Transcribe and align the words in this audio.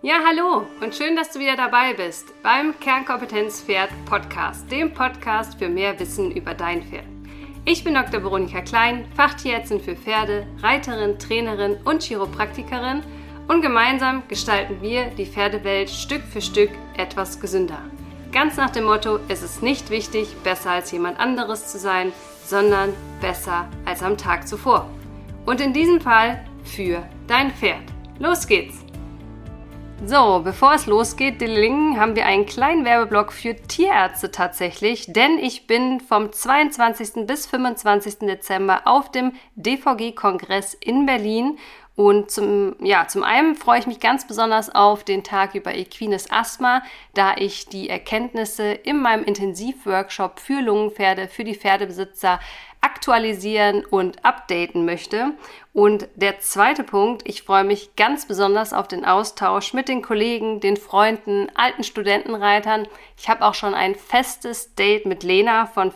Ja, 0.00 0.20
hallo 0.24 0.64
und 0.80 0.94
schön, 0.94 1.16
dass 1.16 1.32
du 1.32 1.40
wieder 1.40 1.56
dabei 1.56 1.92
bist 1.92 2.32
beim 2.44 2.78
Kernkompetenz 2.78 3.62
Pferd 3.62 3.90
Podcast, 4.04 4.70
dem 4.70 4.94
Podcast 4.94 5.58
für 5.58 5.68
mehr 5.68 5.98
Wissen 5.98 6.30
über 6.30 6.54
dein 6.54 6.84
Pferd. 6.84 7.04
Ich 7.64 7.82
bin 7.82 7.94
Dr. 7.94 8.22
Veronika 8.22 8.60
Klein, 8.60 9.06
Fachtierärztin 9.16 9.80
für 9.80 9.96
Pferde, 9.96 10.46
Reiterin, 10.62 11.18
Trainerin 11.18 11.78
und 11.84 12.04
Chiropraktikerin 12.04 13.02
und 13.48 13.60
gemeinsam 13.60 14.22
gestalten 14.28 14.80
wir 14.80 15.06
die 15.06 15.26
Pferdewelt 15.26 15.90
Stück 15.90 16.22
für 16.22 16.42
Stück 16.42 16.70
etwas 16.96 17.40
gesünder. 17.40 17.82
Ganz 18.30 18.56
nach 18.56 18.70
dem 18.70 18.84
Motto, 18.84 19.18
es 19.26 19.42
ist 19.42 19.64
nicht 19.64 19.90
wichtig, 19.90 20.28
besser 20.44 20.70
als 20.70 20.92
jemand 20.92 21.18
anderes 21.18 21.66
zu 21.66 21.76
sein, 21.76 22.12
sondern 22.44 22.94
besser 23.20 23.68
als 23.84 24.04
am 24.04 24.16
Tag 24.16 24.46
zuvor. 24.46 24.88
Und 25.44 25.60
in 25.60 25.72
diesem 25.72 26.00
Fall 26.00 26.44
für 26.62 27.02
dein 27.26 27.50
Pferd. 27.50 27.82
Los 28.20 28.46
geht's! 28.46 28.87
So, 30.06 30.40
bevor 30.44 30.74
es 30.74 30.86
losgeht, 30.86 31.40
Dilling, 31.40 31.98
haben 31.98 32.14
wir 32.14 32.24
einen 32.24 32.46
kleinen 32.46 32.84
Werbeblock 32.84 33.32
für 33.32 33.56
Tierärzte 33.56 34.30
tatsächlich, 34.30 35.12
denn 35.12 35.38
ich 35.38 35.66
bin 35.66 35.98
vom 36.00 36.32
22. 36.32 37.26
bis 37.26 37.46
25. 37.46 38.20
Dezember 38.20 38.82
auf 38.84 39.10
dem 39.10 39.32
DVG-Kongress 39.56 40.74
in 40.74 41.04
Berlin 41.04 41.58
und 41.98 42.30
zum, 42.30 42.76
ja, 42.78 43.08
zum 43.08 43.24
einen 43.24 43.56
freue 43.56 43.80
ich 43.80 43.88
mich 43.88 43.98
ganz 43.98 44.24
besonders 44.24 44.72
auf 44.72 45.02
den 45.02 45.24
Tag 45.24 45.56
über 45.56 45.74
equines 45.74 46.30
Asthma, 46.30 46.82
da 47.14 47.34
ich 47.36 47.66
die 47.66 47.90
Erkenntnisse 47.90 48.70
in 48.70 49.02
meinem 49.02 49.24
Intensivworkshop 49.24 50.38
für 50.38 50.60
Lungenpferde, 50.60 51.26
für 51.26 51.42
die 51.42 51.56
Pferdebesitzer 51.56 52.38
aktualisieren 52.80 53.84
und 53.84 54.24
updaten 54.24 54.84
möchte. 54.84 55.32
Und 55.78 56.08
der 56.16 56.40
zweite 56.40 56.82
Punkt, 56.82 57.22
ich 57.24 57.44
freue 57.44 57.62
mich 57.62 57.94
ganz 57.94 58.26
besonders 58.26 58.72
auf 58.72 58.88
den 58.88 59.04
Austausch 59.04 59.74
mit 59.74 59.86
den 59.88 60.02
Kollegen, 60.02 60.58
den 60.58 60.76
Freunden, 60.76 61.52
alten 61.54 61.84
Studentenreitern. 61.84 62.88
Ich 63.16 63.28
habe 63.28 63.44
auch 63.44 63.54
schon 63.54 63.74
ein 63.74 63.94
festes 63.94 64.74
Date 64.74 65.06
mit 65.06 65.22
Lena 65.22 65.66
von 65.66 65.92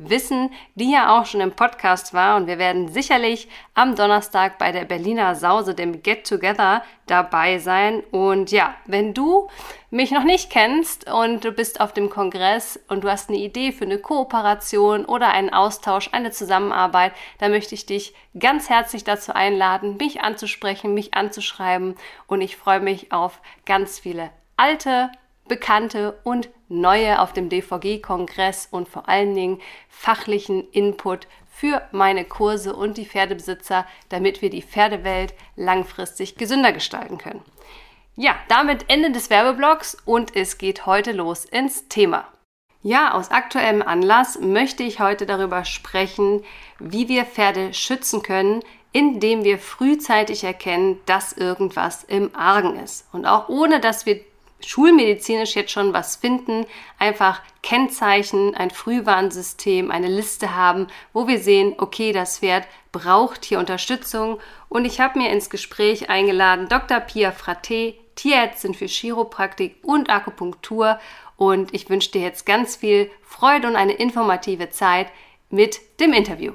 Pferde.praxis.wissen, 0.00 0.50
die 0.74 0.92
ja 0.92 1.18
auch 1.18 1.26
schon 1.26 1.40
im 1.40 1.52
Podcast 1.52 2.14
war. 2.14 2.36
Und 2.36 2.46
wir 2.46 2.58
werden 2.58 2.88
sicherlich 2.88 3.48
am 3.74 3.94
Donnerstag 3.94 4.58
bei 4.58 4.72
der 4.72 4.84
Berliner 4.84 5.34
Sause, 5.34 5.74
dem 5.74 6.02
Get 6.02 6.26
Together, 6.26 6.82
dabei 7.06 7.58
sein. 7.58 8.02
Und 8.10 8.50
ja, 8.50 8.74
wenn 8.86 9.14
du 9.14 9.48
mich 9.90 10.10
noch 10.10 10.24
nicht 10.24 10.50
kennst 10.50 11.10
und 11.10 11.44
du 11.44 11.52
bist 11.52 11.80
auf 11.80 11.92
dem 11.92 12.10
Kongress 12.10 12.78
und 12.88 13.04
du 13.04 13.10
hast 13.10 13.28
eine 13.28 13.38
Idee 13.38 13.72
für 13.72 13.84
eine 13.84 13.98
Kooperation 13.98 15.04
oder 15.04 15.28
einen 15.28 15.52
Austausch, 15.52 16.10
eine 16.12 16.30
Zusammenarbeit, 16.30 17.12
dann 17.38 17.50
möchte 17.50 17.74
ich 17.74 17.86
dich 17.86 18.14
ganz 18.38 18.68
herzlich 18.70 19.02
dazu 19.04 19.34
einladen, 19.34 19.96
mich 19.96 20.20
anzusprechen, 20.20 20.94
mich 20.94 21.14
anzuschreiben 21.14 21.96
und 22.26 22.40
ich 22.40 22.56
freue 22.56 22.80
mich 22.80 23.12
auf 23.12 23.40
ganz 23.66 23.98
viele 23.98 24.30
alte, 24.56 25.10
bekannte 25.50 26.18
und 26.22 26.48
neue 26.68 27.20
auf 27.20 27.34
dem 27.34 27.50
DVG-Kongress 27.50 28.68
und 28.70 28.88
vor 28.88 29.08
allen 29.08 29.34
Dingen 29.34 29.60
fachlichen 29.88 30.70
Input 30.70 31.26
für 31.50 31.82
meine 31.92 32.24
Kurse 32.24 32.74
und 32.74 32.96
die 32.96 33.04
Pferdebesitzer, 33.04 33.84
damit 34.08 34.40
wir 34.40 34.48
die 34.48 34.62
Pferdewelt 34.62 35.34
langfristig 35.56 36.36
gesünder 36.36 36.72
gestalten 36.72 37.18
können. 37.18 37.42
Ja, 38.16 38.36
damit 38.48 38.84
Ende 38.88 39.10
des 39.10 39.28
Werbeblocks 39.28 39.96
und 40.04 40.36
es 40.36 40.56
geht 40.56 40.86
heute 40.86 41.12
los 41.12 41.44
ins 41.44 41.88
Thema. 41.88 42.28
Ja, 42.82 43.12
aus 43.12 43.30
aktuellem 43.30 43.82
Anlass 43.82 44.38
möchte 44.40 44.84
ich 44.84 45.00
heute 45.00 45.26
darüber 45.26 45.64
sprechen, 45.64 46.44
wie 46.78 47.08
wir 47.08 47.24
Pferde 47.24 47.74
schützen 47.74 48.22
können, 48.22 48.62
indem 48.92 49.44
wir 49.44 49.58
frühzeitig 49.58 50.44
erkennen, 50.44 51.00
dass 51.06 51.32
irgendwas 51.32 52.04
im 52.04 52.34
Argen 52.34 52.78
ist. 52.78 53.06
Und 53.12 53.26
auch 53.26 53.48
ohne, 53.48 53.80
dass 53.80 54.06
wir 54.06 54.20
schulmedizinisch 54.66 55.54
jetzt 55.54 55.72
schon 55.72 55.92
was 55.92 56.16
finden, 56.16 56.66
einfach 56.98 57.42
Kennzeichen, 57.62 58.54
ein 58.54 58.70
Frühwarnsystem, 58.70 59.90
eine 59.90 60.08
Liste 60.08 60.54
haben, 60.54 60.86
wo 61.12 61.28
wir 61.28 61.38
sehen, 61.38 61.74
okay, 61.78 62.12
das 62.12 62.38
Pferd 62.38 62.66
braucht 62.92 63.44
hier 63.44 63.58
Unterstützung. 63.58 64.38
Und 64.68 64.84
ich 64.84 65.00
habe 65.00 65.18
mir 65.18 65.30
ins 65.30 65.50
Gespräch 65.50 66.10
eingeladen 66.10 66.68
Dr. 66.68 67.00
Pia 67.00 67.30
Fraté, 67.30 67.94
Tierärztin 68.14 68.74
für 68.74 68.86
Chiropraktik 68.86 69.76
und 69.82 70.10
Akupunktur. 70.10 70.98
Und 71.36 71.72
ich 71.74 71.88
wünsche 71.88 72.12
dir 72.12 72.22
jetzt 72.22 72.46
ganz 72.46 72.76
viel 72.76 73.10
Freude 73.22 73.68
und 73.68 73.76
eine 73.76 73.92
informative 73.92 74.70
Zeit 74.70 75.08
mit 75.48 75.80
dem 76.00 76.12
Interview. 76.12 76.52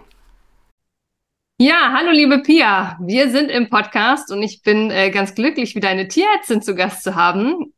Ja, 1.57 1.93
hallo 1.93 2.11
liebe 2.11 2.39
Pia, 2.39 2.97
wir 2.99 3.29
sind 3.29 3.49
im 3.49 3.69
Podcast 3.69 4.29
und 4.29 4.43
ich 4.43 4.61
bin 4.61 4.91
äh, 4.91 5.09
ganz 5.09 5.35
glücklich, 5.35 5.73
wieder 5.73 5.87
eine 5.87 6.09
Tierärztin 6.09 6.61
zu 6.61 6.75
Gast 6.75 7.01
zu 7.01 7.15
haben. 7.15 7.73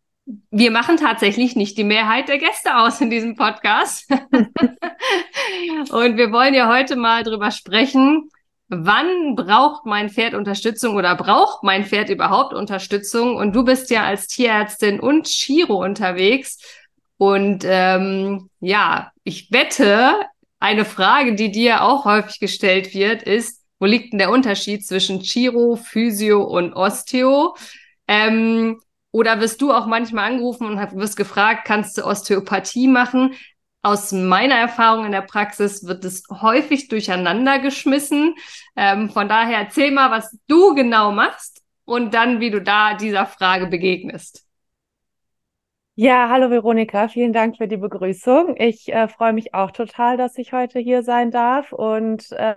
Wir 0.51 0.71
machen 0.71 0.97
tatsächlich 0.97 1.55
nicht 1.55 1.77
die 1.77 1.83
Mehrheit 1.83 2.27
der 2.27 2.37
Gäste 2.37 2.77
aus 2.77 2.99
in 2.99 3.09
diesem 3.09 3.35
Podcast. 3.35 4.09
und 5.89 6.17
wir 6.17 6.31
wollen 6.31 6.53
ja 6.53 6.69
heute 6.69 6.97
mal 6.97 7.23
drüber 7.23 7.51
sprechen, 7.51 8.29
wann 8.67 9.35
braucht 9.35 9.85
mein 9.85 10.09
Pferd 10.09 10.33
Unterstützung 10.33 10.95
oder 10.95 11.15
braucht 11.15 11.63
mein 11.63 11.85
Pferd 11.85 12.09
überhaupt 12.09 12.53
Unterstützung? 12.53 13.37
Und 13.37 13.55
du 13.55 13.63
bist 13.63 13.89
ja 13.89 14.03
als 14.03 14.27
Tierärztin 14.27 14.99
und 14.99 15.27
Chiro 15.27 15.83
unterwegs. 15.83 16.59
Und 17.17 17.63
ähm, 17.65 18.49
ja, 18.59 19.11
ich 19.23 19.51
wette, 19.51 20.13
eine 20.59 20.85
Frage, 20.85 21.35
die 21.35 21.51
dir 21.51 21.83
auch 21.83 22.05
häufig 22.05 22.39
gestellt 22.39 22.93
wird, 22.93 23.23
ist, 23.23 23.63
wo 23.79 23.85
liegt 23.85 24.11
denn 24.11 24.19
der 24.19 24.31
Unterschied 24.31 24.85
zwischen 24.85 25.21
Chiro, 25.21 25.75
Physio 25.75 26.43
und 26.43 26.73
Osteo? 26.73 27.55
Ähm, 28.07 28.81
oder 29.17 29.39
wirst 29.41 29.63
du 29.63 29.73
auch 29.73 29.87
manchmal 29.87 30.29
angerufen 30.29 30.67
und 30.67 30.77
wirst 30.95 31.17
gefragt, 31.17 31.61
kannst 31.65 31.97
du 31.97 32.05
Osteopathie 32.05 32.87
machen? 32.87 33.33
Aus 33.81 34.11
meiner 34.11 34.53
Erfahrung 34.53 35.07
in 35.07 35.11
der 35.11 35.23
Praxis 35.23 35.87
wird 35.87 36.05
es 36.05 36.21
häufig 36.29 36.87
durcheinander 36.87 37.57
geschmissen. 37.57 38.35
Ähm, 38.75 39.09
von 39.09 39.27
daher 39.27 39.57
erzähl 39.57 39.89
mal, 39.89 40.11
was 40.11 40.37
du 40.47 40.75
genau 40.75 41.11
machst 41.11 41.63
und 41.83 42.13
dann, 42.13 42.39
wie 42.41 42.51
du 42.51 42.61
da 42.61 42.93
dieser 42.93 43.25
Frage 43.25 43.65
begegnest. 43.65 44.45
Ja, 45.95 46.29
hallo 46.29 46.51
Veronika, 46.51 47.07
vielen 47.07 47.33
Dank 47.33 47.57
für 47.57 47.67
die 47.67 47.77
Begrüßung. 47.77 48.55
Ich 48.59 48.93
äh, 48.93 49.07
freue 49.07 49.33
mich 49.33 49.55
auch 49.55 49.71
total, 49.71 50.17
dass 50.17 50.37
ich 50.37 50.53
heute 50.53 50.77
hier 50.77 51.01
sein 51.01 51.31
darf 51.31 51.73
und 51.73 52.31
äh, 52.33 52.53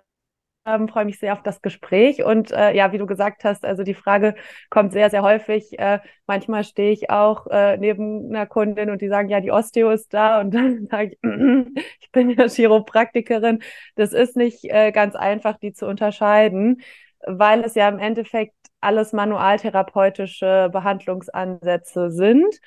ähm, 0.75 0.89
freue 0.89 1.05
mich 1.05 1.19
sehr 1.19 1.33
auf 1.33 1.43
das 1.43 1.63
Gespräch. 1.63 2.25
Und 2.25 2.53
äh, 2.53 2.75
ja, 2.75 2.93
wie 2.93 2.99
du 2.99 3.07
gesagt 3.07 3.45
hast, 3.45 3.65
also 3.65 3.83
die 3.83 3.95
Frage 3.95 4.35
kommt 4.71 4.93
sehr, 4.93 5.11
sehr 5.11 5.23
häufig. 5.23 5.79
Äh, 5.79 6.01
manchmal 6.27 6.65
stehe 6.65 6.93
ich 6.93 7.11
auch 7.11 7.47
äh, 7.49 7.77
neben 7.77 8.29
einer 8.29 8.47
Kundin 8.47 8.91
und 8.91 9.01
die 9.03 9.09
sagen, 9.09 9.29
ja, 9.29 9.41
die 9.41 9.53
Osteo 9.53 9.91
ist 9.91 10.13
da. 10.15 10.41
Und 10.41 10.53
dann 10.55 10.87
sage 10.91 11.13
ich, 11.13 11.19
ich 12.01 12.11
bin 12.13 12.31
ja 12.31 12.49
Chiropraktikerin. 12.49 13.63
Das 13.97 14.13
ist 14.13 14.37
nicht 14.37 14.65
äh, 14.65 14.93
ganz 14.93 15.15
einfach, 15.17 15.59
die 15.59 15.73
zu 15.73 15.87
unterscheiden, 15.87 16.81
weil 17.27 17.63
es 17.65 17.75
ja 17.75 17.89
im 17.89 17.99
Endeffekt 17.99 18.55
alles 18.81 19.13
manualtherapeutische 19.13 20.71
Behandlungsansätze 20.73 22.11
sind 22.11 22.61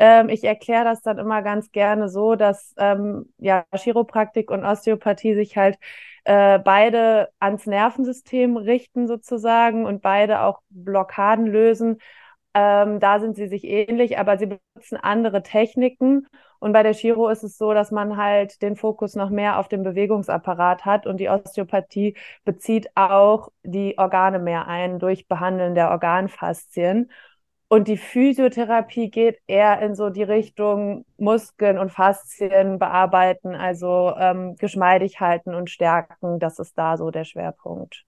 ähm, 0.00 0.30
ich 0.30 0.44
erkläre 0.44 0.84
das 0.84 1.02
dann 1.02 1.18
immer 1.18 1.42
ganz 1.42 1.72
gerne 1.72 2.08
so, 2.08 2.34
dass 2.34 2.74
ähm, 2.78 3.26
ja 3.38 3.64
Chiropraktik 3.76 4.50
und 4.50 4.64
Osteopathie 4.64 5.34
sich 5.34 5.58
halt 5.58 5.78
äh, 6.24 6.58
beide 6.58 7.30
ans 7.38 7.66
Nervensystem 7.66 8.56
richten 8.56 9.06
sozusagen 9.06 9.86
und 9.86 10.02
beide 10.02 10.42
auch 10.42 10.60
Blockaden 10.70 11.46
lösen. 11.46 11.98
Ähm, 12.52 12.98
da 13.00 13.20
sind 13.20 13.36
sie 13.36 13.46
sich 13.48 13.64
ähnlich, 13.64 14.18
aber 14.18 14.36
sie 14.38 14.46
benutzen 14.46 14.96
andere 14.96 15.42
Techniken. 15.42 16.26
Und 16.58 16.72
bei 16.72 16.82
der 16.82 16.92
Chiro 16.94 17.28
ist 17.28 17.42
es 17.44 17.56
so, 17.56 17.72
dass 17.74 17.90
man 17.90 18.16
halt 18.16 18.60
den 18.62 18.76
Fokus 18.76 19.14
noch 19.14 19.30
mehr 19.30 19.58
auf 19.58 19.68
den 19.68 19.82
Bewegungsapparat 19.82 20.84
hat 20.84 21.06
und 21.06 21.18
die 21.18 21.28
Osteopathie 21.28 22.16
bezieht 22.44 22.90
auch 22.96 23.50
die 23.62 23.96
Organe 23.98 24.38
mehr 24.40 24.66
ein 24.66 24.98
durch 24.98 25.26
Behandeln 25.28 25.74
der 25.74 25.90
Organfaszien. 25.90 27.10
Und 27.72 27.86
die 27.86 27.96
Physiotherapie 27.98 29.10
geht 29.10 29.38
eher 29.46 29.80
in 29.80 29.94
so 29.94 30.10
die 30.10 30.24
Richtung 30.24 31.04
Muskeln 31.18 31.78
und 31.78 31.92
Faszien 31.92 32.80
bearbeiten, 32.80 33.54
also 33.54 34.12
ähm, 34.18 34.56
geschmeidig 34.56 35.20
halten 35.20 35.54
und 35.54 35.70
stärken. 35.70 36.40
Das 36.40 36.58
ist 36.58 36.76
da 36.76 36.96
so 36.96 37.12
der 37.12 37.22
Schwerpunkt. 37.24 38.04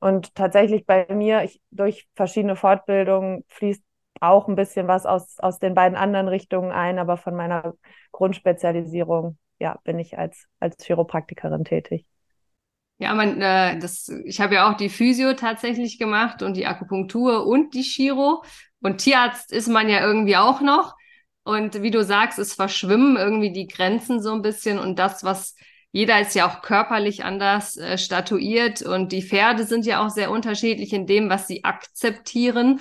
Und 0.00 0.34
tatsächlich 0.34 0.86
bei 0.86 1.06
mir, 1.10 1.42
ich, 1.42 1.60
durch 1.70 2.08
verschiedene 2.14 2.56
Fortbildungen 2.56 3.44
fließt 3.48 3.82
auch 4.20 4.48
ein 4.48 4.54
bisschen 4.54 4.88
was 4.88 5.04
aus, 5.04 5.38
aus 5.40 5.58
den 5.58 5.74
beiden 5.74 5.98
anderen 5.98 6.28
Richtungen 6.28 6.72
ein, 6.72 6.98
aber 6.98 7.18
von 7.18 7.34
meiner 7.34 7.74
Grundspezialisierung, 8.12 9.36
ja, 9.58 9.78
bin 9.84 9.98
ich 9.98 10.16
als, 10.16 10.46
als 10.58 10.82
Chiropraktikerin 10.82 11.64
tätig. 11.64 12.06
Ja, 12.98 13.14
man, 13.14 13.40
äh, 13.40 13.78
das, 13.78 14.08
ich 14.24 14.40
habe 14.40 14.56
ja 14.56 14.70
auch 14.70 14.76
die 14.76 14.88
Physio 14.88 15.34
tatsächlich 15.34 15.98
gemacht 15.98 16.42
und 16.42 16.56
die 16.56 16.66
Akupunktur 16.66 17.46
und 17.46 17.74
die 17.74 17.82
Chiro. 17.82 18.42
Und 18.80 18.98
Tierarzt 18.98 19.52
ist 19.52 19.68
man 19.68 19.88
ja 19.88 20.00
irgendwie 20.04 20.36
auch 20.36 20.60
noch. 20.60 20.96
Und 21.44 21.80
wie 21.82 21.90
du 21.90 22.02
sagst, 22.04 22.38
es 22.38 22.54
verschwimmen 22.54 23.16
irgendwie 23.16 23.52
die 23.52 23.68
Grenzen 23.68 24.20
so 24.20 24.32
ein 24.32 24.42
bisschen 24.42 24.78
und 24.78 24.98
das, 24.98 25.24
was 25.24 25.54
jeder 25.92 26.20
ist 26.20 26.34
ja 26.34 26.46
auch 26.46 26.60
körperlich 26.60 27.24
anders 27.24 27.76
äh, 27.76 27.96
statuiert 27.96 28.82
und 28.82 29.12
die 29.12 29.22
Pferde 29.22 29.64
sind 29.64 29.86
ja 29.86 30.04
auch 30.04 30.10
sehr 30.10 30.30
unterschiedlich 30.30 30.92
in 30.92 31.06
dem, 31.06 31.30
was 31.30 31.46
sie 31.46 31.64
akzeptieren 31.64 32.80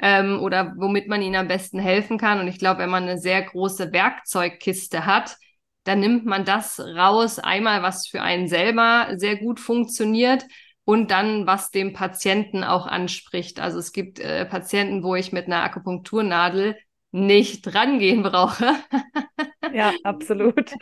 ähm, 0.00 0.40
oder 0.40 0.74
womit 0.76 1.08
man 1.08 1.22
ihnen 1.22 1.36
am 1.36 1.46
besten 1.48 1.78
helfen 1.78 2.18
kann. 2.18 2.40
Und 2.40 2.48
ich 2.48 2.58
glaube, 2.58 2.80
wenn 2.80 2.90
man 2.90 3.04
eine 3.04 3.18
sehr 3.18 3.42
große 3.42 3.92
Werkzeugkiste 3.92 5.06
hat, 5.06 5.36
dann 5.88 6.00
nimmt 6.00 6.26
man 6.26 6.44
das 6.44 6.78
raus, 6.78 7.38
einmal 7.38 7.82
was 7.82 8.06
für 8.06 8.20
einen 8.22 8.46
selber 8.46 9.08
sehr 9.16 9.36
gut 9.36 9.58
funktioniert 9.58 10.44
und 10.84 11.10
dann 11.10 11.46
was 11.46 11.70
dem 11.70 11.94
Patienten 11.94 12.62
auch 12.62 12.86
anspricht. 12.86 13.58
Also 13.58 13.78
es 13.78 13.92
gibt 13.92 14.20
äh, 14.20 14.44
Patienten, 14.44 15.02
wo 15.02 15.14
ich 15.14 15.32
mit 15.32 15.46
einer 15.46 15.62
Akupunkturnadel 15.62 16.76
nicht 17.10 17.74
rangehen 17.74 18.22
brauche. 18.22 18.74
Ja, 19.70 19.92
absolut. 20.02 20.72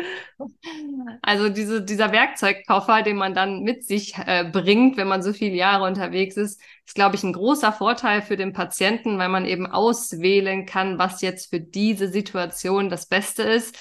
Also 1.23 1.49
diese, 1.49 1.82
dieser 1.82 2.12
Werkzeugkoffer, 2.12 3.02
den 3.02 3.17
man 3.17 3.35
dann 3.35 3.62
mit 3.62 3.85
sich 3.85 4.14
äh, 4.17 4.44
bringt, 4.44 4.97
wenn 4.97 5.09
man 5.09 5.23
so 5.23 5.32
viele 5.32 5.56
Jahre 5.56 5.85
unterwegs 5.85 6.37
ist, 6.37 6.61
ist, 6.87 6.94
glaube 6.94 7.17
ich, 7.17 7.25
ein 7.25 7.32
großer 7.32 7.73
Vorteil 7.73 8.23
für 8.23 8.37
den 8.37 8.52
Patienten, 8.52 9.19
weil 9.19 9.29
man 9.29 9.44
eben 9.44 9.67
auswählen 9.67 10.67
kann, 10.67 10.99
was 10.99 11.20
jetzt 11.20 11.50
für 11.50 11.61
diese 11.61 12.09
Situation 12.09 12.88
das 12.88 13.06
Beste 13.06 13.43
ist. 13.43 13.76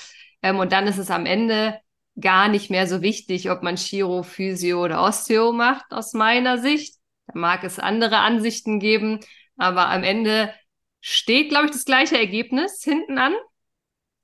Ähm, 0.46 0.60
und 0.60 0.72
dann 0.72 0.86
ist 0.86 1.00
es 1.00 1.10
am 1.10 1.26
Ende 1.26 1.80
gar 2.22 2.50
nicht 2.50 2.70
mehr 2.70 2.88
so 2.88 3.02
wichtig, 3.02 3.50
ob 3.50 3.64
man 3.64 3.78
Chiro, 3.78 4.22
Physio 4.22 4.84
oder 4.84 5.02
Osteo 5.02 5.52
macht, 5.52 5.92
aus 5.92 6.14
meiner 6.14 6.60
Sicht. 6.60 6.98
Da 7.26 7.34
mag 7.40 7.64
es 7.64 7.80
andere 7.80 8.20
Ansichten 8.20 8.80
geben, 8.80 9.20
aber 9.58 9.90
am 9.90 10.04
Ende 10.04 10.54
steht, 11.02 11.50
glaube 11.50 11.66
ich, 11.66 11.72
das 11.72 11.86
gleiche 11.86 12.20
Ergebnis 12.20 12.84
hinten 12.84 13.18
an. 13.18 13.34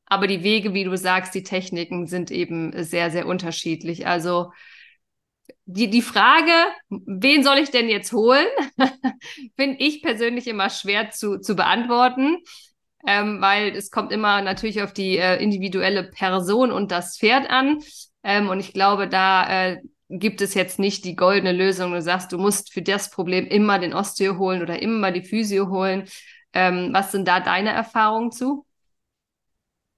Aber 0.06 0.28
die 0.28 0.44
Wege, 0.44 0.76
wie 0.76 0.84
du 0.84 0.96
sagst, 0.96 1.34
die 1.34 1.42
Techniken 1.42 2.06
sind 2.06 2.30
eben 2.30 2.72
sehr, 2.84 3.10
sehr 3.10 3.26
unterschiedlich. 3.26 4.06
Also 4.06 4.52
die, 5.66 5.90
die 5.90 6.04
Frage, 6.04 6.52
wen 6.90 7.44
soll 7.44 7.58
ich 7.58 7.72
denn 7.72 7.90
jetzt 7.90 8.14
holen, 8.14 8.48
finde 9.56 9.78
ich 9.80 10.04
persönlich 10.04 10.48
immer 10.48 10.70
schwer 10.70 11.10
zu, 11.10 11.40
zu 11.40 11.56
beantworten, 11.56 12.38
ähm, 13.06 13.42
weil 13.42 13.76
es 13.76 13.92
kommt 13.92 14.12
immer 14.12 14.42
natürlich 14.42 14.82
auf 14.82 14.94
die 14.94 15.18
äh, 15.18 15.42
individuelle 15.42 16.04
Person 16.04 16.72
und 16.72 16.92
das 16.92 17.18
Pferd 17.18 17.50
an. 17.50 17.80
Ähm, 18.24 18.50
und 18.50 18.60
ich 18.60 18.74
glaube, 18.74 19.08
da 19.08 19.72
äh, 19.72 19.82
gibt 20.10 20.42
es 20.42 20.54
jetzt 20.54 20.80
nicht 20.80 21.06
die 21.06 21.16
goldene 21.16 21.54
Lösung. 21.54 21.92
Du 21.92 22.02
sagst, 22.02 22.32
du 22.32 22.38
musst 22.38 22.74
für 22.74 22.82
das 22.82 23.10
Problem 23.10 23.48
immer 23.48 23.80
den 23.80 23.94
Osteo 23.94 24.38
holen 24.38 24.62
oder 24.62 24.82
immer 24.82 25.12
die 25.12 25.24
Physio 25.24 25.70
holen. 25.70 26.08
Ähm, 26.54 26.90
was 26.92 27.12
sind 27.12 27.28
da 27.28 27.40
deine 27.40 27.72
Erfahrungen 27.72 28.32
zu? 28.32 28.66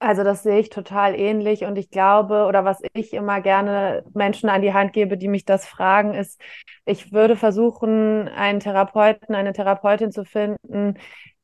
Also 0.04 0.26
das 0.26 0.44
sehe 0.44 0.60
ich 0.60 0.70
total 0.70 1.16
ähnlich 1.16 1.64
und 1.64 1.78
ich 1.78 1.90
glaube, 1.90 2.46
oder 2.46 2.66
was 2.66 2.82
ich 2.94 3.14
immer 3.14 3.40
gerne 3.40 4.04
Menschen 4.14 4.50
an 4.50 4.62
die 4.62 4.74
Hand 4.74 4.92
gebe, 4.92 5.18
die 5.18 5.30
mich 5.30 5.46
das 5.46 5.66
fragen, 5.66 6.14
ist, 6.14 6.42
ich 6.84 7.14
würde 7.14 7.38
versuchen, 7.38 8.28
einen 8.28 8.60
Therapeuten, 8.60 9.34
eine 9.34 9.54
Therapeutin 9.54 10.12
zu 10.12 10.26
finden, 10.26 10.96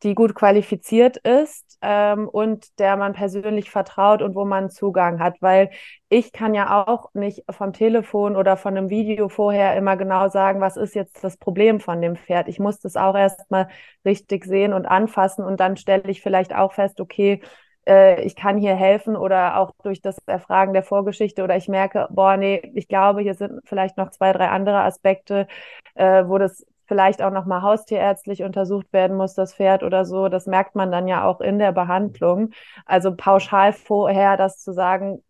die 0.03 0.15
gut 0.15 0.33
qualifiziert 0.35 1.17
ist 1.17 1.77
ähm, 1.81 2.27
und 2.29 2.79
der 2.79 2.95
man 2.97 3.13
persönlich 3.13 3.69
vertraut 3.69 4.21
und 4.21 4.35
wo 4.35 4.45
man 4.45 4.69
Zugang 4.69 5.19
hat, 5.19 5.41
weil 5.41 5.71
ich 6.09 6.31
kann 6.31 6.53
ja 6.53 6.85
auch 6.85 7.13
nicht 7.13 7.43
vom 7.49 7.73
Telefon 7.73 8.35
oder 8.35 8.57
von 8.57 8.77
einem 8.77 8.89
Video 8.89 9.29
vorher 9.29 9.75
immer 9.75 9.97
genau 9.97 10.29
sagen, 10.29 10.61
was 10.61 10.77
ist 10.77 10.95
jetzt 10.95 11.23
das 11.23 11.37
Problem 11.37 11.79
von 11.79 12.01
dem 12.01 12.15
Pferd. 12.15 12.47
Ich 12.47 12.59
muss 12.59 12.79
das 12.79 12.95
auch 12.95 13.15
erstmal 13.15 13.67
richtig 14.05 14.45
sehen 14.45 14.73
und 14.73 14.85
anfassen 14.85 15.43
und 15.43 15.59
dann 15.59 15.77
stelle 15.77 16.09
ich 16.09 16.21
vielleicht 16.21 16.55
auch 16.55 16.73
fest, 16.73 17.01
okay, 17.01 17.41
äh, 17.87 18.21
ich 18.23 18.35
kann 18.35 18.57
hier 18.57 18.75
helfen 18.75 19.15
oder 19.15 19.57
auch 19.57 19.71
durch 19.83 20.01
das 20.01 20.17
Erfragen 20.25 20.73
der 20.73 20.83
Vorgeschichte 20.83 21.43
oder 21.43 21.57
ich 21.57 21.67
merke, 21.67 22.07
boah, 22.11 22.37
nee, 22.37 22.61
ich 22.75 22.87
glaube, 22.87 23.21
hier 23.21 23.33
sind 23.35 23.61
vielleicht 23.65 23.97
noch 23.97 24.11
zwei, 24.11 24.31
drei 24.33 24.47
andere 24.49 24.83
Aspekte, 24.83 25.47
äh, 25.95 26.23
wo 26.25 26.37
das 26.37 26.65
vielleicht 26.89 27.21
auch 27.21 27.31
nochmal 27.31 27.61
haustierärztlich 27.61 28.43
untersucht 28.43 28.91
werden 28.93 29.15
muss, 29.15 29.35
das 29.35 29.55
Pferd 29.55 29.83
oder 29.83 30.05
so. 30.05 30.27
Das 30.29 30.47
merkt 30.47 30.75
man 30.75 30.91
dann 30.91 31.07
ja 31.07 31.23
auch 31.25 31.39
in 31.41 31.59
der 31.59 31.71
Behandlung. 31.71 32.51
Also 32.85 33.15
pauschal 33.15 33.73
vorher 33.73 34.37
das 34.37 34.59
zu 34.59 34.73
sagen, 34.73 35.23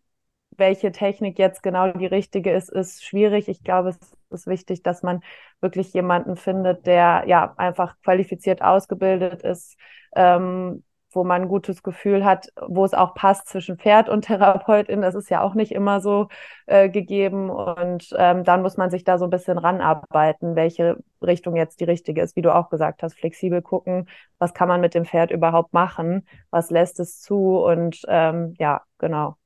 welche 0.56 0.92
Technik 0.92 1.38
jetzt 1.38 1.62
genau 1.62 1.92
die 1.92 2.06
richtige 2.06 2.52
ist, 2.52 2.70
ist 2.70 3.04
schwierig. 3.04 3.48
Ich 3.48 3.62
glaube, 3.64 3.90
es 3.90 3.98
ist 4.30 4.46
wichtig, 4.46 4.82
dass 4.82 5.02
man 5.02 5.22
wirklich 5.60 5.92
jemanden 5.94 6.36
findet, 6.36 6.86
der 6.86 7.24
ja 7.26 7.54
einfach 7.56 7.96
qualifiziert 8.02 8.62
ausgebildet 8.62 9.42
ist, 9.42 9.76
ähm, 10.16 10.84
wo 11.12 11.24
man 11.24 11.42
ein 11.42 11.48
gutes 11.48 11.82
Gefühl 11.82 12.24
hat, 12.24 12.48
wo 12.60 12.84
es 12.84 12.94
auch 12.94 13.14
passt 13.14 13.48
zwischen 13.48 13.78
Pferd 13.78 14.08
und 14.08 14.22
Therapeutin. 14.26 15.02
Das 15.02 15.14
ist 15.14 15.30
ja 15.30 15.42
auch 15.42 15.54
nicht 15.54 15.72
immer 15.72 16.00
so 16.00 16.28
äh, 16.66 16.88
gegeben. 16.88 17.50
Und 17.50 18.14
ähm, 18.16 18.44
dann 18.44 18.62
muss 18.62 18.76
man 18.76 18.90
sich 18.90 19.04
da 19.04 19.18
so 19.18 19.24
ein 19.24 19.30
bisschen 19.30 19.58
ranarbeiten, 19.58 20.56
welche 20.56 20.96
Richtung 21.22 21.56
jetzt 21.56 21.80
die 21.80 21.84
richtige 21.84 22.22
ist. 22.22 22.36
Wie 22.36 22.42
du 22.42 22.54
auch 22.54 22.70
gesagt 22.70 23.02
hast, 23.02 23.18
flexibel 23.18 23.62
gucken, 23.62 24.08
was 24.38 24.54
kann 24.54 24.68
man 24.68 24.80
mit 24.80 24.94
dem 24.94 25.04
Pferd 25.04 25.30
überhaupt 25.30 25.72
machen, 25.72 26.26
was 26.50 26.70
lässt 26.70 27.00
es 27.00 27.20
zu 27.20 27.58
und 27.58 28.02
ähm, 28.08 28.54
ja, 28.58 28.82
genau. 28.98 29.36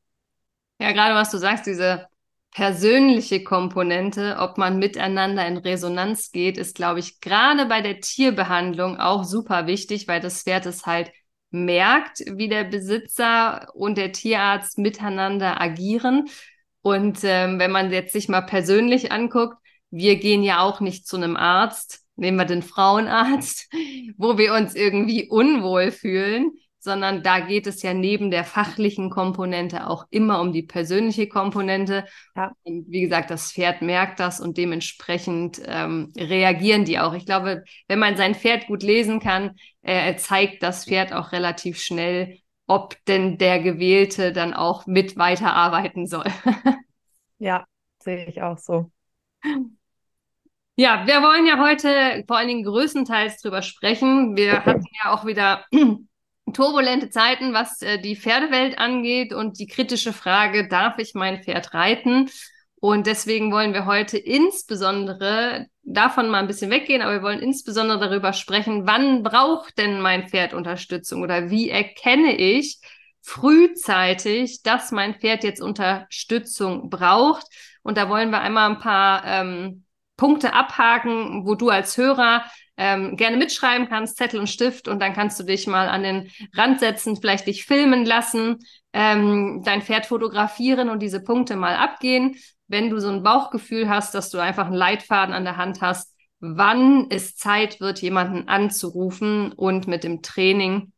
Ja, 0.81 0.93
gerade 0.93 1.15
was 1.15 1.31
du 1.31 1.39
sagst, 1.39 1.67
diese 1.67 2.07
persönliche 2.55 3.43
Komponente, 3.43 4.37
ob 4.39 4.59
man 4.59 4.79
miteinander 4.79 5.47
in 5.47 5.57
Resonanz 5.57 6.31
geht, 6.31 6.57
ist, 6.57 6.77
glaube 6.77 7.01
ich, 7.01 7.21
gerade 7.21 7.67
bei 7.67 7.81
der 7.83 8.01
Tierbehandlung 8.01 8.99
auch 8.99 9.25
super 9.25 9.67
wichtig, 9.67 10.07
weil 10.07 10.21
das 10.21 10.45
Pferd 10.45 10.65
es 10.67 10.87
halt 10.87 11.11
merkt, 11.55 12.25
wie 12.27 12.49
der 12.49 12.65
Besitzer 12.65 13.69
und 13.75 13.97
der 13.97 14.13
Tierarzt 14.13 14.77
miteinander 14.77 15.61
agieren. 15.61 16.29
Und 16.83 17.21
ähm, 17.23 17.59
wenn 17.59 17.71
man 17.71 17.93
jetzt 17.93 18.13
sich 18.13 18.29
mal 18.29 18.43
persönlich 18.43 19.13
anguckt, 19.13 19.57
wir 19.91 20.17
gehen 20.17 20.43
ja 20.43 20.61
auch 20.61 20.81
nicht 20.81 21.07
zu 21.07 21.17
einem 21.17 21.37
Arzt, 21.37 22.05
nehmen 22.17 22.37
wir 22.37 22.45
den 22.45 22.63
Frauenarzt, 22.63 23.73
wo 24.17 24.37
wir 24.37 24.53
uns 24.55 24.75
irgendwie 24.75 25.29
unwohl 25.29 25.93
fühlen, 25.93 26.51
sondern 26.85 27.23
da 27.23 27.41
geht 27.41 27.67
es 27.67 27.83
ja 27.83 27.95
neben 27.95 28.31
der 28.31 28.45
fachlichen 28.45 29.09
Komponente 29.09 29.89
auch 29.89 30.07
immer 30.11 30.41
um 30.41 30.53
die 30.53 30.63
persönliche 30.63 31.29
Komponente. 31.29 32.05
Ja. 32.37 32.53
Und 32.63 32.85
wie 32.89 33.01
gesagt, 33.01 33.31
das 33.31 33.51
Pferd 33.51 33.81
merkt 33.81 34.21
das 34.21 34.39
und 34.39 34.59
dementsprechend 34.59 35.63
ähm, 35.65 36.13
reagieren 36.17 36.85
die 36.85 36.99
auch. 37.01 37.15
Ich 37.15 37.25
glaube, 37.25 37.65
wenn 37.89 37.99
man 37.99 38.17
sein 38.17 38.35
Pferd 38.35 38.67
gut 38.67 38.83
lesen 38.83 39.19
kann, 39.19 39.57
äh, 39.81 40.15
zeigt 40.17 40.63
das 40.63 40.85
Pferd 40.85 41.15
auch 41.15 41.33
relativ 41.33 41.81
schnell, 41.81 42.39
ob 42.67 43.03
denn 43.07 43.39
der 43.39 43.61
Gewählte 43.61 44.33
dann 44.33 44.53
auch 44.53 44.87
mit 44.87 45.17
weiterarbeiten 45.17 46.07
soll. 46.07 46.27
ja, 47.39 47.65
sehe 47.99 48.27
ich 48.27 48.43
auch 48.43 48.59
so. 48.59 48.91
Ja, 50.77 51.07
wir 51.07 51.23
wollen 51.23 51.47
ja 51.47 51.59
heute 51.59 52.25
vor 52.27 52.37
allen 52.37 52.49
Dingen 52.49 52.65
größtenteils 52.65 53.41
drüber 53.41 53.63
sprechen. 53.63 54.37
Wir 54.37 54.53
hatten 54.67 54.85
ja 55.03 55.15
auch 55.15 55.25
wieder 55.25 55.65
turbulente 56.53 57.11
Zeiten, 57.11 57.53
was 57.53 57.81
äh, 57.83 57.99
die 58.01 58.17
Pferdewelt 58.17 58.79
angeht 58.79 59.33
und 59.33 59.59
die 59.59 59.67
kritische 59.67 60.13
Frage, 60.13 60.69
darf 60.69 60.99
ich 60.99 61.15
mein 61.15 61.43
Pferd 61.43 61.75
reiten? 61.75 62.31
Und 62.77 63.07
deswegen 63.07 63.51
wollen 63.51 63.73
wir 63.73 63.87
heute 63.87 64.19
insbesondere 64.19 65.69
davon 65.83 66.29
mal 66.29 66.41
ein 66.41 66.47
bisschen 66.47 66.71
weggehen, 66.71 67.01
aber 67.01 67.13
wir 67.13 67.23
wollen 67.23 67.41
insbesondere 67.41 67.99
darüber 67.99 68.33
sprechen, 68.33 68.87
wann 68.87 69.23
braucht 69.23 69.79
denn 69.79 70.01
mein 70.01 70.29
Pferd 70.29 70.53
Unterstützung 70.53 71.23
oder 71.23 71.49
wie 71.51 71.71
erkenne 71.71 72.37
ich 72.37 72.81
frühzeitig, 73.23 74.63
dass 74.63 74.93
mein 74.93 75.15
Pferd 75.15 75.45
jetzt 75.45 75.63
Unterstützung 75.63 76.91
braucht. 76.91 77.47
Und 77.83 77.97
da 77.97 78.11
wollen 78.11 78.31
wir 78.31 78.43
einmal 78.43 78.71
ein 78.71 78.79
paar 78.79 79.25
ähm, 79.25 79.85
Punkte 80.17 80.53
abhaken, 80.53 81.47
wo 81.47 81.55
du 81.55 81.71
als 81.71 81.97
Hörer 81.97 82.45
ähm, 82.77 83.17
gerne 83.17 83.37
mitschreiben 83.37 83.89
kannst, 83.89 84.17
Zettel 84.17 84.41
und 84.41 84.49
Stift, 84.49 84.89
und 84.89 85.01
dann 85.01 85.13
kannst 85.13 85.39
du 85.39 85.45
dich 85.45 85.67
mal 85.67 85.89
an 85.89 86.03
den 86.03 86.31
Rand 86.55 86.81
setzen, 86.81 87.17
vielleicht 87.17 87.47
dich 87.47 87.65
filmen 87.65 88.05
lassen, 88.05 88.59
ähm, 88.93 89.63
dein 89.65 89.83
Pferd 89.83 90.07
fotografieren 90.07 90.89
und 90.89 91.01
diese 91.01 91.23
Punkte 91.23 91.57
mal 91.57 91.77
abgehen. 91.77 92.37
Wenn 92.67 92.91
du 92.91 92.99
so 92.99 93.09
ein 93.09 93.23
Bauchgefühl 93.23 93.89
hast, 93.89 94.15
dass 94.15 94.31
du 94.31 94.39
einfach 94.39 94.67
einen 94.67 94.75
Leitfaden 94.75 95.35
an 95.35 95.45
der 95.45 95.57
Hand 95.57 95.81
hast, 95.81 96.15
wann 96.41 97.07
es 97.11 97.37
Zeit 97.37 97.81
wird, 97.81 98.01
jemanden 98.01 98.49
anzurufen 98.49 99.53
und 99.53 99.87
mit 99.87 100.05
dem 100.05 100.23
Training 100.23 100.93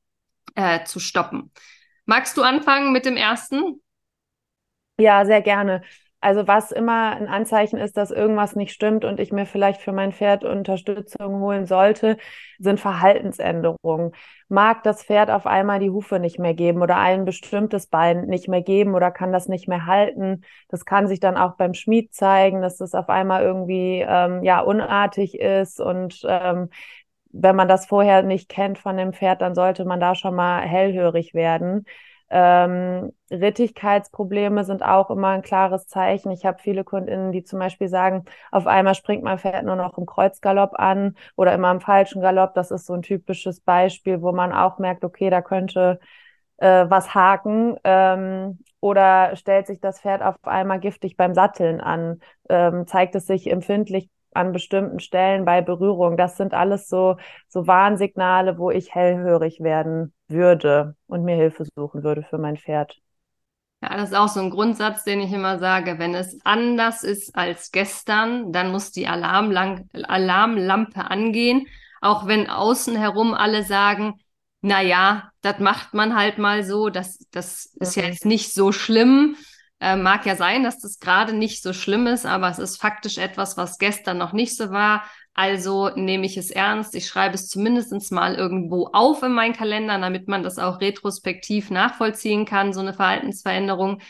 äh, 0.55 0.85
zu 0.85 0.99
stoppen. 0.99 1.53
Magst 2.05 2.37
du 2.37 2.43
anfangen 2.43 2.93
mit 2.93 3.05
dem 3.05 3.17
ersten? 3.17 3.83
Ja, 4.99 5.25
sehr 5.25 5.43
gerne. 5.43 5.83
Also 6.21 6.49
was 6.49 6.73
immer 6.73 7.15
ein 7.15 7.29
Anzeichen 7.29 7.79
ist, 7.79 7.97
dass 7.97 8.11
irgendwas 8.11 8.57
nicht 8.57 8.73
stimmt 8.73 9.05
und 9.05 9.21
ich 9.21 9.33
mir 9.33 9.47
vielleicht 9.47 9.81
für 9.81 9.93
mein 9.93 10.13
Pferd 10.13 10.45
Unterstützung 10.45 11.41
holen 11.41 11.67
sollte, 11.67 12.17
sind 12.59 12.81
Verhaltensänderungen. 12.81 14.13
Mag 14.49 14.83
das 14.83 15.05
Pferd 15.05 15.31
auf 15.31 15.47
einmal 15.47 15.79
die 15.79 15.91
Hufe 15.91 16.19
nicht 16.19 16.39
mehr 16.39 16.55
geben 16.55 16.83
oder 16.83 16.97
ein 16.97 17.25
bestimmtes 17.25 17.87
Bein 17.87 18.27
nicht 18.27 18.49
mehr 18.49 18.63
geben 18.63 18.95
oder 18.95 19.11
kann 19.11 19.33
das 19.33 19.47
nicht 19.47 19.69
mehr 19.69 19.87
halten. 19.87 20.43
Das 20.69 20.85
kann 20.85 21.07
sich 21.07 21.21
dann 21.21 21.37
auch 21.37 21.57
beim 21.57 21.75
Schmied 21.75 22.13
zeigen, 22.15 22.61
dass 22.63 22.79
das 22.79 22.95
auf 22.95 23.09
einmal 23.09 23.43
irgendwie 23.43 24.05
ähm, 24.07 24.43
ja 24.43 24.61
unartig 24.61 25.39
ist 25.39 25.81
und 25.81 26.23
ähm, 26.27 26.71
wenn 27.33 27.57
man 27.57 27.69
das 27.69 27.87
vorher 27.87 28.23
nicht 28.23 28.49
kennt 28.49 28.79
von 28.79 28.97
dem 28.97 29.13
Pferd, 29.13 29.43
dann 29.43 29.55
sollte 29.55 29.85
man 29.85 30.01
da 30.01 30.15
schon 30.15 30.35
mal 30.35 30.63
hellhörig 30.63 31.35
werden. 31.35 31.85
Ähm, 32.29 33.13
Rittigkeitsprobleme 33.31 34.65
sind 34.65 34.83
auch 34.83 35.11
immer 35.11 35.29
ein 35.29 35.43
klares 35.43 35.87
Zeichen. 35.87 36.31
Ich 36.33 36.45
habe 36.45 36.59
viele 36.61 36.83
Kundinnen, 36.85 37.33
die 37.33 37.45
zum 37.45 37.59
Beispiel 37.59 37.89
sagen, 37.89 38.25
auf 38.51 38.67
einmal 38.67 38.95
springt 38.95 39.23
mein 39.23 39.39
Pferd 39.39 39.65
nur 39.65 39.77
noch 39.77 39.97
im 39.99 40.07
Kreuzgalopp 40.07 40.73
an 40.79 41.17
oder 41.37 41.55
immer 41.55 41.71
im 41.71 41.81
falschen 41.81 42.21
Galopp. 42.23 42.55
Das 42.55 42.71
ist 42.71 42.87
so 42.87 42.95
ein 42.95 43.03
typisches 43.03 43.61
Beispiel, 43.61 44.23
wo 44.23 44.33
man 44.33 44.53
auch 44.53 44.79
merkt, 44.79 45.05
okay, 45.05 45.31
da 45.31 45.41
könnte 45.43 46.01
äh, 46.59 46.87
was 46.89 47.15
haken. 47.15 47.77
Ähm, 47.85 48.59
oder 48.81 49.37
stellt 49.37 49.67
sich 49.67 49.81
das 49.81 50.01
Pferd 50.01 50.23
auf 50.23 50.37
einmal 50.45 50.81
giftig 50.81 51.17
beim 51.17 51.35
Satteln 51.35 51.81
an? 51.81 52.21
Ähm, 52.49 52.87
zeigt 52.87 53.15
es 53.15 53.27
sich 53.27 53.51
empfindlich 53.51 54.09
an 54.37 54.53
bestimmten 54.53 55.01
Stellen 55.01 55.45
bei 55.45 55.63
Berührung. 55.63 56.17
Das 56.17 56.37
sind 56.37 56.55
alles 56.55 56.89
so, 56.89 57.17
so 57.49 57.67
Warnsignale, 57.67 58.59
wo 58.59 58.71
ich 58.71 58.95
hellhörig 58.95 59.61
werden 59.61 60.13
würde 60.29 60.95
und 61.07 61.25
mir 61.25 61.37
Hilfe 61.37 61.65
suchen 61.75 62.03
würde 62.03 62.23
für 62.23 62.39
mein 62.39 62.57
Pferd. 62.57 63.01
Ja, 63.83 63.97
das 63.97 64.11
ist 64.11 64.17
auch 64.17 64.29
so 64.29 64.41
ein 64.41 64.51
Grundsatz, 64.51 65.05
den 65.05 65.21
ich 65.21 65.33
immer 65.33 65.59
sage. 65.59 65.99
Wenn 65.99 66.15
es 66.15 66.39
anders 66.45 67.03
ist 67.03 67.37
als 67.37 67.73
gestern, 67.73 68.53
dann 68.53 68.73
muss 68.73 68.91
die 68.91 69.07
Alarmlang 69.07 69.89
Alarmlampe 69.93 71.11
angehen. 71.11 71.67
Auch 72.01 72.27
wenn 72.27 72.49
außen 72.49 72.97
herum 72.97 73.35
alle 73.35 73.65
sagen, 73.65 74.15
na 74.63 74.81
ja, 74.81 75.31
das 75.43 75.59
macht 75.59 75.95
man 75.95 76.17
halt 76.17 76.39
mal 76.39 76.65
so, 76.65 76.89
das, 76.89 77.19
das 77.31 77.67
ist 77.79 77.97
ja 77.97 78.03
mhm. 78.03 78.09
jetzt 78.09 78.25
nicht 78.25 78.53
so 78.53 78.73
schlimm. 78.73 79.37
Äh, 79.79 79.97
mag 79.97 80.25
ja 80.25 80.37
sein, 80.37 80.63
dass 80.63 80.79
das 80.79 80.99
gerade 81.01 81.35
nicht 81.35 81.63
so 81.63 81.73
schlimm 81.73 82.07
ist, 82.07 82.25
aber 82.25 82.49
es 82.49 82.59
ist 82.59 82.81
faktisch 82.81 83.19
etwas, 83.19 83.57
was 83.57 83.79
gestern 83.79 84.17
noch 84.19 84.33
nicht 84.33 84.57
so 84.57 84.71
war. 84.71 85.05
Also 85.35 85.91
nehme 85.95 86.25
ich 86.25 86.39
es 86.39 86.51
ernst. 86.51 86.95
Ich 86.95 87.07
schreibe 87.07 87.35
es 87.35 87.49
zumindest 87.49 88.11
mal 88.11 88.35
irgendwo 88.37 88.89
auf 88.95 89.23
in 89.23 89.33
meinen 89.33 89.53
Kalender, 89.55 89.99
damit 89.99 90.29
man 90.29 90.43
das 90.43 90.59
auch 90.59 90.81
retrospektiv 90.81 91.71
nachvollziehen 91.71 92.47
kann, 92.47 92.73
so 92.73 92.81
eine 92.81 92.95
Verhaltensveränderung. 92.95 94.01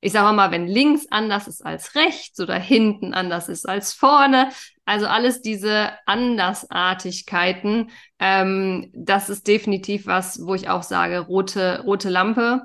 Ich 0.00 0.12
sage 0.12 0.34
mal, 0.34 0.50
wenn 0.50 0.66
links 0.66 1.06
anders 1.10 1.46
ist 1.46 1.64
als 1.64 1.94
rechts 1.94 2.40
oder 2.40 2.56
hinten 2.56 3.14
anders 3.14 3.48
ist 3.48 3.68
als 3.68 3.92
vorne, 3.92 4.50
also 4.84 5.06
alles 5.06 5.42
diese 5.42 5.90
Andersartigkeiten, 6.06 7.90
ähm, 8.18 8.90
das 8.94 9.28
ist 9.28 9.46
definitiv 9.46 10.06
was, 10.06 10.44
wo 10.44 10.54
ich 10.54 10.68
auch 10.68 10.82
sage, 10.82 11.18
rote, 11.20 11.82
rote 11.84 12.10
Lampe. 12.10 12.62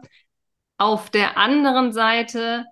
Auf 0.84 1.10
der 1.10 1.38
anderen 1.38 1.94
Seite, 1.94 2.66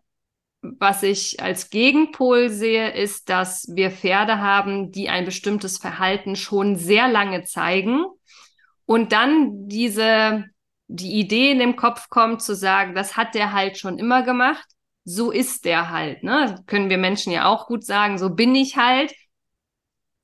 was 0.62 1.02
ich 1.02 1.42
als 1.42 1.70
Gegenpol 1.70 2.50
sehe, 2.50 2.92
ist, 2.92 3.30
dass 3.30 3.66
wir 3.74 3.90
Pferde 3.90 4.40
haben, 4.40 4.92
die 4.92 5.08
ein 5.08 5.24
bestimmtes 5.24 5.78
Verhalten 5.78 6.36
schon 6.36 6.76
sehr 6.76 7.08
lange 7.08 7.44
zeigen 7.46 8.04
und 8.86 9.14
dann 9.14 9.70
diese, 9.70 10.44
die 10.88 11.22
Idee 11.22 11.52
in 11.52 11.60
dem 11.60 11.78
Kopf 11.78 12.10
kommt 12.10 12.42
zu 12.42 12.54
sagen, 12.54 12.96
das 12.96 13.16
hat 13.16 13.34
der 13.34 13.54
halt 13.54 13.78
schon 13.78 13.98
immer 13.98 14.24
gemacht. 14.24 14.68
So 15.06 15.32
ist 15.32 15.64
der 15.64 15.90
halt, 15.90 16.22
ne? 16.22 16.62
Können 16.68 16.90
wir 16.90 16.98
Menschen 16.98 17.32
ja 17.32 17.46
auch 17.46 17.66
gut 17.66 17.86
sagen, 17.86 18.18
so 18.18 18.30
bin 18.30 18.54
ich 18.56 18.76
halt 18.76 19.14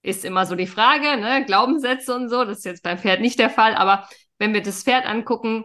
ist 0.02 0.26
immer 0.26 0.46
so 0.46 0.56
die 0.56 0.68
Frage, 0.68 1.16
ne? 1.22 1.46
Glaubenssätze 1.46 2.14
und 2.14 2.28
so, 2.28 2.44
das 2.44 2.60
ist 2.60 2.66
jetzt 2.66 2.84
beim 2.84 2.98
Pferd 2.98 3.22
nicht 3.22 3.40
der 3.40 3.50
Fall, 3.50 3.76
aber 3.76 4.10
wenn 4.40 4.54
wir 4.54 4.62
das 4.62 4.84
Pferd 4.84 5.06
angucken, 5.06 5.64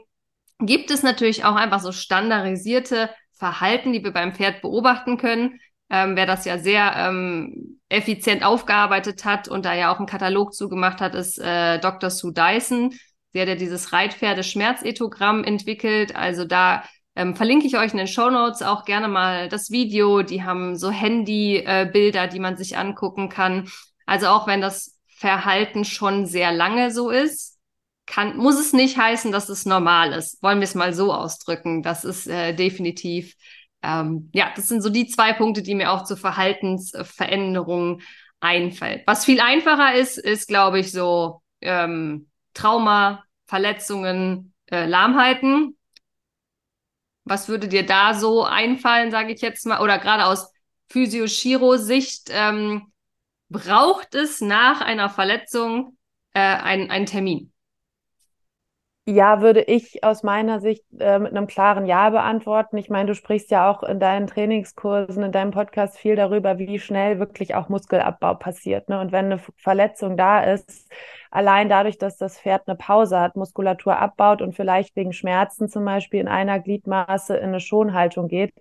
gibt 0.67 0.91
es 0.91 1.03
natürlich 1.03 1.45
auch 1.45 1.57
einfach 1.57 1.81
so 1.81 1.93
standardisierte 1.93 3.11
Verhalten, 3.33 3.93
die 3.93 4.05
wir 4.05 4.13
beim 4.13 4.33
Pferd 4.35 4.63
beobachten 4.63 5.17
können. 5.17 5.61
Ähm, 5.91 6.17
wer 6.17 6.27
das 6.27 6.45
ja 6.45 6.59
sehr 6.59 6.95
ähm, 6.97 7.81
effizient 7.89 8.45
aufgearbeitet 8.45 9.25
hat 9.25 9.49
und 9.49 9.65
da 9.65 9.75
ja 9.75 9.93
auch 9.93 9.99
einen 9.99 10.07
Katalog 10.07 10.55
zugemacht 10.55 11.01
hat, 11.01 11.15
ist 11.15 11.39
äh, 11.39 11.79
Dr. 11.79 12.09
Sue 12.09 12.33
Dyson. 12.33 12.95
Sie 13.33 13.41
hat 13.41 13.49
ja 13.49 13.55
dieses 13.55 13.93
Reitpferde-Schmerzetogramm 13.93 15.45
entwickelt. 15.45 16.17
Also 16.17 16.45
da 16.45 16.85
ähm, 17.15 17.37
verlinke 17.37 17.67
ich 17.67 17.77
euch 17.77 17.93
in 17.93 17.99
den 17.99 18.07
Show 18.07 18.31
Notes 18.31 18.63
auch 18.63 18.85
gerne 18.85 19.09
mal 19.09 19.49
das 19.49 19.71
Video. 19.71 20.23
Die 20.23 20.45
haben 20.45 20.77
so 20.77 20.91
Handy-Bilder, 20.91 22.25
äh, 22.25 22.29
die 22.29 22.41
man 22.41 22.57
sich 22.57 22.79
angucken 22.79 23.29
kann. 23.29 23.69
Also 24.07 24.29
auch 24.29 24.47
wenn 24.47 24.61
das 24.61 24.99
Verhalten 25.09 25.85
schon 25.85 26.27
sehr 26.27 26.53
lange 26.53 26.91
so 26.91 27.11
ist, 27.11 27.52
kann, 28.13 28.37
muss 28.37 28.61
es 28.61 28.75
nicht 28.75 28.99
heißen, 28.99 29.33
dass 29.33 29.49
es 29.49 29.65
normal 29.65 30.13
ist. 30.13 30.43
Wollen 30.43 30.59
wir 30.59 30.65
es 30.65 30.75
mal 30.75 30.93
so 30.93 31.15
ausdrücken. 31.15 31.83
Das 31.83 32.05
ist 32.05 32.27
äh, 32.27 32.53
definitiv, 32.53 33.35
ähm, 33.83 34.29
ja, 34.35 34.53
das 34.55 34.69
sind 34.69 34.83
so 34.83 34.91
die 34.91 35.07
zwei 35.07 35.33
Punkte, 35.33 35.63
die 35.63 35.75
mir 35.75 35.91
auch 35.91 36.05
zur 36.05 36.19
Verhaltensveränderung 36.19 38.03
einfällt. 38.39 39.05
Was 39.07 39.25
viel 39.25 39.41
einfacher 39.41 39.95
ist, 39.95 40.19
ist, 40.19 40.47
glaube 40.47 40.81
ich, 40.81 40.93
so 40.93 41.41
ähm, 41.63 42.29
Trauma, 42.53 43.25
Verletzungen, 43.47 44.53
äh, 44.71 44.85
Lahmheiten. 44.85 45.79
Was 47.25 47.49
würde 47.49 47.67
dir 47.67 47.87
da 47.87 48.13
so 48.13 48.45
einfallen, 48.45 49.11
sage 49.11 49.33
ich 49.33 49.41
jetzt 49.41 49.65
mal, 49.65 49.81
oder 49.81 49.99
gerade 49.99 50.27
aus 50.27 50.53
Physio-Chiro-Sicht, 50.91 52.29
ähm, 52.31 52.93
braucht 53.49 54.15
es 54.15 54.43
nach 54.43 54.83
einer 54.83 55.09
Verletzung 55.09 55.97
äh, 56.35 56.41
einen, 56.41 56.91
einen 56.91 57.07
Termin? 57.07 57.52
Ja, 59.05 59.41
würde 59.41 59.63
ich 59.63 60.05
aus 60.05 60.23
meiner 60.23 60.61
Sicht 60.61 60.85
äh, 61.01 61.19
mit 61.19 61.33
einem 61.33 61.49
klaren 61.49 61.87
Ja 61.87 62.11
beantworten. 62.11 62.77
Ich 62.77 62.89
meine, 62.89 63.09
du 63.09 63.15
sprichst 63.17 63.51
ja 63.51 63.69
auch 63.69 63.83
in 63.83 63.99
deinen 63.99 64.29
Trainingskursen, 64.29 65.25
in 65.25 65.33
deinem 65.33 65.51
Podcast 65.51 65.99
viel 65.99 66.15
darüber, 66.15 66.59
wie 66.59 66.79
schnell 66.79 67.19
wirklich 67.19 67.57
auch 67.57 67.69
Muskelabbau 67.69 68.35
passiert. 68.35 68.89
Ne? 68.89 69.01
Und 69.01 69.11
wenn 69.11 69.25
eine 69.25 69.41
Verletzung 69.57 70.17
da 70.17 70.45
ist, 70.45 70.89
allein 71.33 71.69
dadurch, 71.69 71.99
dass 71.99 72.17
das 72.17 72.39
Pferd 72.39 72.69
eine 72.69 72.77
Pause 72.77 73.19
hat, 73.19 73.35
Muskulatur 73.35 73.99
abbaut 73.99 74.41
und 74.41 74.55
vielleicht 74.55 74.95
wegen 74.95 75.13
Schmerzen 75.13 75.69
zum 75.69 75.85
Beispiel 75.85 76.21
in 76.21 76.29
einer 76.29 76.61
Gliedmaße 76.61 77.37
in 77.37 77.49
eine 77.49 77.61
Schonhaltung 77.61 78.29
geht, 78.29 78.55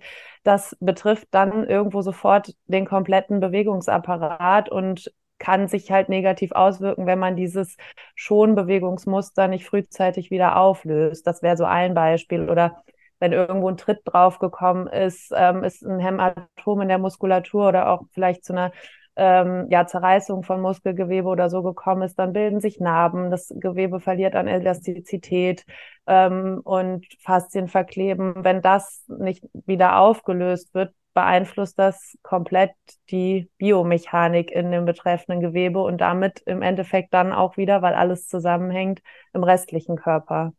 das 0.43 0.75
betrifft 0.79 1.27
dann 1.29 1.67
irgendwo 1.67 2.01
sofort 2.01 2.55
den 2.65 2.87
kompletten 2.87 3.41
Bewegungsapparat 3.41 4.69
und 4.69 5.11
kann 5.41 5.67
sich 5.67 5.91
halt 5.91 6.07
negativ 6.07 6.51
auswirken, 6.51 7.07
wenn 7.07 7.17
man 7.17 7.35
dieses 7.35 7.75
Schonbewegungsmuster 8.15 9.47
nicht 9.47 9.65
frühzeitig 9.65 10.29
wieder 10.29 10.55
auflöst. 10.55 11.25
Das 11.25 11.41
wäre 11.41 11.57
so 11.57 11.65
ein 11.65 11.95
Beispiel. 11.95 12.47
Oder 12.47 12.83
wenn 13.19 13.33
irgendwo 13.33 13.67
ein 13.69 13.77
Tritt 13.77 14.01
draufgekommen 14.05 14.87
ist, 14.87 15.33
ähm, 15.35 15.63
ist 15.63 15.83
ein 15.83 15.99
Hämatom 15.99 16.81
in 16.81 16.89
der 16.89 16.99
Muskulatur 16.99 17.69
oder 17.69 17.89
auch 17.89 18.03
vielleicht 18.11 18.45
zu 18.45 18.53
einer 18.53 18.71
ähm, 19.15 19.67
ja, 19.69 19.87
Zerreißung 19.87 20.43
von 20.43 20.61
Muskelgewebe 20.61 21.27
oder 21.27 21.49
so 21.49 21.63
gekommen 21.63 22.03
ist, 22.03 22.19
dann 22.19 22.33
bilden 22.33 22.61
sich 22.61 22.79
Narben, 22.79 23.31
das 23.31 23.53
Gewebe 23.55 23.99
verliert 23.99 24.35
an 24.35 24.47
Elastizität 24.47 25.65
ähm, 26.07 26.61
und 26.63 27.05
Faszien 27.19 27.67
verkleben. 27.67 28.43
Wenn 28.43 28.61
das 28.61 29.03
nicht 29.07 29.43
wieder 29.65 29.97
aufgelöst 29.99 30.73
wird, 30.73 30.93
beeinflusst 31.13 31.77
das 31.77 32.17
komplett 32.21 32.71
die 33.09 33.49
Biomechanik 33.57 34.51
in 34.51 34.71
dem 34.71 34.85
betreffenden 34.85 35.41
Gewebe 35.41 35.81
und 35.81 35.99
damit 35.99 36.41
im 36.45 36.61
Endeffekt 36.61 37.13
dann 37.13 37.33
auch 37.33 37.57
wieder, 37.57 37.81
weil 37.81 37.93
alles 37.93 38.27
zusammenhängt, 38.27 39.01
im 39.33 39.43
restlichen 39.43 39.97
Körper. 39.97 40.53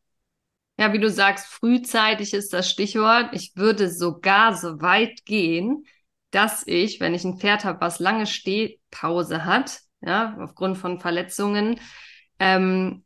Ja, 0.79 0.93
wie 0.93 0.99
du 0.99 1.11
sagst, 1.11 1.47
frühzeitig 1.47 2.35
ist 2.35 2.53
das 2.53 2.71
Stichwort. 2.71 3.31
Ich 3.33 3.53
würde 3.57 3.89
sogar 3.89 4.55
so 4.55 4.81
weit 4.81 5.25
gehen, 5.25 5.85
dass 6.31 6.67
ich, 6.67 6.99
wenn 6.99 7.15
ich 7.15 7.25
ein 7.25 7.39
Pferd 7.39 7.65
habe, 7.65 7.81
was 7.81 7.99
lange 7.99 8.27
Stehpause 8.27 9.45
hat, 9.45 9.81
ja, 10.01 10.37
aufgrund 10.41 10.79
von 10.79 10.99
Verletzungen, 10.99 11.79
ähm, 12.39 13.05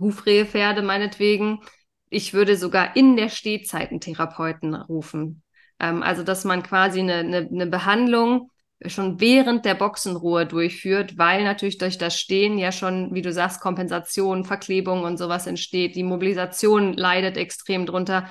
Hufrehepferde 0.00 0.82
meinetwegen, 0.82 1.60
ich 2.08 2.32
würde 2.32 2.56
sogar 2.56 2.96
in 2.96 3.16
der 3.16 3.28
Stehzeit 3.28 3.90
einen 3.90 4.00
Therapeuten 4.00 4.74
rufen. 4.74 5.42
Ähm, 5.80 6.02
also, 6.02 6.22
dass 6.22 6.44
man 6.44 6.62
quasi 6.62 7.00
eine, 7.00 7.14
eine, 7.14 7.48
eine 7.50 7.66
Behandlung 7.66 8.50
schon 8.86 9.20
während 9.20 9.64
der 9.64 9.74
Boxenruhe 9.74 10.46
durchführt, 10.46 11.18
weil 11.18 11.42
natürlich 11.42 11.78
durch 11.78 11.98
das 11.98 12.18
Stehen 12.18 12.58
ja 12.58 12.70
schon, 12.70 13.12
wie 13.12 13.22
du 13.22 13.32
sagst, 13.32 13.60
Kompensation, 13.60 14.44
Verklebung 14.44 15.02
und 15.02 15.16
sowas 15.16 15.46
entsteht. 15.46 15.96
Die 15.96 16.04
Mobilisation 16.04 16.92
leidet 16.92 17.36
extrem 17.36 17.86
drunter. 17.86 18.28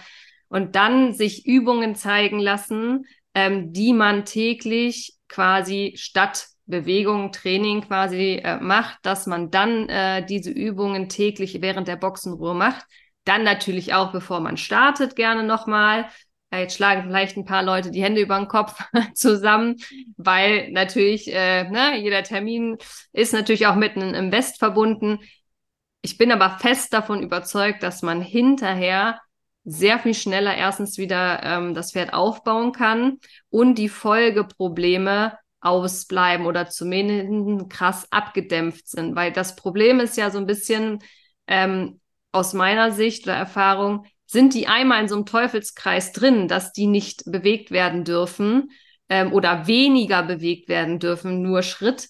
Und 0.48 0.76
dann 0.76 1.14
sich 1.14 1.46
Übungen 1.46 1.96
zeigen 1.96 2.40
lassen, 2.40 3.06
ähm, 3.34 3.74
die 3.74 3.92
man 3.92 4.24
täglich 4.24 5.16
quasi 5.28 5.94
statt 5.98 6.48
Bewegung, 6.66 7.32
Training 7.32 7.82
quasi 7.82 8.42
äh, 8.44 8.60
macht, 8.60 9.00
dass 9.04 9.26
man 9.26 9.52
dann 9.52 9.90
äh, 9.90 10.26
diese 10.26 10.52
Übungen 10.52 11.10
täglich 11.10 11.62
während 11.62 11.88
der 11.88 11.96
Boxenruhe 11.98 12.54
macht. 12.54 12.86
Dann 13.26 13.44
natürlich 13.44 13.94
auch, 13.94 14.12
bevor 14.14 14.40
man 14.40 14.56
startet, 14.56 15.16
gerne 15.18 15.44
nochmal, 15.44 16.08
Jetzt 16.52 16.76
schlagen 16.76 17.04
vielleicht 17.04 17.36
ein 17.36 17.46
paar 17.46 17.62
Leute 17.62 17.92
die 17.92 18.02
Hände 18.02 18.22
über 18.22 18.38
den 18.38 18.48
Kopf 18.48 18.82
zusammen, 19.14 19.76
weil 20.16 20.72
natürlich 20.72 21.32
äh, 21.34 21.70
ne, 21.70 22.00
jeder 22.00 22.24
Termin 22.24 22.78
ist 23.12 23.34
natürlich 23.34 23.68
auch 23.68 23.76
mit 23.76 23.96
einem 23.96 24.14
Invest 24.14 24.58
verbunden. 24.58 25.20
Ich 26.02 26.18
bin 26.18 26.32
aber 26.32 26.58
fest 26.58 26.94
davon 26.94 27.22
überzeugt, 27.22 27.84
dass 27.84 28.02
man 28.02 28.22
hinterher 28.22 29.20
sehr 29.66 30.00
viel 30.00 30.14
schneller 30.14 30.56
erstens 30.56 30.98
wieder 30.98 31.44
ähm, 31.44 31.74
das 31.74 31.92
Pferd 31.92 32.14
aufbauen 32.14 32.72
kann 32.72 33.18
und 33.50 33.76
die 33.76 33.90
Folgeprobleme 33.90 35.38
ausbleiben 35.60 36.46
oder 36.46 36.70
zumindest 36.70 37.70
krass 37.70 38.08
abgedämpft 38.10 38.88
sind. 38.88 39.18
Weil 39.18 39.34
das 39.34 39.58
Problem 39.58 40.00
ist 40.00 40.16
ja 40.16 40.30
so 40.30 40.38
ein 40.38 40.46
bisschen 40.46 41.00
ähm, 41.48 42.00
aus 42.32 42.54
meiner 42.54 42.92
Sicht 42.92 43.26
oder 43.26 43.36
Erfahrung, 43.36 44.06
sind 44.28 44.54
die 44.54 44.68
einmal 44.68 45.02
in 45.02 45.08
so 45.08 45.16
einem 45.16 45.26
Teufelskreis 45.26 46.12
drin, 46.12 46.48
dass 46.48 46.74
die 46.74 46.88
nicht 46.88 47.24
bewegt 47.26 47.72
werden 47.72 48.04
dürfen 48.04 48.72
ähm, 49.10 49.34
oder 49.34 49.68
weniger 49.68 50.24
bewegt 50.24 50.70
werden 50.70 51.00
dürfen, 51.00 51.42
nur 51.42 51.64
Schritt, 51.64 52.10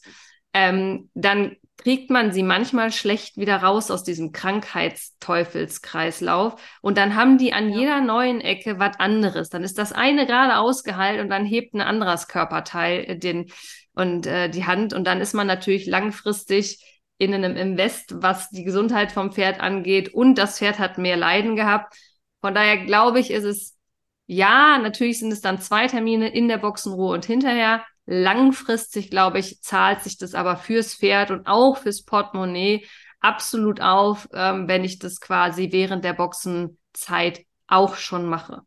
ähm, 0.53 1.09
dann 1.13 1.55
kriegt 1.77 2.09
man 2.09 2.31
sie 2.31 2.41
manchmal 2.43 2.91
schlecht 2.91 3.37
wieder 3.37 3.57
raus 3.57 3.91
aus 3.91 4.03
diesem 4.03 4.31
Krankheitsteufelskreislauf. 4.31 6.59
Und 6.81 6.97
dann 6.97 7.13
haben 7.15 7.37
die 7.37 7.53
an 7.53 7.69
ja. 7.69 7.79
jeder 7.79 8.01
neuen 8.01 8.41
Ecke 8.41 8.79
was 8.79 8.99
anderes. 8.99 9.49
Dann 9.49 9.63
ist 9.63 9.77
das 9.77 9.93
eine 9.93 10.25
gerade 10.25 10.57
ausgeheilt 10.57 11.21
und 11.21 11.29
dann 11.29 11.45
hebt 11.45 11.75
ein 11.75 11.81
anderes 11.81 12.27
Körperteil 12.27 13.05
äh, 13.07 13.17
den 13.17 13.51
und 13.93 14.25
äh, 14.25 14.49
die 14.49 14.65
Hand. 14.65 14.93
Und 14.93 15.05
dann 15.05 15.21
ist 15.21 15.33
man 15.33 15.47
natürlich 15.47 15.85
langfristig 15.85 16.83
in 17.19 17.33
einem 17.33 17.55
Invest, 17.55 18.15
was 18.17 18.49
die 18.49 18.63
Gesundheit 18.63 19.11
vom 19.11 19.31
Pferd 19.31 19.59
angeht. 19.59 20.13
Und 20.13 20.35
das 20.35 20.57
Pferd 20.57 20.79
hat 20.79 20.97
mehr 20.97 21.17
Leiden 21.17 21.55
gehabt. 21.55 21.95
Von 22.41 22.53
daher 22.53 22.85
glaube 22.85 23.19
ich, 23.19 23.31
ist 23.31 23.43
es, 23.43 23.77
ja, 24.25 24.77
natürlich 24.79 25.19
sind 25.19 25.31
es 25.31 25.41
dann 25.41 25.59
zwei 25.59 25.87
Termine 25.87 26.29
in 26.29 26.47
der 26.47 26.57
Boxenruhe 26.57 27.13
und 27.13 27.25
hinterher. 27.25 27.83
Langfristig, 28.05 29.09
glaube 29.09 29.39
ich, 29.39 29.61
zahlt 29.61 30.01
sich 30.01 30.17
das 30.17 30.33
aber 30.33 30.57
fürs 30.57 30.95
Pferd 30.95 31.31
und 31.31 31.47
auch 31.47 31.77
fürs 31.77 32.03
Portemonnaie 32.03 32.85
absolut 33.19 33.81
auf, 33.81 34.27
ähm, 34.33 34.67
wenn 34.67 34.83
ich 34.83 34.99
das 34.99 35.19
quasi 35.19 35.71
während 35.71 36.03
der 36.03 36.13
Boxenzeit 36.13 37.45
auch 37.67 37.95
schon 37.95 38.27
mache. 38.27 38.66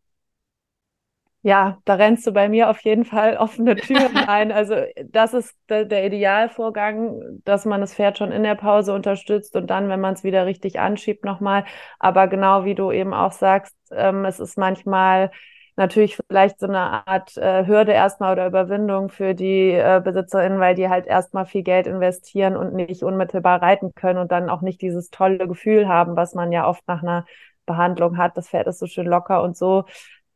Ja, 1.43 1.79
da 1.87 1.95
rennst 1.95 2.27
du 2.27 2.33
bei 2.33 2.51
mir 2.51 2.69
auf 2.69 2.81
jeden 2.81 3.07
Fall 3.07 3.39
offene 3.39 3.75
Türen 3.75 4.17
ein. 4.29 4.53
Also 4.53 4.75
das 5.07 5.33
ist 5.33 5.57
der, 5.71 5.87
der, 5.87 6.05
Idealvorgang, 6.05 7.41
dass 7.45 7.65
man 7.65 7.81
das 7.81 7.95
Pferd 7.95 8.19
schon 8.19 8.31
in 8.31 8.43
der 8.43 8.57
Pause 8.57 8.93
unterstützt 8.93 9.57
und 9.57 9.69
dann, 9.69 9.89
wenn 9.89 10.01
man 10.01 10.13
es 10.15 10.23
wieder 10.23 10.45
richtig 10.45 10.79
anschiebt, 10.81 11.25
nochmal. 11.25 11.65
Aber 11.99 12.29
genau 12.29 12.65
wie 12.67 12.75
du 12.75 12.93
eben 12.93 13.15
auch 13.15 13.33
sagst, 13.33 13.75
ähm, 13.91 14.27
es 14.27 14.39
ist 14.39 14.59
manchmal 14.59 15.31
natürlich 15.77 16.17
vielleicht 16.29 16.61
so 16.61 16.67
eine 16.67 17.07
Art 17.07 17.37
äh, 17.39 17.67
Hürde 17.67 17.93
erstmal 17.93 18.33
oder 18.33 18.47
Überwindung 18.47 19.09
für 19.09 19.35
die 19.35 19.71
äh, 19.71 20.03
BesitzerInnen, 20.05 20.61
weil 20.61 20.75
die 20.75 20.91
halt 20.91 21.07
erstmal 21.07 21.47
viel 21.47 21.63
Geld 21.63 21.87
investieren 21.87 22.55
und 22.55 22.75
nicht 22.75 23.03
unmittelbar 23.03 23.63
reiten 23.63 23.95
können 23.95 24.19
und 24.19 24.31
dann 24.31 24.51
auch 24.51 24.61
nicht 24.61 24.83
dieses 24.83 25.09
tolle 25.09 25.49
Gefühl 25.49 25.89
haben, 25.89 26.17
was 26.17 26.35
man 26.35 26.53
ja 26.53 26.69
oft 26.69 26.87
nach 26.87 27.03
einer 27.03 27.25
Behandlung 27.65 28.19
hat. 28.19 28.37
Das 28.37 28.49
Pferd 28.51 28.67
ist 28.67 28.79
so 28.79 28.87
schön 28.87 29.07
locker 29.07 29.43
und 29.43 29.57
so 29.57 29.85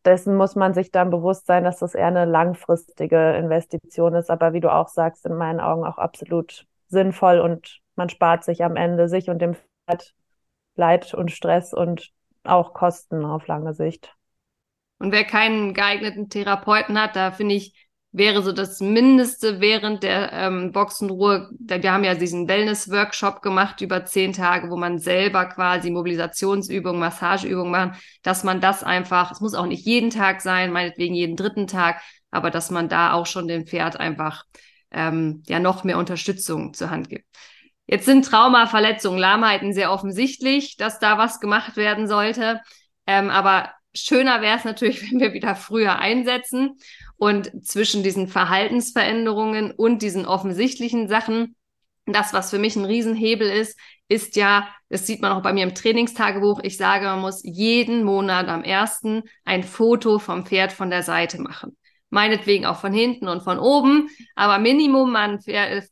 dessen 0.05 0.37
muss 0.37 0.55
man 0.55 0.75
sich 0.75 0.91
dann 0.91 1.11
bewusst 1.11 1.47
sein, 1.47 1.65
dass 1.65 1.79
das 1.79 1.95
eher 1.95 2.07
eine 2.07 2.25
langfristige 2.25 3.35
Investition 3.35 4.15
ist, 4.15 4.31
aber 4.31 4.53
wie 4.53 4.61
du 4.61 4.73
auch 4.73 4.89
sagst, 4.89 5.27
in 5.27 5.35
meinen 5.35 5.61
Augen 5.61 5.85
auch 5.85 5.99
absolut 5.99 6.67
sinnvoll 6.89 7.41
und 7.41 7.81
man 7.97 8.09
spart 8.09 8.45
sich 8.45 8.65
am 8.65 8.77
Ende 8.77 9.09
sich 9.09 9.31
und 9.31 9.41
dem 9.41 9.55
Pferd 9.87 10.15
Leid 10.77 11.15
und 11.15 11.31
Stress 11.31 11.73
und 11.73 12.11
auch 12.43 12.75
Kosten 12.75 13.25
auf 13.25 13.47
lange 13.47 13.75
Sicht. 13.75 14.15
Und 14.99 15.13
wer 15.13 15.25
keinen 15.25 15.75
geeigneten 15.75 16.29
Therapeuten 16.29 17.01
hat, 17.01 17.17
da 17.17 17.31
finde 17.31 17.55
ich, 17.55 17.84
wäre 18.15 18.43
so 18.43 18.53
das 18.53 18.79
Mindeste 18.79 19.61
während 19.61 20.05
der 20.05 20.33
ähm, 20.33 20.71
Boxenruhe. 20.71 21.51
Wir 21.59 21.93
haben 21.93 22.05
ja 22.05 22.15
diesen 22.15 22.47
Wellness-Workshop 22.47 23.43
gemacht 23.43 23.81
über 23.81 24.05
zehn 24.05 24.33
Tage, 24.33 24.71
wo 24.71 24.77
man 24.77 25.01
selber 25.01 25.47
quasi 25.47 25.91
Mobilisationsübungen, 25.91 27.01
Massageübungen 27.01 27.73
macht, 27.73 28.01
dass 28.23 28.45
man 28.45 28.61
das 28.61 28.85
einfach, 28.85 29.33
es 29.33 29.41
muss 29.41 29.55
auch 29.55 29.67
nicht 29.67 29.85
jeden 29.85 30.11
Tag 30.11 30.43
sein, 30.43 30.71
meinetwegen 30.71 31.17
jeden 31.17 31.35
dritten 31.35 31.67
Tag, 31.67 32.01
aber 32.31 32.53
dass 32.53 32.71
man 32.71 32.89
da 32.89 33.15
auch 33.15 33.27
schon 33.27 33.49
dem 33.49 33.67
Pferd 33.67 33.99
einfach 33.99 34.45
ähm, 34.93 35.43
ja 35.49 35.59
noch 35.59 35.83
mehr 35.83 35.99
Unterstützung 35.99 36.73
zur 36.73 36.91
Hand 36.91 37.09
gibt. 37.09 37.27
Jetzt 37.87 38.07
sind 38.07 38.25
Trauma, 38.25 38.69
Verletzungen, 38.69 39.19
Lahmheiten 39.19 39.73
sehr 39.73 39.91
offensichtlich, 39.91 40.77
dass 40.77 41.01
da 41.01 41.19
was 41.19 41.41
gemacht 41.41 41.77
werden 41.77 42.07
sollte. 42.07 42.61
Ähm, 43.09 43.29
aber 43.29 43.73
schöner 43.93 44.41
wäre 44.41 44.57
es 44.57 44.65
natürlich, 44.65 45.03
wenn 45.11 45.19
wir 45.19 45.33
wieder 45.33 45.57
früher 45.57 45.99
einsetzen. 45.99 46.77
Und 47.25 47.67
zwischen 47.67 48.03
diesen 48.03 48.29
Verhaltensveränderungen 48.29 49.71
und 49.71 50.03
diesen 50.03 50.27
offensichtlichen 50.27 51.09
Sachen, 51.09 51.57
das, 52.05 52.35
was 52.35 52.51
für 52.51 52.59
mich 52.59 52.77
ein 52.77 52.85
Riesenhebel 52.85 53.49
ist, 53.49 53.81
ist 54.09 54.37
ja, 54.37 54.69
das 54.91 55.07
sieht 55.07 55.23
man 55.23 55.33
auch 55.33 55.41
bei 55.41 55.55
mir 55.55 55.63
im 55.63 55.75
Trainingstagebuch, 55.75 56.61
ich 56.63 56.77
sage, 56.77 57.07
man 57.07 57.23
muss 57.23 57.41
jeden 57.43 58.05
Monat 58.05 58.49
am 58.49 58.63
ersten 58.63 59.23
ein 59.47 59.63
Foto 59.63 60.19
vom 60.19 60.45
Pferd 60.45 60.71
von 60.71 60.91
der 60.91 61.03
Seite 61.03 61.41
machen. 61.41 61.79
Meinetwegen 62.11 62.67
auch 62.67 62.79
von 62.79 62.93
hinten 62.93 63.29
und 63.29 63.43
von 63.43 63.59
oben, 63.59 64.11
aber 64.35 64.59
Minimum 64.59 65.17
ein 65.17 65.39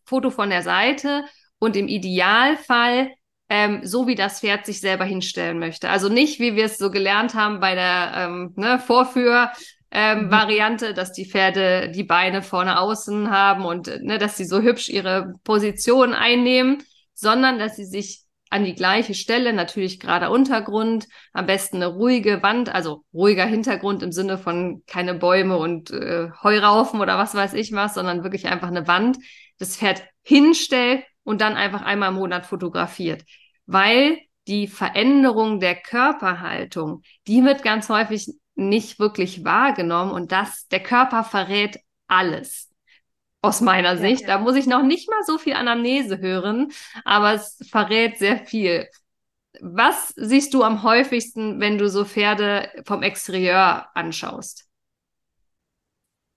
Foto 0.05 0.29
von 0.29 0.51
der 0.51 0.61
Seite 0.61 1.25
und 1.59 1.77
im 1.77 1.89
Idealfall 1.89 3.11
ähm, 3.49 3.81
so 3.85 4.07
wie 4.07 4.17
das 4.17 4.41
Pferd 4.41 4.67
sich 4.67 4.81
selber 4.81 5.07
hinstellen 5.07 5.59
möchte. 5.59 5.89
Also 5.89 6.11
nicht, 6.11 6.41
wie 6.41 6.57
wir 6.57 6.67
es 6.67 6.77
so 6.77 6.91
gelernt 6.91 7.35
haben 7.35 7.59
bei 7.59 7.75
der 7.75 8.13
ähm, 8.17 8.53
ne, 8.57 8.79
Vorführ, 8.79 9.51
ähm, 9.93 10.25
mhm. 10.25 10.31
Variante, 10.31 10.95
dass 10.95 11.13
die 11.13 11.27
Pferde 11.27 11.91
die 11.91 12.05
Beine 12.05 12.43
vorne 12.43 12.81
außen 12.81 13.31
haben 13.31 13.67
und 13.67 13.89
ne, 14.03 14.19
dass 14.19 14.37
sie 14.37 14.47
so 14.47 14.63
hübsch 14.63 14.89
ihre 14.89 15.35
Position 15.45 16.15
einnehmen, 16.15 16.83
sondern 17.15 17.59
dass 17.59 17.77
sie 17.77 17.85
sich 17.85 18.23
an 18.49 18.65
die 18.65 18.75
gleiche 18.75 19.15
Stelle, 19.15 19.53
natürlich 19.53 20.01
gerade 20.01 20.31
Untergrund, 20.31 21.09
am 21.33 21.47
besten 21.47 21.77
eine 21.77 21.87
ruhige 21.87 22.43
Wand, 22.43 22.75
also 22.75 23.05
ruhiger 23.15 23.47
Hintergrund 23.47 24.03
im 24.03 24.13
Sinne 24.13 24.37
von 24.37 24.83
keine 24.87 25.15
Bäume 25.15 25.57
und 25.57 25.91
äh, 25.91 26.29
Heuraufen 26.43 27.01
oder 27.01 27.17
was 27.17 27.35
weiß 27.35 27.55
ich 27.55 27.73
was, 27.73 27.95
sondern 27.95 28.25
wirklich 28.25 28.47
einfach 28.47 28.69
eine 28.69 28.87
Wand, 28.87 29.19
das 29.59 29.77
Pferd 29.77 30.03
hinstellt 30.23 31.05
und 31.23 31.41
dann 31.41 31.55
einfach 31.55 31.83
einmal 31.83 32.11
im 32.11 32.17
Monat 32.17 32.45
fotografiert. 32.45 33.25
Weil 33.67 34.19
die 34.47 34.67
Veränderung 34.67 35.61
der 35.61 35.77
Körperhaltung, 35.77 37.03
die 37.27 37.45
wird 37.45 37.63
ganz 37.63 37.89
häufig 37.89 38.33
nicht 38.55 38.99
wirklich 38.99 39.45
wahrgenommen 39.45 40.13
und 40.13 40.33
das, 40.33 40.69
der 40.69 40.83
Körper 40.83 41.25
verrät 41.25 41.79
alles. 42.07 42.71
Aus 43.45 43.61
meiner 43.61 43.97
Sicht. 43.97 44.23
Ja, 44.23 44.29
ja. 44.29 44.39
Da 44.39 44.43
muss 44.43 44.55
ich 44.55 44.67
noch 44.67 44.85
nicht 44.85 45.11
mal 45.11 45.23
so 45.25 45.37
viel 45.37 45.55
Anamnese 45.55 46.19
hören, 46.19 46.71
aber 47.05 47.35
es 47.35 47.59
verrät 47.71 48.19
sehr 48.19 48.39
viel. 48.39 48.87
Was 49.61 50.11
siehst 50.17 50.55
du 50.55 50.63
am 50.63 50.83
häufigsten, 50.83 51.61
wenn 51.61 51.77
du 51.77 51.89
so 51.89 52.05
Pferde 52.05 52.71
vom 52.87 53.03
Exterieur 53.03 53.89
anschaust? 53.95 54.69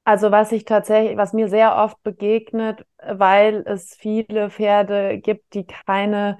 Also 0.04 0.32
was 0.32 0.52
ich 0.52 0.66
tatsächlich, 0.66 1.18
was 1.18 1.34
mir 1.34 1.50
sehr 1.50 1.76
oft 1.78 2.02
begegnet, 2.04 2.86
weil 3.00 3.64
es 3.66 3.96
viele 3.96 4.52
Pferde 4.52 5.20
gibt, 5.20 5.54
die 5.56 5.66
keine 5.66 6.38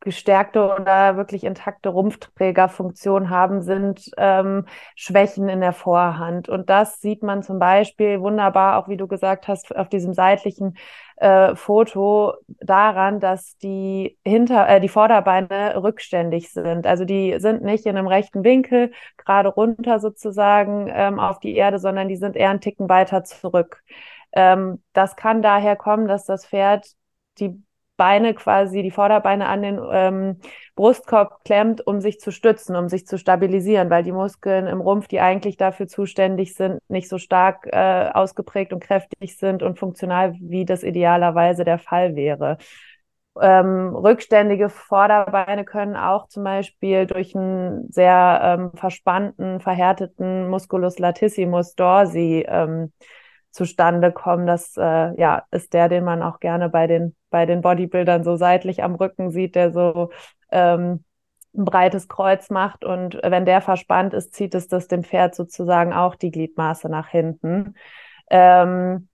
gestärkte 0.00 0.64
oder 0.64 1.16
wirklich 1.16 1.44
intakte 1.44 1.90
Rumpfträgerfunktion 1.90 3.28
haben, 3.30 3.60
sind 3.62 4.10
ähm, 4.16 4.66
Schwächen 4.96 5.48
in 5.48 5.60
der 5.60 5.74
Vorhand. 5.74 6.48
Und 6.48 6.70
das 6.70 7.00
sieht 7.00 7.22
man 7.22 7.42
zum 7.42 7.58
Beispiel 7.58 8.20
wunderbar, 8.20 8.78
auch 8.78 8.88
wie 8.88 8.96
du 8.96 9.06
gesagt 9.06 9.46
hast, 9.46 9.76
auf 9.76 9.88
diesem 9.88 10.14
seitlichen 10.14 10.76
äh, 11.16 11.54
Foto 11.54 12.34
daran, 12.60 13.20
dass 13.20 13.58
die 13.58 14.18
hinter 14.24 14.68
äh, 14.68 14.80
die 14.80 14.88
Vorderbeine 14.88 15.82
rückständig 15.82 16.50
sind. 16.50 16.86
Also 16.86 17.04
die 17.04 17.36
sind 17.38 17.62
nicht 17.62 17.84
in 17.84 17.96
einem 17.96 18.06
rechten 18.06 18.42
Winkel 18.42 18.92
gerade 19.18 19.50
runter 19.50 20.00
sozusagen 20.00 20.88
ähm, 20.90 21.20
auf 21.20 21.38
die 21.40 21.54
Erde, 21.54 21.78
sondern 21.78 22.08
die 22.08 22.16
sind 22.16 22.36
eher 22.36 22.50
einen 22.50 22.60
Ticken 22.62 22.88
weiter 22.88 23.22
zurück. 23.22 23.82
Ähm, 24.32 24.82
das 24.94 25.16
kann 25.16 25.42
daher 25.42 25.76
kommen, 25.76 26.08
dass 26.08 26.24
das 26.24 26.46
Pferd 26.46 26.86
die 27.38 27.62
Beine 28.00 28.32
quasi, 28.32 28.82
die 28.82 28.90
Vorderbeine 28.90 29.46
an 29.46 29.60
den 29.60 29.78
ähm, 29.92 30.36
Brustkorb 30.74 31.44
klemmt, 31.44 31.86
um 31.86 32.00
sich 32.00 32.18
zu 32.18 32.32
stützen, 32.32 32.74
um 32.74 32.88
sich 32.88 33.06
zu 33.06 33.18
stabilisieren, 33.18 33.90
weil 33.90 34.02
die 34.02 34.10
Muskeln 34.10 34.66
im 34.66 34.80
Rumpf, 34.80 35.06
die 35.06 35.20
eigentlich 35.20 35.58
dafür 35.58 35.86
zuständig 35.86 36.54
sind, 36.54 36.80
nicht 36.88 37.10
so 37.10 37.18
stark 37.18 37.66
äh, 37.66 38.08
ausgeprägt 38.14 38.72
und 38.72 38.82
kräftig 38.82 39.36
sind 39.36 39.62
und 39.62 39.78
funktional, 39.78 40.32
wie 40.40 40.64
das 40.64 40.82
idealerweise 40.82 41.64
der 41.64 41.78
Fall 41.78 42.16
wäre. 42.16 42.56
Ähm, 43.38 43.94
rückständige 43.94 44.70
Vorderbeine 44.70 45.66
können 45.66 45.94
auch 45.94 46.26
zum 46.28 46.42
Beispiel 46.42 47.04
durch 47.04 47.36
einen 47.36 47.92
sehr 47.92 48.40
ähm, 48.42 48.70
verspannten, 48.76 49.60
verhärteten 49.60 50.48
Musculus 50.48 50.98
latissimus 50.98 51.74
dorsi 51.74 52.46
ähm, 52.48 52.94
zustande 53.50 54.10
kommen. 54.10 54.46
Das 54.46 54.74
äh, 54.78 55.20
ja, 55.20 55.42
ist 55.50 55.74
der, 55.74 55.90
den 55.90 56.04
man 56.04 56.22
auch 56.22 56.40
gerne 56.40 56.70
bei 56.70 56.86
den, 56.86 57.14
bei 57.30 57.46
den 57.46 57.62
Bodybuildern 57.62 58.24
so 58.24 58.36
seitlich 58.36 58.82
am 58.82 58.94
Rücken 58.94 59.30
sieht, 59.30 59.54
der 59.54 59.72
so 59.72 60.10
ähm, 60.50 61.04
ein 61.54 61.64
breites 61.64 62.08
Kreuz 62.08 62.50
macht. 62.50 62.84
Und 62.84 63.18
wenn 63.22 63.44
der 63.44 63.60
verspannt 63.60 64.14
ist, 64.14 64.34
zieht 64.34 64.54
es 64.54 64.68
das 64.68 64.88
dem 64.88 65.04
Pferd 65.04 65.34
sozusagen 65.34 65.92
auch 65.92 66.14
die 66.14 66.30
Gliedmaße 66.30 66.88
nach 66.88 67.08
hinten. 67.08 67.74
Ähm, 68.30 69.08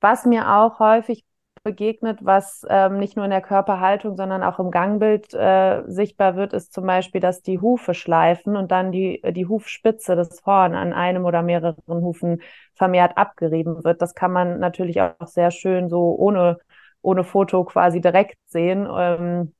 was 0.00 0.26
mir 0.26 0.56
auch 0.56 0.78
häufig 0.80 1.24
begegnet, 1.64 2.18
was 2.22 2.64
ähm, 2.68 2.98
nicht 2.98 3.16
nur 3.16 3.24
in 3.24 3.30
der 3.30 3.40
Körperhaltung, 3.40 4.16
sondern 4.16 4.42
auch 4.42 4.58
im 4.58 4.70
Gangbild 4.70 5.32
äh, 5.32 5.82
sichtbar 5.86 6.36
wird, 6.36 6.52
ist 6.52 6.74
zum 6.74 6.86
Beispiel, 6.86 7.22
dass 7.22 7.40
die 7.40 7.58
Hufe 7.58 7.94
schleifen 7.94 8.54
und 8.56 8.70
dann 8.70 8.92
die, 8.92 9.22
die 9.30 9.46
Hufspitze 9.46 10.14
des 10.14 10.44
Horn 10.44 10.74
an 10.74 10.92
einem 10.92 11.24
oder 11.24 11.42
mehreren 11.42 11.76
Hufen 11.88 12.42
vermehrt 12.74 13.16
abgerieben 13.16 13.82
wird. 13.82 14.02
Das 14.02 14.14
kann 14.14 14.30
man 14.32 14.60
natürlich 14.60 15.00
auch 15.00 15.26
sehr 15.26 15.50
schön 15.50 15.88
so 15.88 16.14
ohne, 16.18 16.58
ohne 17.04 17.24
Foto 17.24 17.64
quasi 17.64 18.00
direkt 18.00 18.38
sehen. 18.46 18.88
Ähm, 18.90 19.54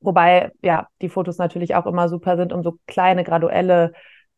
wobei 0.00 0.52
ja 0.62 0.88
die 1.00 1.08
Fotos 1.08 1.38
natürlich 1.38 1.74
auch 1.74 1.86
immer 1.86 2.08
super 2.08 2.36
sind, 2.36 2.52
um 2.52 2.62
so 2.62 2.78
kleine 2.86 3.24
graduelle 3.24 3.92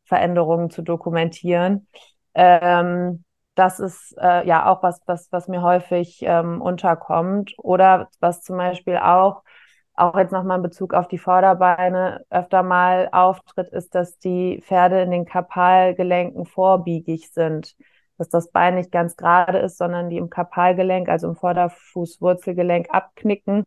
Veränderungen 0.04 0.70
zu 0.70 0.82
dokumentieren. 0.82 1.88
Ähm, 2.34 3.24
das 3.54 3.78
ist 3.80 4.14
äh, 4.18 4.46
ja 4.46 4.66
auch 4.66 4.82
was, 4.82 5.00
was, 5.06 5.28
was 5.30 5.48
mir 5.48 5.62
häufig 5.62 6.18
ähm, 6.22 6.60
unterkommt. 6.60 7.54
Oder 7.58 8.08
was 8.20 8.42
zum 8.42 8.56
Beispiel 8.56 8.96
auch, 8.96 9.42
auch 9.94 10.16
jetzt 10.18 10.32
nochmal 10.32 10.58
in 10.58 10.62
Bezug 10.62 10.92
auf 10.92 11.08
die 11.08 11.18
Vorderbeine 11.18 12.24
öfter 12.30 12.62
mal 12.62 13.08
auftritt, 13.12 13.68
ist, 13.72 13.94
dass 13.94 14.18
die 14.18 14.60
Pferde 14.62 15.02
in 15.02 15.10
den 15.12 15.24
Kapalgelenken 15.24 16.46
vorbiegig 16.46 17.30
sind. 17.32 17.76
Dass 18.18 18.28
das 18.28 18.50
Bein 18.50 18.76
nicht 18.76 18.92
ganz 18.92 19.16
gerade 19.16 19.58
ist, 19.58 19.78
sondern 19.78 20.10
die 20.10 20.18
im 20.18 20.30
Kapalgelenk, 20.30 21.08
also 21.08 21.28
im 21.28 21.36
Vorderfußwurzelgelenk 21.36 22.88
abknicken. 22.90 23.64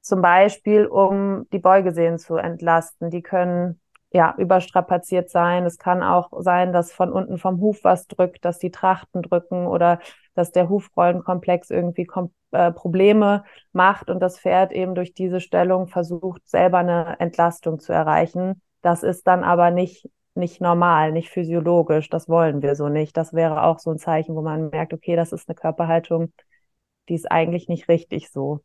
Zum 0.00 0.22
Beispiel, 0.22 0.86
um 0.86 1.46
die 1.52 1.58
Beugesehnen 1.58 2.18
zu 2.18 2.36
entlasten. 2.36 3.10
Die 3.10 3.22
können 3.22 3.80
ja, 4.12 4.34
überstrapaziert 4.38 5.30
sein. 5.30 5.64
Es 5.64 5.78
kann 5.78 6.02
auch 6.02 6.30
sein, 6.40 6.72
dass 6.72 6.92
von 6.92 7.12
unten 7.12 7.38
vom 7.38 7.60
Huf 7.60 7.84
was 7.84 8.08
drückt, 8.08 8.44
dass 8.44 8.58
die 8.58 8.70
Trachten 8.70 9.22
drücken 9.22 9.66
oder 9.66 10.00
dass 10.34 10.52
der 10.52 10.68
Hufrollenkomplex 10.68 11.70
irgendwie 11.70 12.06
kom 12.06 12.32
äh, 12.52 12.72
Probleme 12.72 13.44
macht 13.72 14.10
und 14.10 14.20
das 14.20 14.40
Pferd 14.40 14.72
eben 14.72 14.94
durch 14.96 15.14
diese 15.14 15.40
Stellung 15.40 15.86
versucht, 15.86 16.48
selber 16.48 16.78
eine 16.78 17.20
Entlastung 17.20 17.78
zu 17.78 17.92
erreichen. 17.92 18.60
Das 18.82 19.02
ist 19.04 19.26
dann 19.26 19.44
aber 19.44 19.70
nicht, 19.70 20.08
nicht 20.34 20.60
normal, 20.60 21.12
nicht 21.12 21.30
physiologisch. 21.30 22.08
Das 22.08 22.28
wollen 22.28 22.62
wir 22.62 22.74
so 22.74 22.88
nicht. 22.88 23.16
Das 23.16 23.32
wäre 23.32 23.62
auch 23.62 23.78
so 23.78 23.90
ein 23.90 23.98
Zeichen, 23.98 24.34
wo 24.34 24.42
man 24.42 24.70
merkt, 24.70 24.92
okay, 24.92 25.16
das 25.16 25.32
ist 25.32 25.48
eine 25.48 25.56
Körperhaltung, 25.56 26.32
die 27.08 27.14
ist 27.14 27.30
eigentlich 27.30 27.68
nicht 27.68 27.88
richtig 27.88 28.30
so. 28.30 28.60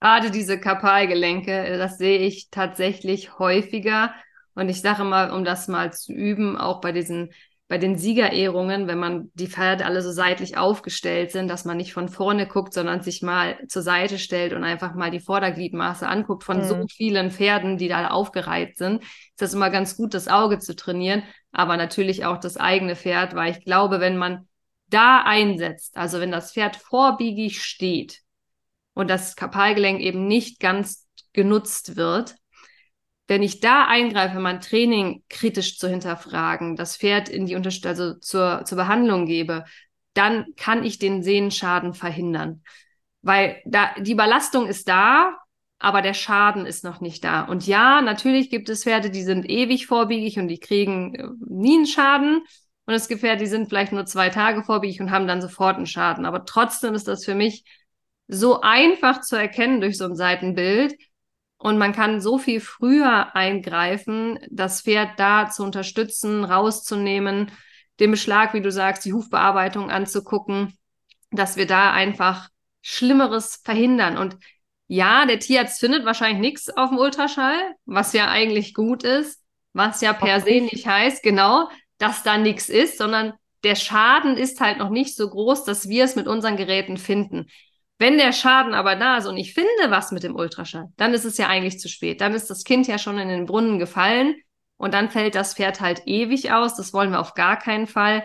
Gerade 0.00 0.30
diese 0.30 0.60
Kapalgelenke, 0.60 1.78
das 1.78 1.98
sehe 1.98 2.18
ich 2.18 2.50
tatsächlich 2.50 3.38
häufiger. 3.38 4.14
Und 4.54 4.68
ich 4.68 4.80
sage 4.80 5.04
mal, 5.04 5.30
um 5.30 5.44
das 5.44 5.68
mal 5.68 5.92
zu 5.92 6.12
üben, 6.12 6.56
auch 6.56 6.80
bei 6.80 6.92
diesen, 6.92 7.32
bei 7.68 7.78
den 7.78 7.96
Siegerehrungen, 7.98 8.86
wenn 8.86 8.98
man 8.98 9.30
die 9.34 9.48
Pferde 9.48 9.86
alle 9.86 10.00
so 10.00 10.12
seitlich 10.12 10.56
aufgestellt 10.56 11.32
sind, 11.32 11.48
dass 11.48 11.64
man 11.64 11.76
nicht 11.76 11.92
von 11.92 12.08
vorne 12.08 12.46
guckt, 12.46 12.72
sondern 12.72 13.02
sich 13.02 13.22
mal 13.22 13.58
zur 13.68 13.82
Seite 13.82 14.18
stellt 14.18 14.52
und 14.52 14.62
einfach 14.62 14.94
mal 14.94 15.10
die 15.10 15.20
Vordergliedmaße 15.20 16.06
anguckt 16.06 16.44
von 16.44 16.58
mhm. 16.58 16.64
so 16.64 16.86
vielen 16.88 17.32
Pferden, 17.32 17.76
die 17.76 17.88
da 17.88 18.08
aufgereiht 18.08 18.76
sind, 18.76 19.02
ist 19.02 19.42
das 19.42 19.54
immer 19.54 19.70
ganz 19.70 19.96
gut, 19.96 20.14
das 20.14 20.28
Auge 20.28 20.60
zu 20.60 20.76
trainieren, 20.76 21.24
aber 21.50 21.76
natürlich 21.76 22.24
auch 22.24 22.38
das 22.38 22.56
eigene 22.56 22.94
Pferd, 22.94 23.34
weil 23.34 23.50
ich 23.50 23.64
glaube, 23.64 23.98
wenn 23.98 24.16
man 24.16 24.46
da 24.88 25.22
einsetzt, 25.24 25.96
also 25.96 26.20
wenn 26.20 26.30
das 26.30 26.52
Pferd 26.52 26.76
vorbiegig 26.76 27.62
steht 27.62 28.20
und 28.94 29.10
das 29.10 29.34
Kapalgelenk 29.34 30.00
eben 30.00 30.28
nicht 30.28 30.60
ganz 30.60 31.08
genutzt 31.32 31.96
wird, 31.96 32.36
wenn 33.28 33.42
ich 33.42 33.60
da 33.60 33.86
eingreife, 33.86 34.38
mein 34.38 34.60
Training 34.60 35.24
kritisch 35.28 35.78
zu 35.78 35.88
hinterfragen, 35.88 36.76
das 36.76 36.96
Pferd 36.96 37.28
in 37.28 37.46
die 37.46 37.56
Unterst 37.56 37.84
also 37.86 38.14
zur, 38.14 38.64
zur 38.64 38.76
Behandlung 38.76 39.26
gebe, 39.26 39.64
dann 40.14 40.46
kann 40.56 40.84
ich 40.84 40.98
den 40.98 41.22
Sehnenschaden 41.22 41.94
verhindern. 41.94 42.62
Weil 43.22 43.60
da, 43.64 43.90
die 43.98 44.12
Überlastung 44.12 44.66
ist 44.66 44.88
da, 44.88 45.36
aber 45.78 46.00
der 46.00 46.14
Schaden 46.14 46.64
ist 46.64 46.84
noch 46.84 47.00
nicht 47.00 47.24
da. 47.24 47.42
Und 47.42 47.66
ja, 47.66 48.00
natürlich 48.00 48.48
gibt 48.48 48.68
es 48.68 48.84
Pferde, 48.84 49.10
die 49.10 49.22
sind 49.22 49.48
ewig 49.48 49.86
vorbiegig 49.86 50.38
und 50.38 50.48
die 50.48 50.60
kriegen 50.60 51.14
äh, 51.14 51.28
nie 51.46 51.76
einen 51.76 51.86
Schaden. 51.86 52.42
Und 52.86 52.94
es 52.94 53.08
gibt 53.08 53.20
Pferde, 53.20 53.42
die 53.42 53.50
sind 53.50 53.68
vielleicht 53.68 53.92
nur 53.92 54.06
zwei 54.06 54.30
Tage 54.30 54.62
vorbiegig 54.62 55.00
und 55.00 55.10
haben 55.10 55.26
dann 55.26 55.42
sofort 55.42 55.76
einen 55.76 55.86
Schaden. 55.86 56.24
Aber 56.24 56.44
trotzdem 56.44 56.94
ist 56.94 57.08
das 57.08 57.24
für 57.24 57.34
mich 57.34 57.64
so 58.28 58.60
einfach 58.60 59.20
zu 59.20 59.36
erkennen 59.36 59.80
durch 59.80 59.98
so 59.98 60.04
ein 60.04 60.16
Seitenbild, 60.16 60.94
und 61.58 61.78
man 61.78 61.92
kann 61.92 62.20
so 62.20 62.38
viel 62.38 62.60
früher 62.60 63.34
eingreifen, 63.34 64.38
das 64.50 64.82
Pferd 64.82 65.18
da 65.18 65.48
zu 65.48 65.62
unterstützen, 65.64 66.44
rauszunehmen, 66.44 67.50
den 67.98 68.10
Beschlag, 68.10 68.52
wie 68.54 68.60
du 68.60 68.70
sagst, 68.70 69.04
die 69.04 69.12
Hufbearbeitung 69.12 69.90
anzugucken, 69.90 70.76
dass 71.30 71.56
wir 71.56 71.66
da 71.66 71.92
einfach 71.92 72.48
Schlimmeres 72.82 73.62
verhindern. 73.64 74.18
Und 74.18 74.36
ja, 74.86 75.26
der 75.26 75.38
Tierarzt 75.38 75.80
findet 75.80 76.04
wahrscheinlich 76.04 76.40
nichts 76.40 76.68
auf 76.68 76.90
dem 76.90 76.98
Ultraschall, 76.98 77.74
was 77.86 78.12
ja 78.12 78.28
eigentlich 78.28 78.74
gut 78.74 79.02
ist, 79.02 79.42
was 79.72 80.00
ja 80.00 80.12
per 80.12 80.40
se 80.40 80.60
nicht 80.60 80.86
heißt, 80.86 81.22
genau, 81.22 81.68
dass 81.98 82.22
da 82.22 82.38
nichts 82.38 82.68
ist, 82.68 82.98
sondern 82.98 83.32
der 83.64 83.74
Schaden 83.74 84.36
ist 84.36 84.60
halt 84.60 84.78
noch 84.78 84.90
nicht 84.90 85.16
so 85.16 85.28
groß, 85.28 85.64
dass 85.64 85.88
wir 85.88 86.04
es 86.04 86.14
mit 86.14 86.28
unseren 86.28 86.56
Geräten 86.56 86.98
finden. 86.98 87.46
Wenn 87.98 88.18
der 88.18 88.32
Schaden 88.32 88.74
aber 88.74 88.94
da 88.96 89.18
ist 89.18 89.26
und 89.26 89.36
ich 89.38 89.54
finde 89.54 89.70
was 89.88 90.12
mit 90.12 90.22
dem 90.22 90.36
Ultraschall, 90.36 90.88
dann 90.96 91.14
ist 91.14 91.24
es 91.24 91.38
ja 91.38 91.48
eigentlich 91.48 91.78
zu 91.78 91.88
spät. 91.88 92.20
Dann 92.20 92.34
ist 92.34 92.50
das 92.50 92.64
Kind 92.64 92.86
ja 92.86 92.98
schon 92.98 93.18
in 93.18 93.28
den 93.28 93.46
Brunnen 93.46 93.78
gefallen 93.78 94.36
und 94.76 94.92
dann 94.92 95.10
fällt 95.10 95.34
das 95.34 95.54
Pferd 95.54 95.80
halt 95.80 96.02
ewig 96.06 96.52
aus. 96.52 96.74
Das 96.74 96.92
wollen 96.92 97.10
wir 97.10 97.20
auf 97.20 97.34
gar 97.34 97.58
keinen 97.58 97.86
Fall. 97.86 98.24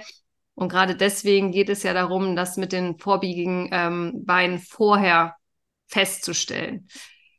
Und 0.55 0.69
gerade 0.69 0.95
deswegen 0.95 1.51
geht 1.51 1.69
es 1.69 1.84
ja 1.84 1.93
darum, 1.93 2.36
das 2.36 2.57
mit 2.57 2.73
den 2.73 2.97
vorbiegigen 2.99 3.69
ähm, 3.71 4.25
Beinen 4.25 4.60
vorher 4.60 5.36
festzustellen. 5.88 6.88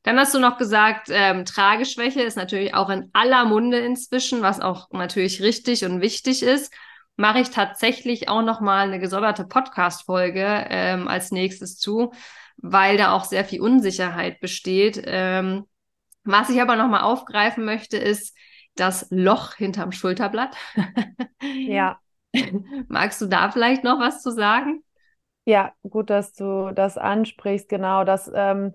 Dann 0.02 0.18
hast 0.18 0.34
du 0.34 0.40
noch 0.40 0.56
gesagt, 0.56 1.08
ähm, 1.10 1.44
Trageschwäche 1.44 2.22
ist 2.22 2.36
natürlich 2.36 2.74
auch 2.74 2.88
in 2.88 3.10
aller 3.12 3.44
Munde 3.44 3.78
inzwischen, 3.78 4.40
was 4.42 4.60
auch 4.60 4.90
natürlich 4.90 5.42
richtig 5.42 5.84
und 5.84 6.00
wichtig 6.00 6.42
ist 6.42 6.72
mache 7.16 7.40
ich 7.40 7.50
tatsächlich 7.50 8.28
auch 8.28 8.42
noch 8.42 8.60
mal 8.60 8.86
eine 8.86 8.98
gesonderte 8.98 9.44
Podcast-Folge 9.44 10.66
ähm, 10.68 11.08
als 11.08 11.30
nächstes 11.30 11.78
zu, 11.78 12.12
weil 12.56 12.96
da 12.96 13.12
auch 13.12 13.24
sehr 13.24 13.44
viel 13.44 13.60
Unsicherheit 13.60 14.40
besteht. 14.40 15.02
Ähm, 15.04 15.66
was 16.24 16.50
ich 16.50 16.60
aber 16.60 16.76
noch 16.76 16.88
mal 16.88 17.02
aufgreifen 17.02 17.64
möchte, 17.64 17.96
ist 17.96 18.36
das 18.74 19.06
Loch 19.10 19.54
hinterm 19.54 19.92
Schulterblatt. 19.92 20.56
ja. 21.66 21.98
Magst 22.88 23.20
du 23.20 23.26
da 23.26 23.50
vielleicht 23.50 23.84
noch 23.84 23.98
was 24.00 24.22
zu 24.22 24.30
sagen? 24.30 24.82
Ja, 25.44 25.72
gut, 25.82 26.08
dass 26.08 26.34
du 26.34 26.72
das 26.72 26.96
ansprichst. 26.96 27.68
Genau, 27.68 28.04
das 28.04 28.30
ähm, 28.32 28.72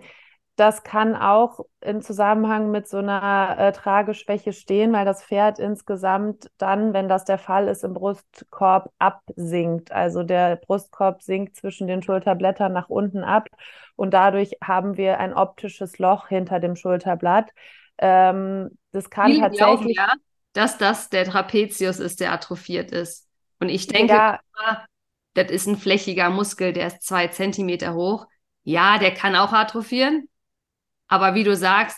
das 0.57 0.81
kann 0.81 1.15
auch 1.15 1.65
in 1.81 2.01
Zusammenhang 2.01 2.71
mit 2.71 2.87
so 2.87 2.97
einer 2.97 3.55
äh, 3.59 3.71
Trageschwäche 3.71 4.53
stehen, 4.53 4.91
weil 4.91 5.05
das 5.05 5.23
Pferd 5.23 5.59
insgesamt 5.59 6.49
dann, 6.57 6.93
wenn 6.93 7.07
das 7.07 7.25
der 7.25 7.37
Fall 7.37 7.67
ist, 7.67 7.83
im 7.83 7.93
Brustkorb 7.93 8.91
absinkt. 8.97 9.91
Also 9.91 10.23
der 10.23 10.55
Brustkorb 10.55 11.21
sinkt 11.21 11.55
zwischen 11.55 11.85
den 11.85 12.01
Schulterblättern 12.01 12.73
nach 12.73 12.89
unten 12.89 13.23
ab 13.23 13.47
und 13.95 14.15
dadurch 14.15 14.57
haben 14.63 14.97
wir 14.97 15.19
ein 15.19 15.35
optisches 15.35 15.99
Loch 15.99 16.27
hinter 16.27 16.59
dem 16.59 16.75
Schulterblatt. 16.75 17.51
Ähm, 17.99 18.77
das 18.93 19.11
kann 19.11 19.31
Viele 19.31 19.41
tatsächlich. 19.41 19.95
Glauben, 19.95 20.09
ja, 20.09 20.11
dass 20.53 20.79
das 20.79 21.09
der 21.09 21.25
Trapezius 21.25 21.99
ist, 21.99 22.19
der 22.19 22.33
atrophiert 22.33 22.91
ist. 22.91 23.27
Und 23.59 23.69
ich 23.69 23.85
denke, 23.85 24.13
ja. 24.13 24.39
das 25.35 25.51
ist 25.51 25.67
ein 25.67 25.77
flächiger 25.77 26.31
Muskel, 26.31 26.73
der 26.73 26.87
ist 26.87 27.03
zwei 27.03 27.27
Zentimeter 27.27 27.93
hoch. 27.93 28.25
Ja, 28.63 28.97
der 28.97 29.13
kann 29.13 29.35
auch 29.35 29.53
atrophieren, 29.53 30.27
aber 31.07 31.35
wie 31.35 31.43
du 31.43 31.55
sagst, 31.55 31.97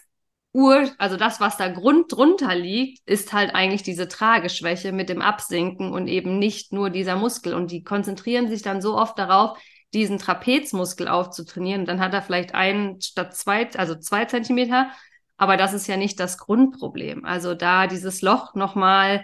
Ur, 0.52 0.90
also 0.98 1.16
das, 1.16 1.40
was 1.40 1.58
da 1.58 1.68
Grund 1.68 2.12
drunter 2.12 2.56
liegt, 2.56 3.08
ist 3.08 3.34
halt 3.34 3.54
eigentlich 3.54 3.84
diese 3.84 4.08
Trageschwäche 4.08 4.92
mit 4.92 5.08
dem 5.08 5.22
Absinken 5.22 5.92
und 5.92 6.08
eben 6.08 6.40
nicht 6.40 6.74
nur 6.74 6.90
dieser 6.90 7.16
Muskel. 7.16 7.54
Und 7.54 7.70
die 7.70 7.84
konzentrieren 7.84 8.48
sich 8.50 8.64
dann 8.64 8.82
so 8.82 8.98
oft 8.98 9.20
darauf, 9.20 9.60
diesen 9.94 10.18
Trapezmuskel 10.18 11.08
aufzutrainieren. 11.08 11.86
Dann 11.86 12.00
hat 12.00 12.14
er 12.14 12.24
vielleicht 12.24 12.56
einen 12.56 13.00
statt 13.02 13.36
zwei, 13.36 13.70
also 13.76 13.96
zwei 13.96 14.26
Zentimeter. 14.26 14.90
Aber 15.38 15.56
das 15.56 15.74
ist 15.74 15.88
ja 15.88 15.98
nicht 15.98 16.20
das 16.20 16.40
Grundproblem. 16.40 17.26
Also 17.26 17.54
da 17.54 17.86
dieses 17.88 18.22
Loch 18.24 18.56
nochmal 18.56 19.24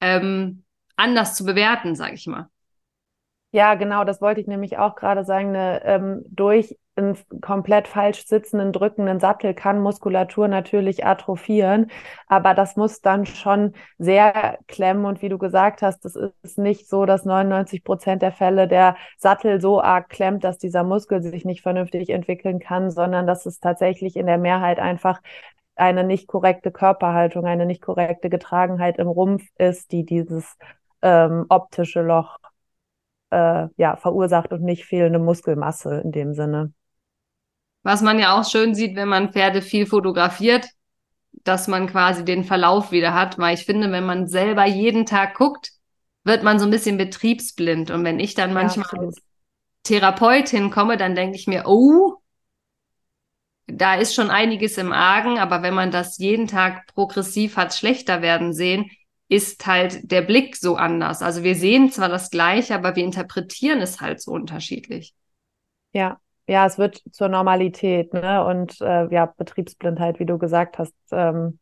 ähm, 0.00 0.64
anders 0.96 1.34
zu 1.34 1.44
bewerten, 1.44 1.96
sage 1.96 2.14
ich 2.14 2.26
mal. 2.26 2.48
Ja, 3.50 3.74
genau, 3.76 4.04
das 4.04 4.20
wollte 4.20 4.40
ich 4.42 4.46
nämlich 4.46 4.76
auch 4.78 4.94
gerade 4.94 5.24
sagen. 5.24 5.48
Eine, 5.56 5.82
ähm, 5.84 6.22
durch 6.28 6.76
einen 6.96 7.16
komplett 7.40 7.88
falsch 7.88 8.26
sitzenden, 8.26 8.72
drückenden 8.72 9.20
Sattel 9.20 9.54
kann 9.54 9.80
Muskulatur 9.80 10.48
natürlich 10.48 11.06
atrophieren, 11.06 11.90
aber 12.26 12.52
das 12.54 12.76
muss 12.76 13.00
dann 13.00 13.24
schon 13.24 13.72
sehr 13.98 14.58
klemmen. 14.66 15.06
Und 15.06 15.22
wie 15.22 15.28
du 15.30 15.38
gesagt 15.38 15.80
hast, 15.80 16.04
das 16.04 16.14
ist 16.42 16.58
nicht 16.58 16.88
so, 16.88 17.06
dass 17.06 17.24
99 17.24 17.84
Prozent 17.84 18.20
der 18.20 18.32
Fälle 18.32 18.68
der 18.68 18.96
Sattel 19.16 19.60
so 19.62 19.80
arg 19.80 20.10
klemmt, 20.10 20.44
dass 20.44 20.58
dieser 20.58 20.82
Muskel 20.84 21.22
sich 21.22 21.44
nicht 21.46 21.62
vernünftig 21.62 22.10
entwickeln 22.10 22.58
kann, 22.58 22.90
sondern 22.90 23.26
dass 23.26 23.46
es 23.46 23.60
tatsächlich 23.60 24.16
in 24.16 24.26
der 24.26 24.38
Mehrheit 24.38 24.78
einfach 24.78 25.20
eine 25.76 26.04
nicht 26.04 26.26
korrekte 26.26 26.70
Körperhaltung, 26.72 27.46
eine 27.46 27.64
nicht 27.64 27.80
korrekte 27.80 28.28
Getragenheit 28.28 28.98
im 28.98 29.08
Rumpf 29.08 29.44
ist, 29.56 29.92
die 29.92 30.04
dieses 30.04 30.56
ähm, 31.02 31.46
optische 31.48 32.02
Loch 32.02 32.38
äh, 33.30 33.68
ja, 33.76 33.96
verursacht 33.96 34.52
und 34.52 34.62
nicht 34.62 34.84
fehlende 34.84 35.18
Muskelmasse 35.18 36.00
in 36.04 36.12
dem 36.12 36.34
Sinne. 36.34 36.72
Was 37.82 38.02
man 38.02 38.18
ja 38.18 38.38
auch 38.38 38.48
schön 38.48 38.74
sieht, 38.74 38.96
wenn 38.96 39.08
man 39.08 39.32
Pferde 39.32 39.62
viel 39.62 39.86
fotografiert, 39.86 40.66
dass 41.44 41.68
man 41.68 41.86
quasi 41.86 42.24
den 42.24 42.44
Verlauf 42.44 42.90
wieder 42.92 43.14
hat, 43.14 43.38
weil 43.38 43.54
ich 43.54 43.64
finde, 43.64 43.90
wenn 43.92 44.04
man 44.04 44.26
selber 44.26 44.66
jeden 44.66 45.06
Tag 45.06 45.34
guckt, 45.34 45.72
wird 46.24 46.42
man 46.42 46.58
so 46.58 46.66
ein 46.66 46.70
bisschen 46.70 46.98
betriebsblind. 46.98 47.90
Und 47.90 48.04
wenn 48.04 48.18
ich 48.20 48.34
dann 48.34 48.52
manchmal 48.52 48.86
ja, 48.92 49.00
als 49.00 49.22
Therapeutin 49.84 50.70
komme, 50.70 50.96
dann 50.96 51.14
denke 51.14 51.36
ich 51.36 51.46
mir, 51.46 51.64
oh, 51.66 52.16
da 53.66 53.94
ist 53.94 54.14
schon 54.14 54.30
einiges 54.30 54.78
im 54.78 54.92
Argen, 54.92 55.38
aber 55.38 55.62
wenn 55.62 55.74
man 55.74 55.90
das 55.90 56.18
jeden 56.18 56.46
Tag 56.46 56.86
progressiv 56.86 57.56
hat 57.56 57.74
schlechter 57.74 58.22
werden 58.22 58.52
sehen, 58.52 58.90
ist 59.28 59.66
halt 59.66 60.10
der 60.10 60.22
Blick 60.22 60.56
so 60.56 60.76
anders. 60.76 61.22
Also 61.22 61.42
wir 61.42 61.54
sehen 61.54 61.90
zwar 61.90 62.08
das 62.08 62.30
Gleiche, 62.30 62.74
aber 62.74 62.96
wir 62.96 63.04
interpretieren 63.04 63.80
es 63.80 64.00
halt 64.00 64.20
so 64.20 64.32
unterschiedlich. 64.32 65.14
Ja, 65.92 66.18
ja, 66.46 66.66
es 66.66 66.78
wird 66.78 67.02
zur 67.12 67.28
Normalität, 67.28 68.14
ne? 68.14 68.44
Und 68.44 68.80
äh, 68.80 69.12
ja, 69.12 69.26
Betriebsblindheit, 69.26 70.18
wie 70.18 70.26
du 70.26 70.38
gesagt 70.38 70.78
hast, 70.78 70.94
ähm, 71.12 71.58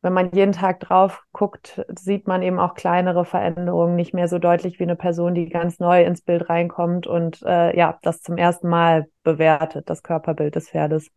wenn 0.00 0.12
man 0.12 0.30
jeden 0.32 0.52
Tag 0.52 0.80
drauf 0.80 1.24
guckt, 1.32 1.82
sieht 1.98 2.26
man 2.28 2.42
eben 2.42 2.58
auch 2.58 2.74
kleinere 2.74 3.24
Veränderungen, 3.24 3.96
nicht 3.96 4.14
mehr 4.14 4.28
so 4.28 4.38
deutlich 4.38 4.78
wie 4.78 4.84
eine 4.84 4.96
Person, 4.96 5.34
die 5.34 5.48
ganz 5.48 5.80
neu 5.80 6.04
ins 6.04 6.22
Bild 6.22 6.48
reinkommt 6.48 7.06
und 7.06 7.42
äh, 7.42 7.76
ja, 7.76 7.98
das 8.02 8.22
zum 8.22 8.36
ersten 8.36 8.68
Mal 8.68 9.06
bewertet, 9.24 9.90
das 9.90 10.02
Körperbild 10.02 10.54
des 10.54 10.70
Pferdes. 10.70 11.10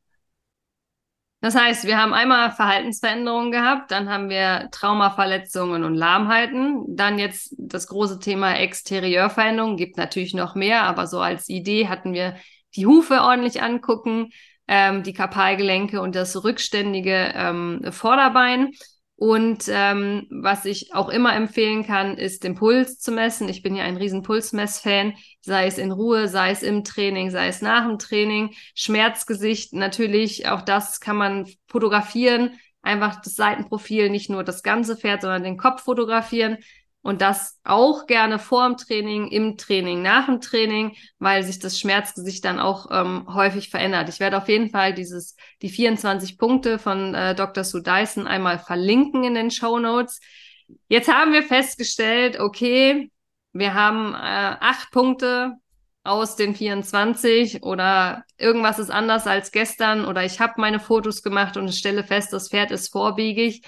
Das 1.41 1.55
heißt, 1.55 1.85
wir 1.85 1.97
haben 1.97 2.13
einmal 2.13 2.51
Verhaltensveränderungen 2.51 3.51
gehabt, 3.51 3.89
dann 3.89 4.09
haben 4.09 4.29
wir 4.29 4.69
Traumaverletzungen 4.71 5.83
und 5.83 5.95
Lahmheiten, 5.95 6.83
dann 6.95 7.17
jetzt 7.17 7.55
das 7.57 7.87
große 7.87 8.19
Thema 8.19 8.53
Exterieurveränderungen, 8.53 9.75
gibt 9.75 9.97
natürlich 9.97 10.35
noch 10.35 10.53
mehr, 10.53 10.83
aber 10.83 11.07
so 11.07 11.19
als 11.19 11.49
Idee 11.49 11.87
hatten 11.87 12.13
wir 12.13 12.35
die 12.75 12.85
Hufe 12.85 13.21
ordentlich 13.21 13.63
angucken, 13.63 14.29
ähm, 14.67 15.01
die 15.01 15.13
Kapalgelenke 15.13 15.99
und 15.99 16.15
das 16.15 16.43
rückständige 16.43 17.33
ähm, 17.35 17.81
Vorderbein. 17.91 18.73
Und 19.21 19.65
ähm, 19.67 20.25
was 20.31 20.65
ich 20.65 20.95
auch 20.95 21.07
immer 21.07 21.35
empfehlen 21.35 21.85
kann, 21.85 22.17
ist 22.17 22.43
den 22.43 22.55
Puls 22.55 22.97
zu 22.97 23.11
messen. 23.11 23.49
Ich 23.49 23.61
bin 23.61 23.75
ja 23.75 23.83
ein 23.83 23.97
riesen 23.97 24.23
Pulsmess-Fan, 24.23 25.13
sei 25.41 25.67
es 25.67 25.77
in 25.77 25.91
Ruhe, 25.91 26.27
sei 26.27 26.49
es 26.49 26.63
im 26.63 26.83
Training, 26.83 27.29
sei 27.29 27.47
es 27.47 27.61
nach 27.61 27.87
dem 27.87 27.99
Training. 27.99 28.55
Schmerzgesicht 28.73 29.73
natürlich, 29.73 30.47
auch 30.47 30.63
das 30.63 30.99
kann 31.01 31.17
man 31.17 31.47
fotografieren. 31.67 32.59
Einfach 32.81 33.21
das 33.21 33.35
Seitenprofil, 33.35 34.09
nicht 34.09 34.31
nur 34.31 34.43
das 34.43 34.63
ganze 34.63 34.97
Pferd, 34.97 35.21
sondern 35.21 35.43
den 35.43 35.57
Kopf 35.57 35.83
fotografieren. 35.83 36.57
Und 37.03 37.21
das 37.21 37.59
auch 37.63 38.05
gerne 38.05 38.37
vor 38.37 38.67
dem 38.67 38.77
Training, 38.77 39.27
im 39.27 39.57
Training, 39.57 40.03
nach 40.03 40.27
dem 40.27 40.39
Training, 40.39 40.95
weil 41.17 41.41
sich 41.41 41.57
das 41.57 41.79
Schmerzgesicht 41.79 42.45
dann 42.45 42.59
auch 42.59 42.87
ähm, 42.91 43.25
häufig 43.33 43.69
verändert. 43.69 44.07
Ich 44.09 44.19
werde 44.19 44.37
auf 44.37 44.47
jeden 44.47 44.69
Fall 44.69 44.93
dieses, 44.93 45.35
die 45.63 45.69
24 45.69 46.37
Punkte 46.37 46.77
von 46.77 47.15
äh, 47.15 47.33
Dr. 47.33 47.63
Sue 47.63 47.81
Dyson 47.81 48.27
einmal 48.27 48.59
verlinken 48.59 49.23
in 49.23 49.33
den 49.33 49.49
Show 49.49 49.79
Notes. 49.79 50.19
Jetzt 50.89 51.11
haben 51.11 51.33
wir 51.33 51.41
festgestellt, 51.41 52.39
okay, 52.39 53.11
wir 53.51 53.73
haben 53.73 54.13
äh, 54.13 54.17
acht 54.17 54.91
Punkte 54.91 55.53
aus 56.03 56.35
den 56.35 56.55
24 56.55 57.63
oder 57.63 58.23
irgendwas 58.37 58.79
ist 58.79 58.89
anders 58.89 59.27
als 59.27 59.51
gestern 59.51 60.05
oder 60.05 60.23
ich 60.23 60.39
habe 60.39 60.53
meine 60.57 60.79
Fotos 60.79 61.21
gemacht 61.21 61.57
und 61.57 61.73
stelle 61.73 62.03
fest, 62.03 62.33
das 62.33 62.49
Pferd 62.49 62.71
ist 62.71 62.91
vorbiegig 62.91 63.61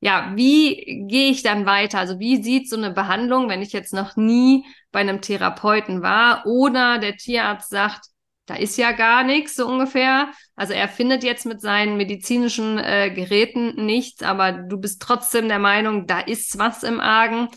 ja, 0.00 0.32
wie 0.34 1.06
gehe 1.08 1.30
ich 1.30 1.42
dann 1.42 1.66
weiter? 1.66 1.98
Also 1.98 2.18
wie 2.18 2.42
sieht 2.42 2.68
so 2.68 2.76
eine 2.76 2.90
Behandlung, 2.90 3.48
wenn 3.48 3.62
ich 3.62 3.72
jetzt 3.72 3.92
noch 3.92 4.16
nie 4.16 4.64
bei 4.92 5.00
einem 5.00 5.20
Therapeuten 5.20 6.02
war 6.02 6.46
oder 6.46 6.98
der 6.98 7.16
Tierarzt 7.16 7.70
sagt, 7.70 8.06
da 8.50 8.56
ist 8.56 8.76
ja 8.78 8.90
gar 8.92 9.22
nichts 9.22 9.54
so 9.54 9.68
ungefähr. 9.68 10.32
Also 10.56 10.72
er 10.72 10.88
findet 10.88 11.22
jetzt 11.22 11.46
mit 11.46 11.60
seinen 11.60 11.96
medizinischen 11.96 12.78
äh, 12.78 13.12
Geräten 13.14 13.86
nichts, 13.86 14.24
aber 14.24 14.52
du 14.52 14.78
bist 14.78 15.00
trotzdem 15.00 15.48
der 15.48 15.60
Meinung, 15.60 16.08
da 16.08 16.18
ist 16.18 16.58
was 16.58 16.82
im 16.82 16.98
Argen. 16.98 17.48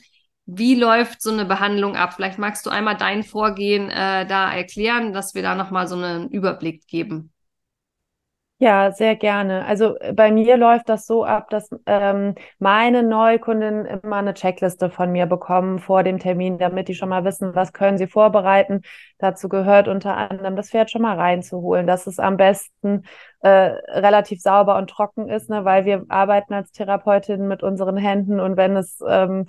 Wie 0.45 0.75
läuft 0.75 1.21
so 1.21 1.31
eine 1.31 1.45
Behandlung 1.45 1.95
ab? 1.95 2.13
Vielleicht 2.13 2.37
magst 2.37 2.65
du 2.67 2.69
einmal 2.69 2.95
dein 2.95 3.23
Vorgehen 3.23 3.89
äh, 3.89 4.27
da 4.27 4.53
erklären, 4.53 5.13
dass 5.13 5.33
wir 5.33 5.41
da 5.41 5.55
nochmal 5.55 5.87
so 5.87 5.95
einen 5.95 6.29
Überblick 6.29 6.85
geben. 6.87 7.32
Ja, 8.65 8.91
sehr 8.93 9.17
gerne. 9.17 9.65
Also 9.65 9.97
äh, 9.99 10.13
bei 10.13 10.31
mir 10.31 10.55
läuft 10.55 10.87
das 10.87 11.05
so 11.05 11.25
ab, 11.25 11.49
dass 11.49 11.69
ähm, 11.85 12.35
meine 12.59 13.03
Neukunden 13.03 13.85
immer 13.85 14.17
eine 14.17 14.33
Checkliste 14.33 14.89
von 14.89 15.11
mir 15.11 15.25
bekommen 15.25 15.79
vor 15.79 16.03
dem 16.03 16.17
Termin, 16.17 16.57
damit 16.59 16.87
die 16.87 16.95
schon 16.95 17.09
mal 17.09 17.25
wissen, 17.25 17.55
was 17.55 17.73
können 17.73 17.97
sie 17.97 18.07
vorbereiten. 18.07 18.81
Dazu 19.17 19.49
gehört 19.49 19.89
unter 19.89 20.15
anderem 20.15 20.55
das 20.55 20.69
Pferd 20.69 20.91
schon 20.91 21.01
mal 21.01 21.17
reinzuholen, 21.19 21.87
dass 21.87 22.07
es 22.07 22.19
am 22.19 22.37
besten 22.37 23.03
äh, 23.41 23.49
relativ 23.49 24.39
sauber 24.41 24.77
und 24.77 24.89
trocken 24.89 25.27
ist, 25.29 25.49
ne, 25.49 25.65
weil 25.65 25.83
wir 25.83 26.05
arbeiten 26.07 26.53
als 26.53 26.71
Therapeutin 26.71 27.47
mit 27.49 27.63
unseren 27.63 27.97
Händen 27.97 28.39
und 28.39 28.55
wenn 28.55 28.77
es 28.77 28.99
ähm, 29.05 29.47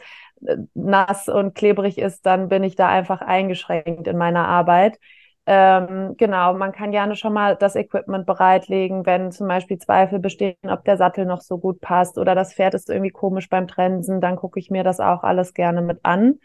nass 0.75 1.29
und 1.29 1.55
klebrig 1.55 1.99
ist, 1.99 2.27
dann 2.27 2.49
bin 2.49 2.63
ich 2.65 2.75
da 2.77 2.89
einfach 2.89 3.21
eingeschränkt 3.21 4.07
in 4.09 4.17
meiner 4.19 4.47
Arbeit. 4.49 4.99
Ähm, 5.47 6.15
genau, 6.17 6.55
man 6.55 6.73
kann 6.73 6.91
gerne 6.91 7.17
schon 7.17 7.35
mal 7.35 7.55
das 7.57 7.77
Equipment 7.77 8.25
bereitlegen, 8.25 9.05
wenn 9.05 9.31
zum 9.31 9.47
Beispiel 9.47 9.77
Zweifel 9.79 10.19
bestehen, 10.19 10.57
ob 10.67 10.85
der 10.87 10.97
Sattel 10.97 11.27
noch 11.27 11.43
so 11.43 11.59
gut 11.59 11.81
passt 11.83 12.17
oder 12.17 12.35
das 12.35 12.55
Pferd 12.55 12.73
ist 12.75 12.89
irgendwie 12.89 13.11
komisch 13.11 13.51
beim 13.51 13.69
Trensen, 13.69 14.23
dann 14.23 14.37
gucke 14.37 14.59
ich 14.59 14.71
mir 14.71 14.85
das 14.85 15.01
auch 15.01 15.23
alles 15.23 15.53
gerne 15.53 15.83
mit 15.83 16.01
an. 16.03 16.39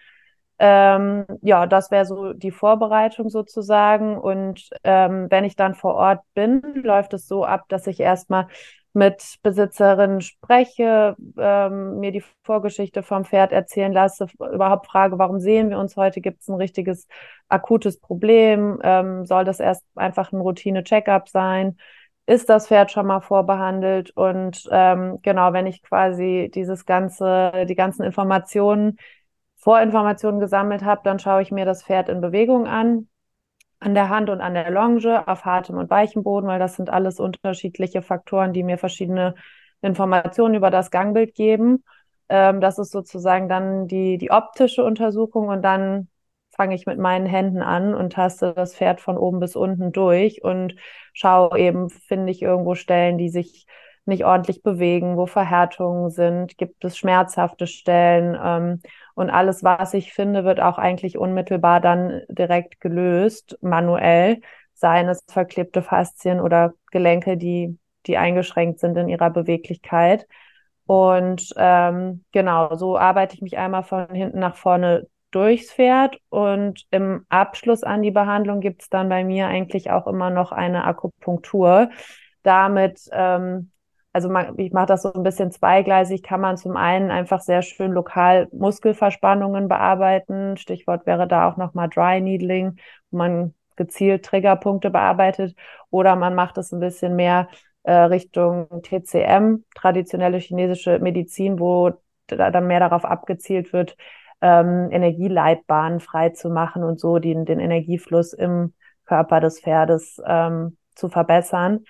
Ähm, 0.59 1.25
ja, 1.41 1.65
das 1.67 1.91
wäre 1.91 2.05
so 2.05 2.33
die 2.33 2.51
Vorbereitung 2.51 3.29
sozusagen. 3.29 4.17
Und 4.17 4.69
ähm, 4.83 5.27
wenn 5.29 5.45
ich 5.45 5.55
dann 5.55 5.75
vor 5.75 5.95
Ort 5.95 6.21
bin, 6.33 6.61
läuft 6.83 7.13
es 7.13 7.27
so 7.27 7.45
ab, 7.45 7.65
dass 7.69 7.87
ich 7.87 7.99
erstmal 8.01 8.47
mit 8.99 9.39
Besitzerinnen 9.41 10.21
spreche, 10.21 11.15
ähm, 11.37 11.99
mir 11.99 12.11
die 12.11 12.23
Vorgeschichte 12.43 13.01
vom 13.01 13.25
Pferd 13.25 13.51
erzählen 13.51 13.91
lasse, 13.91 14.27
überhaupt 14.37 14.87
frage, 14.87 15.17
warum 15.17 15.39
sehen 15.39 15.69
wir 15.71 15.79
uns 15.79 15.95
heute? 15.95 16.21
Gibt 16.21 16.41
es 16.41 16.49
ein 16.49 16.55
richtiges 16.55 17.07
akutes 17.47 17.99
Problem? 17.99 18.79
Ähm, 18.83 19.25
soll 19.25 19.45
das 19.45 19.59
erst 19.59 19.83
einfach 19.95 20.31
ein 20.31 20.41
Routine-Check-up 20.41 21.29
sein? 21.29 21.77
Ist 22.27 22.49
das 22.49 22.67
Pferd 22.67 22.91
schon 22.91 23.07
mal 23.07 23.21
vorbehandelt? 23.21 24.11
Und 24.11 24.67
ähm, 24.71 25.19
genau, 25.23 25.53
wenn 25.53 25.65
ich 25.65 25.81
quasi 25.81 26.51
dieses 26.53 26.85
ganze, 26.85 27.65
die 27.67 27.75
ganzen 27.75 28.03
Informationen, 28.03 28.97
Vorinformationen 29.57 30.39
gesammelt 30.39 30.83
habe, 30.83 31.01
dann 31.03 31.19
schaue 31.19 31.41
ich 31.41 31.51
mir 31.51 31.65
das 31.65 31.83
Pferd 31.83 32.09
in 32.09 32.21
Bewegung 32.21 32.67
an 32.67 33.07
an 33.79 33.93
der 33.93 34.09
Hand 34.09 34.29
und 34.29 34.41
an 34.41 34.53
der 34.53 34.69
Longe, 34.71 35.27
auf 35.27 35.45
hartem 35.45 35.77
und 35.77 35.89
weichem 35.89 36.23
Boden, 36.23 36.47
weil 36.47 36.59
das 36.59 36.75
sind 36.75 36.89
alles 36.89 37.19
unterschiedliche 37.19 38.01
Faktoren, 38.01 38.53
die 38.53 38.63
mir 38.63 38.77
verschiedene 38.77 39.35
Informationen 39.81 40.55
über 40.55 40.69
das 40.69 40.91
Gangbild 40.91 41.33
geben. 41.35 41.83
Ähm, 42.27 42.61
das 42.61 42.77
ist 42.77 42.91
sozusagen 42.91 43.47
dann 43.49 43.87
die, 43.87 44.17
die 44.17 44.31
optische 44.31 44.83
Untersuchung 44.83 45.47
und 45.47 45.61
dann 45.61 46.09
fange 46.51 46.75
ich 46.75 46.85
mit 46.85 46.99
meinen 46.99 47.25
Händen 47.25 47.61
an 47.61 47.93
und 47.95 48.13
taste 48.13 48.53
das 48.53 48.75
Pferd 48.75 48.99
von 48.99 49.17
oben 49.17 49.39
bis 49.39 49.55
unten 49.55 49.93
durch 49.93 50.43
und 50.43 50.75
schaue 51.13 51.57
eben, 51.57 51.89
finde 51.89 52.31
ich 52.31 52.41
irgendwo 52.41 52.75
Stellen, 52.75 53.17
die 53.17 53.29
sich 53.29 53.65
nicht 54.05 54.25
ordentlich 54.25 54.61
bewegen, 54.61 55.15
wo 55.15 55.25
Verhärtungen 55.25 56.09
sind, 56.09 56.57
gibt 56.57 56.83
es 56.83 56.97
schmerzhafte 56.97 57.67
Stellen 57.67 58.37
ähm, 58.43 58.81
und 59.19 59.29
alles, 59.29 59.65
was 59.65 59.93
ich 59.93 60.13
finde, 60.13 60.45
wird 60.45 60.61
auch 60.61 60.77
eigentlich 60.77 61.17
unmittelbar 61.17 61.81
dann 61.81 62.21
direkt 62.29 62.79
gelöst, 62.79 63.57
manuell, 63.59 64.39
seien 64.73 65.09
es 65.09 65.25
verklebte 65.27 65.81
Faszien 65.81 66.39
oder 66.39 66.73
Gelenke, 66.89 67.35
die, 67.35 67.77
die 68.05 68.15
eingeschränkt 68.15 68.79
sind 68.79 68.97
in 68.97 69.09
ihrer 69.09 69.29
Beweglichkeit. 69.29 70.25
Und 70.85 71.53
ähm, 71.57 72.23
genau, 72.31 72.73
so 72.75 72.97
arbeite 72.97 73.35
ich 73.35 73.41
mich 73.41 73.57
einmal 73.57 73.83
von 73.83 74.07
hinten 74.09 74.39
nach 74.39 74.55
vorne 74.55 75.05
durchs 75.31 75.73
Pferd 75.73 76.17
und 76.29 76.85
im 76.89 77.25
Abschluss 77.27 77.83
an 77.83 78.01
die 78.01 78.11
Behandlung 78.11 78.61
gibt 78.61 78.83
es 78.83 78.89
dann 78.89 79.09
bei 79.09 79.25
mir 79.25 79.47
eigentlich 79.47 79.91
auch 79.91 80.07
immer 80.07 80.29
noch 80.29 80.53
eine 80.53 80.85
Akupunktur. 80.85 81.89
Damit 82.43 83.01
ähm, 83.11 83.71
also 84.19 84.27
man, 84.27 84.59
ich 84.59 84.73
mache 84.73 84.87
das 84.87 85.03
so 85.03 85.13
ein 85.13 85.23
bisschen 85.23 85.49
zweigleisig, 85.49 86.23
kann 86.23 86.41
man 86.41 86.57
zum 86.57 86.75
einen 86.75 87.09
einfach 87.09 87.39
sehr 87.39 87.61
schön 87.61 87.93
lokal 87.93 88.49
Muskelverspannungen 88.51 89.69
bearbeiten. 89.69 90.57
Stichwort 90.57 91.05
wäre 91.05 91.25
da 91.25 91.47
auch 91.47 91.55
nochmal 91.55 91.87
Dry 91.87 92.19
Needling, 92.19 92.75
wo 93.11 93.17
man 93.17 93.53
gezielt 93.77 94.25
Triggerpunkte 94.25 94.89
bearbeitet. 94.89 95.55
Oder 95.89 96.17
man 96.17 96.35
macht 96.35 96.57
es 96.57 96.73
ein 96.73 96.81
bisschen 96.81 97.15
mehr 97.15 97.47
äh, 97.83 97.93
Richtung 97.93 98.67
TCM, 98.81 99.63
traditionelle 99.73 100.39
chinesische 100.39 100.99
Medizin, 100.99 101.57
wo 101.57 101.91
da 102.27 102.51
dann 102.51 102.67
mehr 102.67 102.81
darauf 102.81 103.05
abgezielt 103.05 103.71
wird, 103.71 103.95
ähm, 104.41 104.89
Energieleitbahnen 104.91 106.01
frei 106.01 106.31
zu 106.31 106.49
machen 106.49 106.83
und 106.83 106.99
so 106.99 107.19
den, 107.19 107.45
den 107.45 107.61
Energiefluss 107.61 108.33
im 108.33 108.73
Körper 109.05 109.39
des 109.39 109.61
Pferdes 109.61 110.21
ähm, 110.27 110.75
zu 110.93 111.07
verbessern 111.07 111.85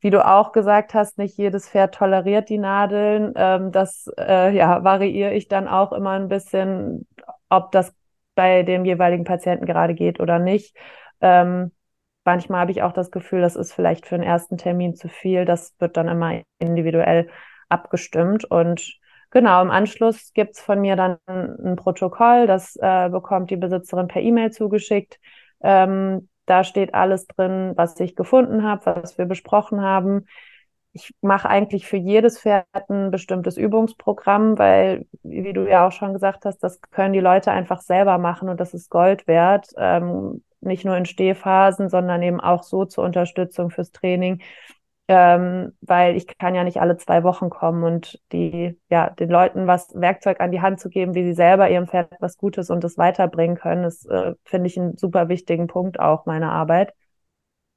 wie 0.00 0.10
du 0.10 0.24
auch 0.24 0.52
gesagt 0.52 0.94
hast, 0.94 1.18
nicht 1.18 1.36
jedes 1.36 1.68
Pferd 1.68 1.94
toleriert 1.94 2.48
die 2.48 2.58
Nadeln. 2.58 3.32
Ähm, 3.36 3.72
das 3.72 4.10
äh, 4.18 4.54
ja, 4.54 4.84
variiere 4.84 5.34
ich 5.34 5.48
dann 5.48 5.68
auch 5.68 5.92
immer 5.92 6.12
ein 6.12 6.28
bisschen, 6.28 7.06
ob 7.48 7.72
das 7.72 7.94
bei 8.34 8.62
dem 8.62 8.84
jeweiligen 8.84 9.24
Patienten 9.24 9.66
gerade 9.66 9.94
geht 9.94 10.20
oder 10.20 10.38
nicht. 10.38 10.76
Ähm, 11.20 11.72
manchmal 12.24 12.60
habe 12.60 12.70
ich 12.70 12.82
auch 12.82 12.92
das 12.92 13.10
Gefühl, 13.10 13.40
das 13.40 13.56
ist 13.56 13.72
vielleicht 13.72 14.06
für 14.06 14.16
den 14.16 14.24
ersten 14.24 14.56
Termin 14.58 14.94
zu 14.94 15.08
viel. 15.08 15.44
Das 15.44 15.74
wird 15.80 15.96
dann 15.96 16.08
immer 16.08 16.40
individuell 16.60 17.28
abgestimmt. 17.68 18.44
Und 18.44 18.98
genau, 19.30 19.62
im 19.62 19.70
Anschluss 19.70 20.32
gibt's 20.32 20.60
von 20.60 20.80
mir 20.80 20.94
dann 20.94 21.18
ein 21.26 21.74
Protokoll, 21.76 22.46
das 22.46 22.76
äh, 22.80 23.08
bekommt 23.08 23.50
die 23.50 23.56
Besitzerin 23.56 24.08
per 24.08 24.22
E-Mail 24.22 24.52
zugeschickt. 24.52 25.18
Ähm, 25.60 26.28
da 26.48 26.64
steht 26.64 26.94
alles 26.94 27.26
drin, 27.26 27.72
was 27.76 27.98
ich 28.00 28.16
gefunden 28.16 28.62
habe, 28.64 29.00
was 29.02 29.18
wir 29.18 29.26
besprochen 29.26 29.82
haben. 29.82 30.26
Ich 30.92 31.14
mache 31.20 31.48
eigentlich 31.48 31.86
für 31.86 31.96
jedes 31.96 32.40
Pferd 32.40 32.66
ein 32.88 33.10
bestimmtes 33.10 33.56
Übungsprogramm, 33.56 34.58
weil, 34.58 35.06
wie 35.22 35.52
du 35.52 35.68
ja 35.68 35.86
auch 35.86 35.92
schon 35.92 36.12
gesagt 36.12 36.44
hast, 36.44 36.58
das 36.60 36.80
können 36.90 37.12
die 37.12 37.20
Leute 37.20 37.52
einfach 37.52 37.80
selber 37.80 38.18
machen 38.18 38.48
und 38.48 38.58
das 38.58 38.74
ist 38.74 38.90
Gold 38.90 39.26
wert. 39.26 39.68
Ähm, 39.76 40.42
nicht 40.60 40.84
nur 40.84 40.96
in 40.96 41.06
Stehphasen, 41.06 41.88
sondern 41.88 42.22
eben 42.22 42.40
auch 42.40 42.62
so 42.64 42.84
zur 42.84 43.04
Unterstützung 43.04 43.70
fürs 43.70 43.92
Training 43.92 44.40
ähm, 45.08 45.72
weil 45.80 46.16
ich 46.16 46.26
kann 46.38 46.54
ja 46.54 46.64
nicht 46.64 46.80
alle 46.80 46.98
zwei 46.98 47.24
Wochen 47.24 47.48
kommen 47.50 47.82
und 47.82 48.20
die, 48.32 48.78
ja, 48.90 49.10
den 49.10 49.30
Leuten 49.30 49.66
was 49.66 49.88
Werkzeug 49.94 50.40
an 50.40 50.52
die 50.52 50.60
Hand 50.60 50.80
zu 50.80 50.90
geben, 50.90 51.14
wie 51.14 51.24
sie 51.24 51.32
selber 51.34 51.70
ihrem 51.70 51.86
Pferd 51.88 52.12
was 52.20 52.36
Gutes 52.36 52.70
und 52.70 52.84
das 52.84 52.98
weiterbringen 52.98 53.56
können, 53.56 53.84
ist, 53.84 54.06
äh, 54.06 54.34
finde 54.44 54.66
ich, 54.68 54.78
einen 54.78 54.98
super 54.98 55.28
wichtigen 55.28 55.66
Punkt 55.66 55.98
auch 55.98 56.26
meiner 56.26 56.52
Arbeit. 56.52 56.92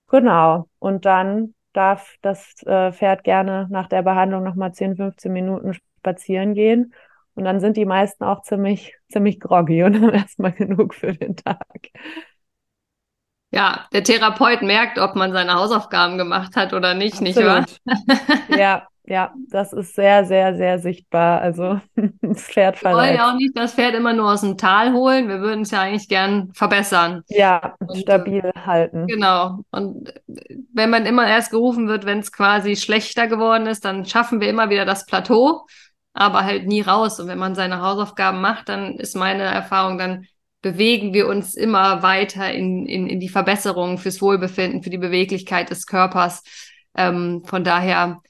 Genau. 0.08 0.68
Und 0.80 1.06
dann 1.06 1.56
darf 1.74 2.16
das 2.22 2.62
äh, 2.64 2.92
Pferd 2.92 3.24
gerne 3.24 3.68
nach 3.70 3.88
der 3.88 4.02
Behandlung 4.02 4.44
nochmal 4.44 4.74
10, 4.74 4.98
15 4.98 5.32
Minuten 5.32 5.74
spazieren 5.74 6.54
gehen. 6.54 6.94
Und 7.34 7.46
dann 7.46 7.62
sind 7.62 7.78
die 7.78 7.86
meisten 7.86 8.26
auch 8.26 8.42
ziemlich, 8.42 8.98
ziemlich 9.10 9.40
groggy 9.40 9.84
und 9.84 9.96
haben 10.02 10.14
erstmal 10.14 10.52
genug 10.52 10.94
für 10.96 11.14
den 11.14 11.38
Tag. 11.38 11.92
Ja, 13.52 13.86
der 13.92 14.04
Therapeut 14.04 14.62
merkt, 14.62 14.98
ob 14.98 15.16
man 15.16 15.34
seine 15.34 15.54
Hausaufgaben 15.54 16.18
gemacht 16.18 16.56
hat 16.56 16.74
oder 16.74 16.94
nicht, 16.94 17.22
Absolut. 17.22 17.36
nicht 17.36 17.46
wahr? 17.46 18.58
ja, 18.58 18.88
ja, 19.06 19.34
das 19.50 19.74
ist 19.74 19.96
sehr, 19.96 20.24
sehr, 20.26 20.56
sehr 20.56 20.80
sichtbar. 20.80 21.42
Also 21.42 21.82
das 22.22 22.44
Pferd 22.44 22.78
verletzt. 22.78 22.84
Wir 22.84 23.08
wollen 23.10 23.16
ja 23.18 23.30
auch 23.30 23.36
nicht 23.36 23.58
das 23.58 23.74
Pferd 23.74 23.94
immer 23.96 24.14
nur 24.14 24.32
aus 24.32 24.40
dem 24.40 24.58
Tal 24.58 24.94
holen. 24.94 25.28
Wir 25.28 25.42
würden 25.42 25.62
es 25.62 25.72
ja 25.72 25.82
eigentlich 25.82 26.08
gern 26.08 26.52
verbessern. 26.54 27.24
Ja, 27.28 27.76
und, 27.80 27.98
stabil 27.98 28.40
äh, 28.44 28.60
halten. 28.66 29.08
Genau. 29.08 29.60
Und 29.72 30.14
wenn 30.74 30.90
man 30.90 31.06
immer 31.06 31.28
erst 31.28 31.52
gerufen 31.52 31.90
wird, 31.90 32.06
wenn 32.06 32.20
es 32.20 32.32
quasi 32.32 32.78
schlechter 32.78 33.28
geworden 33.28 33.68
ist, 33.68 33.84
dann 33.84 34.06
schaffen 34.06 34.40
wir 34.40 34.50
immer 34.50 34.70
wieder 34.70 34.86
das 34.86 35.06
Plateau, 35.06 35.66
aber 36.14 36.46
halt 36.46 36.68
nie 36.68 36.82
raus. 36.82 37.20
Und 37.20 37.28
wenn 37.28 37.40
man 37.40 37.56
seine 37.56 37.82
Hausaufgaben 37.82 38.40
macht, 38.40 38.70
dann 38.70 38.96
ist 38.96 39.18
meine 39.18 39.44
Erfahrung, 39.44 39.98
dann 39.98 40.26
bewegen 40.62 41.14
wir 41.14 41.28
uns 41.28 41.56
immer 41.56 42.04
weiter 42.04 42.54
in, 42.54 42.86
in, 42.86 43.08
in 43.08 43.20
die 43.20 43.30
Verbesserung 43.30 43.98
fürs 43.98 44.22
Wohlbefinden, 44.22 44.84
für 44.84 44.90
die 44.90 44.98
Beweglichkeit 44.98 45.70
des 45.70 45.86
Körpers. 45.86 46.44
Ähm, 46.96 47.44
von 47.46 47.64
daher, 47.64 48.22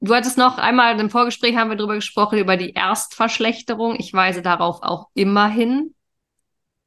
du 0.00 0.14
hattest 0.14 0.38
noch 0.38 0.58
einmal 0.58 0.98
im 0.98 1.10
Vorgespräch 1.10 1.56
haben 1.56 1.70
wir 1.70 1.76
darüber 1.76 1.96
gesprochen, 1.96 2.38
über 2.38 2.56
die 2.56 2.72
Erstverschlechterung. 2.72 3.96
Ich 3.98 4.12
weise 4.12 4.42
darauf 4.42 4.82
auch 4.82 5.08
immer 5.14 5.48
hin. 5.48 5.94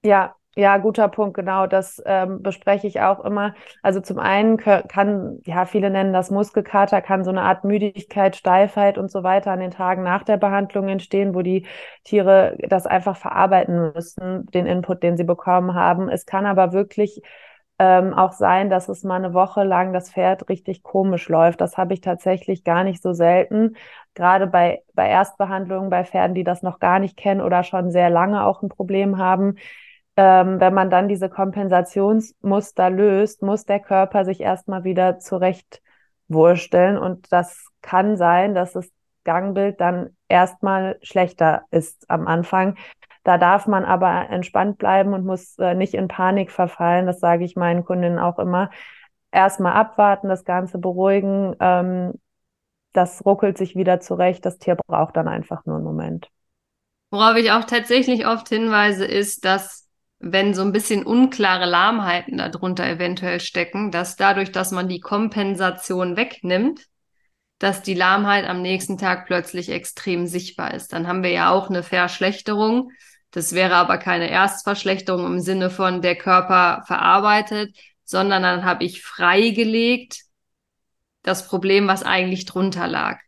Ja, 0.04 0.36
ja, 0.56 0.78
guter 0.78 1.08
Punkt, 1.08 1.36
genau. 1.36 1.66
Das 1.66 2.02
ähm, 2.06 2.42
bespreche 2.42 2.86
ich 2.86 3.00
auch 3.00 3.24
immer. 3.24 3.54
Also 3.82 4.02
zum 4.02 4.20
einen 4.20 4.58
kann, 4.58 5.40
ja, 5.46 5.66
viele 5.66 5.90
nennen 5.90 6.12
das 6.12 6.30
Muskelkater, 6.30 7.02
kann 7.02 7.24
so 7.24 7.30
eine 7.32 7.44
Art 7.44 7.64
Müdigkeit, 7.64 8.36
Steifheit 8.36 8.98
und 8.98 9.10
so 9.10 9.24
weiter 9.24 9.52
an 9.52 9.62
den 9.62 9.72
Tagen 9.72 10.04
nach 10.04 10.24
der 10.24 10.36
Behandlung 10.38 10.90
entstehen, 10.90 11.34
wo 11.36 11.42
die 11.42 11.66
Tiere 12.04 12.58
das 12.68 12.86
einfach 12.86 13.16
verarbeiten 13.16 13.94
müssen, 13.94 14.46
den 14.48 14.66
Input, 14.66 15.04
den 15.04 15.16
sie 15.16 15.24
bekommen 15.24 15.74
haben. 15.74 16.10
Es 16.10 16.26
kann 16.26 16.46
aber 16.46 16.74
wirklich 16.74 17.22
ähm, 17.80 18.14
auch 18.14 18.34
sein, 18.34 18.70
dass 18.70 18.90
es 18.90 19.04
mal 19.04 19.16
eine 19.16 19.34
Woche 19.34 19.64
lang 19.64 19.94
das 19.94 20.12
Pferd 20.12 20.50
richtig 20.50 20.84
komisch 20.84 21.30
läuft. 21.30 21.62
Das 21.62 21.78
habe 21.78 21.94
ich 21.94 22.02
tatsächlich 22.02 22.66
gar 22.66 22.84
nicht 22.84 23.02
so 23.02 23.14
selten. 23.14 23.78
Gerade 24.16 24.48
bei, 24.48 24.84
bei 24.94 25.08
Erstbehandlungen, 25.08 25.90
bei 25.90 26.04
Pferden, 26.04 26.36
die 26.36 26.44
das 26.44 26.62
noch 26.62 26.80
gar 26.80 27.00
nicht 27.00 27.16
kennen 27.16 27.40
oder 27.40 27.64
schon 27.64 27.90
sehr 27.90 28.10
lange 28.10 28.44
auch 28.46 28.62
ein 28.62 28.70
Problem 28.70 29.18
haben 29.18 29.56
ähm, 30.18 30.60
wenn 30.60 30.74
man 30.74 30.90
dann 30.90 31.08
diese 31.08 31.30
Kompensationsmuster 31.30 32.90
löst, 32.90 33.42
muss 33.42 33.66
der 33.66 33.80
Körper 33.80 34.26
sich 34.26 34.42
erstmal 34.42 34.84
wieder 34.84 35.20
zurechtwursteln. 35.20 36.98
Und 36.98 37.32
das 37.32 37.66
kann 37.82 38.18
sein, 38.18 38.54
dass 38.54 38.74
das 38.74 38.90
Gangbild 39.24 39.80
dann 39.80 40.16
erstmal 40.28 40.98
schlechter 41.02 41.64
ist 41.72 42.10
am 42.10 42.28
Anfang. 42.28 42.78
Da 43.24 43.38
darf 43.38 43.68
man 43.68 43.86
aber 43.86 44.30
entspannt 44.30 44.80
bleiben 44.80 45.14
und 45.14 45.26
muss 45.26 45.58
äh, 45.60 45.76
nicht 45.76 45.94
in 45.94 46.08
Panik 46.08 46.52
verfallen. 46.52 47.06
Das 47.06 47.20
sage 47.20 47.46
ich 47.46 47.56
meinen 47.56 47.86
Kundinnen 47.86 48.20
auch 48.20 48.40
immer. 48.40 48.72
Erstmal 49.32 49.74
abwarten, 49.74 50.28
das 50.28 50.44
Ganze 50.44 50.80
beruhigen. 50.80 51.56
Ähm, 51.60 52.14
das 52.94 53.24
ruckelt 53.26 53.58
sich 53.58 53.76
wieder 53.76 54.00
zurecht. 54.00 54.46
Das 54.46 54.58
Tier 54.58 54.76
braucht 54.76 55.16
dann 55.16 55.28
einfach 55.28 55.66
nur 55.66 55.76
einen 55.76 55.86
Moment. 55.86 56.30
Worauf 57.12 57.36
ich 57.36 57.52
auch 57.52 57.64
tatsächlich 57.66 58.26
oft 58.26 58.50
hinweise, 58.50 59.06
ist, 59.06 59.46
dass 59.46 59.81
wenn 60.22 60.54
so 60.54 60.62
ein 60.62 60.72
bisschen 60.72 61.04
unklare 61.04 61.66
Lahmheiten 61.66 62.38
darunter 62.38 62.88
eventuell 62.88 63.40
stecken, 63.40 63.92
dass 63.92 64.16
dadurch, 64.16 64.52
dass 64.52 64.72
man 64.72 64.88
die 64.88 65.00
Kompensation 65.00 66.16
wegnimmt, 66.16 66.86
dass 67.58 67.82
die 67.82 67.94
Lahmheit 67.94 68.46
am 68.46 68.62
nächsten 68.62 68.98
Tag 68.98 69.26
plötzlich 69.26 69.70
extrem 69.70 70.28
sichtbar 70.28 70.74
ist. 70.74 70.94
Dann 70.94 71.08
haben 71.08 71.24
wir 71.24 71.32
ja 71.32 71.52
auch 71.52 71.70
eine 71.70 71.84
Verschlechterung. 71.84 72.92
Das 73.32 73.54
wäre 73.54 73.76
aber 73.76 73.98
keine 73.98 74.30
Erstverschlechterung 74.30 75.26
im 75.26 75.40
Sinne 75.40 75.70
von 75.70 76.02
der 76.02 76.16
Körper 76.16 76.84
verarbeitet, 76.86 77.76
sondern 78.04 78.44
dann 78.44 78.66
habe 78.66 78.84
ich 78.84 79.02
freigelegt 79.04 80.22
das 81.24 81.48
Problem, 81.48 81.88
was 81.88 82.04
eigentlich 82.04 82.46
drunter 82.46 82.88
lag. 82.88 83.20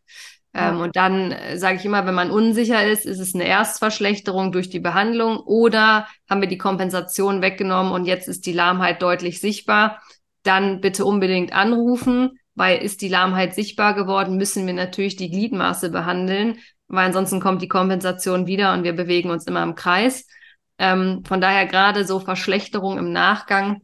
Ähm, 0.54 0.80
und 0.80 0.96
dann 0.96 1.32
äh, 1.32 1.58
sage 1.58 1.76
ich 1.76 1.84
immer, 1.84 2.06
wenn 2.06 2.14
man 2.14 2.30
unsicher 2.30 2.86
ist, 2.86 3.06
ist 3.06 3.18
es 3.18 3.34
eine 3.34 3.46
Erstverschlechterung 3.46 4.52
durch 4.52 4.70
die 4.70 4.78
Behandlung 4.78 5.38
oder 5.38 6.06
haben 6.30 6.40
wir 6.40 6.48
die 6.48 6.58
Kompensation 6.58 7.42
weggenommen 7.42 7.92
und 7.92 8.04
jetzt 8.04 8.28
ist 8.28 8.46
die 8.46 8.52
Lahmheit 8.52 9.02
deutlich 9.02 9.40
sichtbar. 9.40 10.00
Dann 10.44 10.80
bitte 10.80 11.04
unbedingt 11.04 11.52
anrufen, 11.52 12.38
weil 12.54 12.82
ist 12.82 13.02
die 13.02 13.08
Lahmheit 13.08 13.54
sichtbar 13.54 13.94
geworden, 13.94 14.36
müssen 14.36 14.66
wir 14.66 14.74
natürlich 14.74 15.16
die 15.16 15.30
Gliedmaße 15.30 15.90
behandeln, 15.90 16.58
weil 16.86 17.06
ansonsten 17.06 17.40
kommt 17.40 17.60
die 17.60 17.68
Kompensation 17.68 18.46
wieder 18.46 18.74
und 18.74 18.84
wir 18.84 18.92
bewegen 18.92 19.30
uns 19.30 19.46
immer 19.46 19.64
im 19.64 19.74
Kreis. 19.74 20.28
Ähm, 20.78 21.24
von 21.26 21.40
daher 21.40 21.66
gerade 21.66 22.04
so 22.04 22.20
Verschlechterung 22.20 22.98
im 22.98 23.12
Nachgang 23.12 23.80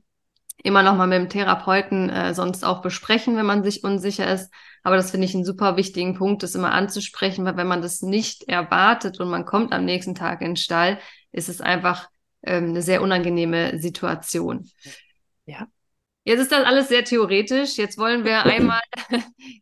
immer 0.62 0.82
noch 0.82 0.94
mal 0.94 1.06
mit 1.06 1.18
dem 1.18 1.28
Therapeuten 1.28 2.10
äh, 2.10 2.34
sonst 2.34 2.64
auch 2.64 2.82
besprechen, 2.82 3.36
wenn 3.36 3.46
man 3.46 3.64
sich 3.64 3.82
unsicher 3.82 4.32
ist. 4.32 4.52
Aber 4.82 4.96
das 4.96 5.10
finde 5.10 5.26
ich 5.26 5.34
einen 5.34 5.44
super 5.44 5.76
wichtigen 5.76 6.14
Punkt, 6.14 6.42
das 6.42 6.54
immer 6.54 6.72
anzusprechen, 6.72 7.44
weil 7.44 7.56
wenn 7.56 7.66
man 7.66 7.82
das 7.82 8.02
nicht 8.02 8.48
erwartet 8.48 9.20
und 9.20 9.28
man 9.28 9.44
kommt 9.44 9.72
am 9.72 9.84
nächsten 9.84 10.14
Tag 10.14 10.40
in 10.40 10.48
den 10.48 10.56
Stall, 10.56 10.98
ist 11.32 11.48
es 11.48 11.60
einfach 11.60 12.08
ähm, 12.42 12.70
eine 12.70 12.82
sehr 12.82 13.02
unangenehme 13.02 13.78
Situation. 13.78 14.68
Ja. 15.46 15.66
Jetzt 16.24 16.40
ist 16.40 16.52
das 16.52 16.64
alles 16.64 16.88
sehr 16.88 17.04
theoretisch. 17.04 17.76
Jetzt 17.76 17.98
wollen 17.98 18.24
wir 18.24 18.44
einmal 18.44 18.80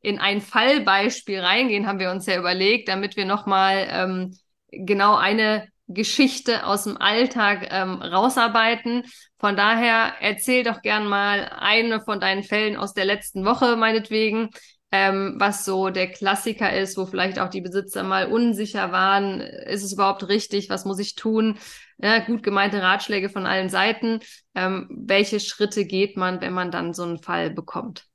in 0.03 0.19
ein 0.19 0.41
Fallbeispiel 0.41 1.41
reingehen, 1.41 1.87
haben 1.87 1.99
wir 1.99 2.11
uns 2.11 2.27
ja 2.27 2.39
überlegt, 2.39 2.89
damit 2.89 3.17
wir 3.17 3.25
nochmal 3.25 3.87
ähm, 3.91 4.39
genau 4.71 5.17
eine 5.17 5.69
Geschichte 5.89 6.67
aus 6.67 6.85
dem 6.85 6.99
Alltag 6.99 7.69
ähm, 7.71 8.03
rausarbeiten. 8.03 9.05
Von 9.39 9.57
daher 9.57 10.13
erzähl 10.21 10.63
doch 10.63 10.83
gern 10.83 11.07
mal 11.07 11.51
eine 11.59 12.01
von 12.01 12.21
deinen 12.21 12.43
Fällen 12.43 12.77
aus 12.77 12.93
der 12.93 13.07
letzten 13.07 13.45
Woche, 13.45 13.77
meinetwegen, 13.77 14.51
ähm, 14.91 15.37
was 15.39 15.65
so 15.65 15.91
der 15.91 16.11
Klassiker 16.11 16.73
ist, 16.73 16.97
wo 16.97 17.07
vielleicht 17.07 17.39
auch 17.39 17.49
die 17.51 17.61
Besitzer 17.61 18.03
mal 18.03 18.27
unsicher 18.27 18.91
waren, 18.93 19.41
ist 19.41 19.83
es 19.85 19.93
überhaupt 19.93 20.29
richtig, 20.29 20.71
was 20.71 20.85
muss 20.85 20.99
ich 20.99 21.15
tun? 21.15 21.59
Ja, 21.99 22.21
gut 22.21 22.43
gemeinte 22.43 22.81
Ratschläge 22.83 23.29
von 23.29 23.47
allen 23.47 23.69
Seiten. 23.69 24.21
Ähm, 24.55 24.89
welche 24.91 25.41
Schritte 25.41 25.85
geht 25.85 26.17
man, 26.17 26.41
wenn 26.41 26.53
man 26.55 26.71
dann 26.71 26.95
so 26.95 27.03
einen 27.03 27.19
Fall 27.19 27.51
bekommt? 27.51 28.07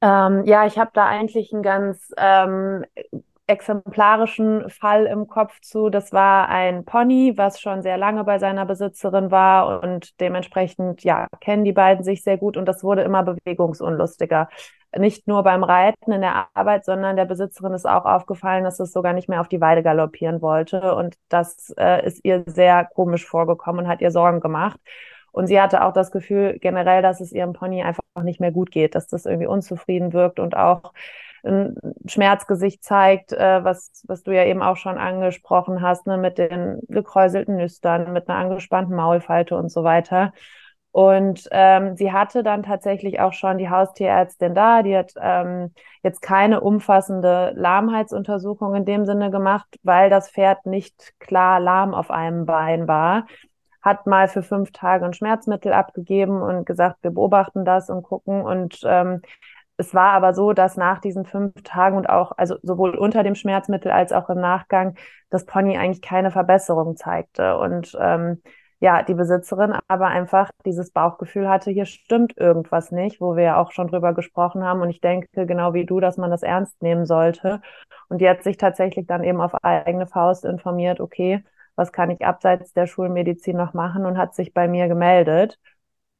Ähm, 0.00 0.44
ja, 0.44 0.66
ich 0.66 0.78
habe 0.78 0.90
da 0.94 1.06
eigentlich 1.06 1.52
einen 1.52 1.62
ganz 1.62 2.12
ähm, 2.16 2.84
exemplarischen 3.46 4.68
Fall 4.70 5.06
im 5.06 5.26
Kopf 5.26 5.60
zu. 5.60 5.90
Das 5.90 6.12
war 6.12 6.48
ein 6.48 6.84
Pony, 6.84 7.34
was 7.36 7.60
schon 7.60 7.82
sehr 7.82 7.98
lange 7.98 8.24
bei 8.24 8.38
seiner 8.38 8.64
Besitzerin 8.66 9.30
war 9.30 9.82
und 9.82 10.20
dementsprechend, 10.20 11.02
ja, 11.04 11.26
kennen 11.40 11.64
die 11.64 11.72
beiden 11.72 12.04
sich 12.04 12.22
sehr 12.22 12.38
gut 12.38 12.56
und 12.56 12.66
das 12.66 12.84
wurde 12.84 13.02
immer 13.02 13.22
bewegungsunlustiger. 13.22 14.48
Nicht 14.96 15.26
nur 15.26 15.42
beim 15.42 15.64
Reiten 15.64 16.12
in 16.12 16.20
der 16.20 16.48
Arbeit, 16.54 16.84
sondern 16.84 17.16
der 17.16 17.24
Besitzerin 17.24 17.72
ist 17.72 17.86
auch 17.86 18.04
aufgefallen, 18.04 18.64
dass 18.64 18.78
es 18.78 18.92
sogar 18.92 19.14
nicht 19.14 19.28
mehr 19.28 19.40
auf 19.40 19.48
die 19.48 19.60
Weide 19.60 19.82
galoppieren 19.82 20.42
wollte 20.42 20.94
und 20.94 21.16
das 21.28 21.74
äh, 21.78 22.06
ist 22.06 22.20
ihr 22.24 22.44
sehr 22.46 22.84
komisch 22.84 23.26
vorgekommen 23.26 23.86
und 23.86 23.90
hat 23.90 24.02
ihr 24.02 24.10
Sorgen 24.10 24.40
gemacht. 24.40 24.78
Und 25.32 25.46
sie 25.46 25.60
hatte 25.60 25.84
auch 25.84 25.94
das 25.94 26.10
Gefühl 26.12 26.58
generell, 26.60 27.00
dass 27.02 27.20
es 27.20 27.32
ihrem 27.32 27.54
Pony 27.54 27.82
einfach 27.82 28.02
nicht 28.22 28.38
mehr 28.40 28.52
gut 28.52 28.70
geht, 28.70 28.94
dass 28.94 29.06
das 29.06 29.24
irgendwie 29.24 29.46
unzufrieden 29.46 30.12
wirkt 30.12 30.38
und 30.38 30.56
auch 30.56 30.92
ein 31.44 31.74
Schmerzgesicht 32.06 32.84
zeigt, 32.84 33.32
äh, 33.32 33.64
was, 33.64 34.02
was 34.06 34.22
du 34.22 34.32
ja 34.32 34.44
eben 34.44 34.62
auch 34.62 34.76
schon 34.76 34.98
angesprochen 34.98 35.82
hast, 35.82 36.06
ne, 36.06 36.18
mit 36.18 36.38
den 36.38 36.80
gekräuselten 36.88 37.56
Nüstern, 37.56 38.12
mit 38.12 38.28
einer 38.28 38.38
angespannten 38.38 38.94
Maulfalte 38.94 39.56
und 39.56 39.70
so 39.70 39.84
weiter. 39.84 40.32
Und 40.92 41.48
ähm, 41.52 41.96
sie 41.96 42.12
hatte 42.12 42.42
dann 42.42 42.62
tatsächlich 42.62 43.18
auch 43.18 43.32
schon 43.32 43.56
die 43.56 43.70
Haustierärztin 43.70 44.54
da. 44.54 44.82
Die 44.82 44.96
hat 44.96 45.12
ähm, 45.18 45.72
jetzt 46.02 46.20
keine 46.20 46.60
umfassende 46.60 47.52
Lahmheitsuntersuchung 47.56 48.74
in 48.74 48.84
dem 48.84 49.06
Sinne 49.06 49.30
gemacht, 49.30 49.78
weil 49.82 50.10
das 50.10 50.30
Pferd 50.30 50.66
nicht 50.66 51.14
klar 51.18 51.60
lahm 51.60 51.94
auf 51.94 52.10
einem 52.10 52.44
Bein 52.46 52.88
war. 52.88 53.26
hat 53.82 54.06
mal 54.06 54.28
für 54.28 54.42
fünf 54.42 54.72
Tage 54.72 55.04
ein 55.04 55.14
Schmerzmittel 55.14 55.72
abgegeben 55.72 56.40
und 56.42 56.66
gesagt, 56.66 56.98
wir 57.02 57.10
beobachten 57.10 57.64
das 57.64 57.90
und 57.90 58.02
gucken. 58.02 58.42
Und 58.42 58.80
ähm, 58.84 59.22
es 59.76 59.94
war 59.94 60.12
aber 60.12 60.34
so, 60.34 60.52
dass 60.52 60.76
nach 60.76 61.00
diesen 61.00 61.24
fünf 61.24 61.54
Tagen 61.64 61.96
und 61.96 62.08
auch, 62.08 62.32
also 62.36 62.56
sowohl 62.62 62.94
unter 62.96 63.22
dem 63.22 63.34
Schmerzmittel 63.34 63.90
als 63.90 64.12
auch 64.12 64.28
im 64.30 64.40
Nachgang, 64.40 64.96
das 65.30 65.46
Pony 65.46 65.76
eigentlich 65.78 66.02
keine 66.02 66.30
Verbesserung 66.30 66.96
zeigte. 66.96 67.58
Und 67.58 67.96
ähm, 68.00 68.42
ja, 68.80 69.02
die 69.02 69.14
Besitzerin 69.14 69.74
aber 69.88 70.08
einfach 70.08 70.50
dieses 70.66 70.90
Bauchgefühl 70.90 71.48
hatte, 71.48 71.70
hier 71.70 71.86
stimmt 71.86 72.36
irgendwas 72.36 72.90
nicht, 72.90 73.20
wo 73.20 73.36
wir 73.36 73.44
ja 73.44 73.56
auch 73.62 73.70
schon 73.72 73.88
drüber 73.88 74.12
gesprochen 74.12 74.64
haben. 74.64 74.80
Und 74.82 74.90
ich 74.90 75.00
denke, 75.00 75.46
genau 75.46 75.72
wie 75.72 75.86
du, 75.86 76.00
dass 76.00 76.16
man 76.16 76.30
das 76.30 76.42
ernst 76.42 76.82
nehmen 76.82 77.06
sollte. 77.06 77.60
Und 78.08 78.20
die 78.20 78.28
hat 78.28 78.42
sich 78.42 78.56
tatsächlich 78.56 79.06
dann 79.06 79.24
eben 79.24 79.40
auf 79.40 79.54
eigene 79.62 80.06
Faust 80.06 80.44
informiert, 80.44 81.00
okay, 81.00 81.44
was 81.76 81.92
kann 81.92 82.10
ich 82.10 82.24
abseits 82.26 82.72
der 82.74 82.86
Schulmedizin 82.86 83.56
noch 83.56 83.72
machen 83.72 84.04
und 84.04 84.18
hat 84.18 84.34
sich 84.34 84.52
bei 84.52 84.68
mir 84.68 84.88
gemeldet. 84.88 85.58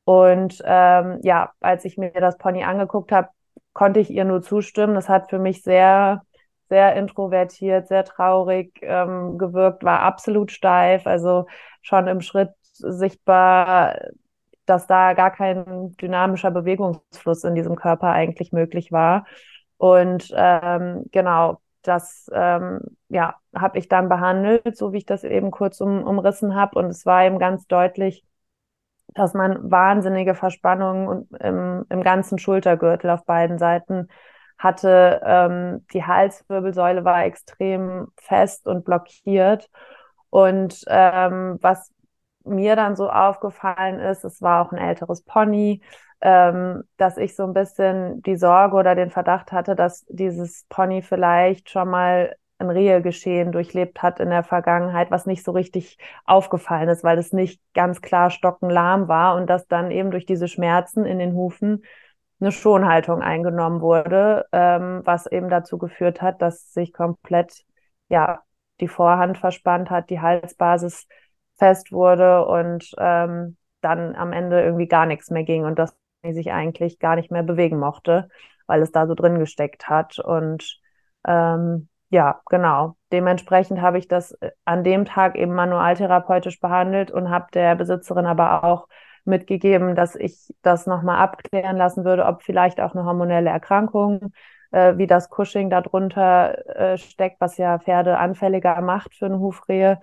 Und 0.04 0.62
ähm, 0.64 1.18
ja, 1.22 1.52
als 1.60 1.84
ich 1.84 1.98
mir 1.98 2.10
das 2.12 2.38
Pony 2.38 2.64
angeguckt 2.64 3.12
habe, 3.12 3.28
konnte 3.72 4.00
ich 4.00 4.10
ihr 4.10 4.24
nur 4.24 4.42
zustimmen. 4.42 4.94
Das 4.94 5.08
hat 5.08 5.30
für 5.30 5.38
mich 5.38 5.62
sehr, 5.62 6.22
sehr 6.68 6.96
introvertiert, 6.96 7.88
sehr 7.88 8.04
traurig 8.04 8.78
ähm, 8.82 9.38
gewirkt, 9.38 9.84
war 9.84 10.00
absolut 10.00 10.52
steif. 10.52 11.06
Also 11.06 11.46
schon 11.82 12.06
im 12.08 12.20
Schritt 12.20 12.50
sichtbar, 12.72 13.98
dass 14.66 14.86
da 14.86 15.12
gar 15.14 15.30
kein 15.30 15.94
dynamischer 16.00 16.50
Bewegungsfluss 16.50 17.44
in 17.44 17.54
diesem 17.54 17.76
Körper 17.76 18.08
eigentlich 18.12 18.52
möglich 18.52 18.92
war. 18.92 19.26
Und 19.76 20.32
ähm, 20.36 21.04
genau, 21.10 21.58
das 21.82 22.30
ähm, 22.32 22.80
ja, 23.08 23.34
habe 23.54 23.78
ich 23.78 23.88
dann 23.88 24.08
behandelt, 24.08 24.76
so 24.76 24.92
wie 24.92 24.98
ich 24.98 25.06
das 25.06 25.24
eben 25.24 25.50
kurz 25.50 25.80
um, 25.80 26.04
umrissen 26.04 26.54
habe. 26.54 26.78
Und 26.78 26.86
es 26.86 27.04
war 27.04 27.24
eben 27.24 27.38
ganz 27.38 27.66
deutlich, 27.66 28.24
dass 29.14 29.34
man 29.34 29.70
wahnsinnige 29.70 30.34
Verspannungen 30.34 31.28
im, 31.40 31.84
im 31.88 32.02
ganzen 32.02 32.38
Schultergürtel 32.38 33.10
auf 33.10 33.24
beiden 33.24 33.58
Seiten 33.58 34.08
hatte. 34.58 35.20
Ähm, 35.24 35.86
die 35.92 36.04
Halswirbelsäule 36.04 37.04
war 37.04 37.24
extrem 37.24 38.08
fest 38.16 38.66
und 38.66 38.84
blockiert. 38.84 39.68
Und 40.30 40.82
ähm, 40.88 41.58
was 41.60 41.92
mir 42.44 42.76
dann 42.76 42.96
so 42.96 43.10
aufgefallen 43.10 44.00
ist, 44.00 44.24
es 44.24 44.40
war 44.42 44.64
auch 44.66 44.72
ein 44.72 44.78
älteres 44.78 45.22
Pony, 45.22 45.82
ähm, 46.20 46.84
dass 46.96 47.16
ich 47.16 47.36
so 47.36 47.44
ein 47.44 47.52
bisschen 47.52 48.22
die 48.22 48.36
Sorge 48.36 48.76
oder 48.76 48.94
den 48.94 49.10
Verdacht 49.10 49.52
hatte, 49.52 49.74
dass 49.76 50.04
dieses 50.08 50.64
Pony 50.68 51.02
vielleicht 51.02 51.70
schon 51.70 51.90
mal 51.90 52.34
ein 52.62 52.70
Rehegeschehen 52.70 53.52
durchlebt 53.52 54.02
hat 54.02 54.20
in 54.20 54.30
der 54.30 54.44
Vergangenheit, 54.44 55.10
was 55.10 55.26
nicht 55.26 55.44
so 55.44 55.52
richtig 55.52 55.98
aufgefallen 56.24 56.88
ist, 56.88 57.04
weil 57.04 57.18
es 57.18 57.32
nicht 57.32 57.60
ganz 57.74 58.00
klar 58.00 58.30
stockenlahm 58.30 59.08
war 59.08 59.36
und 59.36 59.48
dass 59.48 59.66
dann 59.66 59.90
eben 59.90 60.10
durch 60.10 60.26
diese 60.26 60.48
Schmerzen 60.48 61.04
in 61.04 61.18
den 61.18 61.34
Hufen 61.34 61.84
eine 62.40 62.52
Schonhaltung 62.52 63.22
eingenommen 63.22 63.80
wurde, 63.80 64.46
ähm, 64.52 65.02
was 65.04 65.26
eben 65.26 65.48
dazu 65.48 65.78
geführt 65.78 66.22
hat, 66.22 66.42
dass 66.42 66.72
sich 66.72 66.92
komplett 66.92 67.64
ja 68.08 68.42
die 68.80 68.88
Vorhand 68.88 69.38
verspannt 69.38 69.90
hat, 69.90 70.10
die 70.10 70.20
Halsbasis 70.20 71.06
fest 71.56 71.92
wurde 71.92 72.44
und 72.46 72.90
ähm, 72.98 73.56
dann 73.80 74.16
am 74.16 74.32
Ende 74.32 74.62
irgendwie 74.62 74.88
gar 74.88 75.06
nichts 75.06 75.30
mehr 75.30 75.44
ging 75.44 75.64
und 75.64 75.78
das 75.78 75.96
sich 76.30 76.52
eigentlich 76.52 76.98
gar 76.98 77.16
nicht 77.16 77.30
mehr 77.30 77.42
bewegen 77.42 77.78
mochte, 77.78 78.28
weil 78.66 78.82
es 78.82 78.92
da 78.92 79.06
so 79.06 79.14
drin 79.14 79.38
gesteckt 79.38 79.88
hat. 79.88 80.18
Und 80.18 80.80
ähm, 81.26 81.88
ja, 82.12 82.42
genau. 82.50 82.96
Dementsprechend 83.10 83.80
habe 83.80 83.98
ich 83.98 84.06
das 84.06 84.32
äh, 84.32 84.50
an 84.66 84.84
dem 84.84 85.06
Tag 85.06 85.34
eben 85.34 85.54
manualtherapeutisch 85.54 86.60
behandelt 86.60 87.10
und 87.10 87.30
habe 87.30 87.46
der 87.54 87.74
Besitzerin 87.74 88.26
aber 88.26 88.64
auch 88.64 88.86
mitgegeben, 89.24 89.94
dass 89.94 90.14
ich 90.14 90.52
das 90.60 90.86
nochmal 90.86 91.18
abklären 91.18 91.76
lassen 91.78 92.04
würde, 92.04 92.26
ob 92.26 92.42
vielleicht 92.42 92.80
auch 92.80 92.94
eine 92.94 93.04
hormonelle 93.06 93.48
Erkrankung 93.48 94.32
äh, 94.72 94.98
wie 94.98 95.06
das 95.06 95.30
Cushing 95.30 95.70
darunter 95.70 96.66
äh, 96.76 96.98
steckt, 96.98 97.40
was 97.40 97.56
ja 97.56 97.78
Pferde 97.78 98.18
anfälliger 98.18 98.80
macht 98.82 99.14
für 99.14 99.26
eine 99.26 99.38
Hufrehe, 99.38 99.98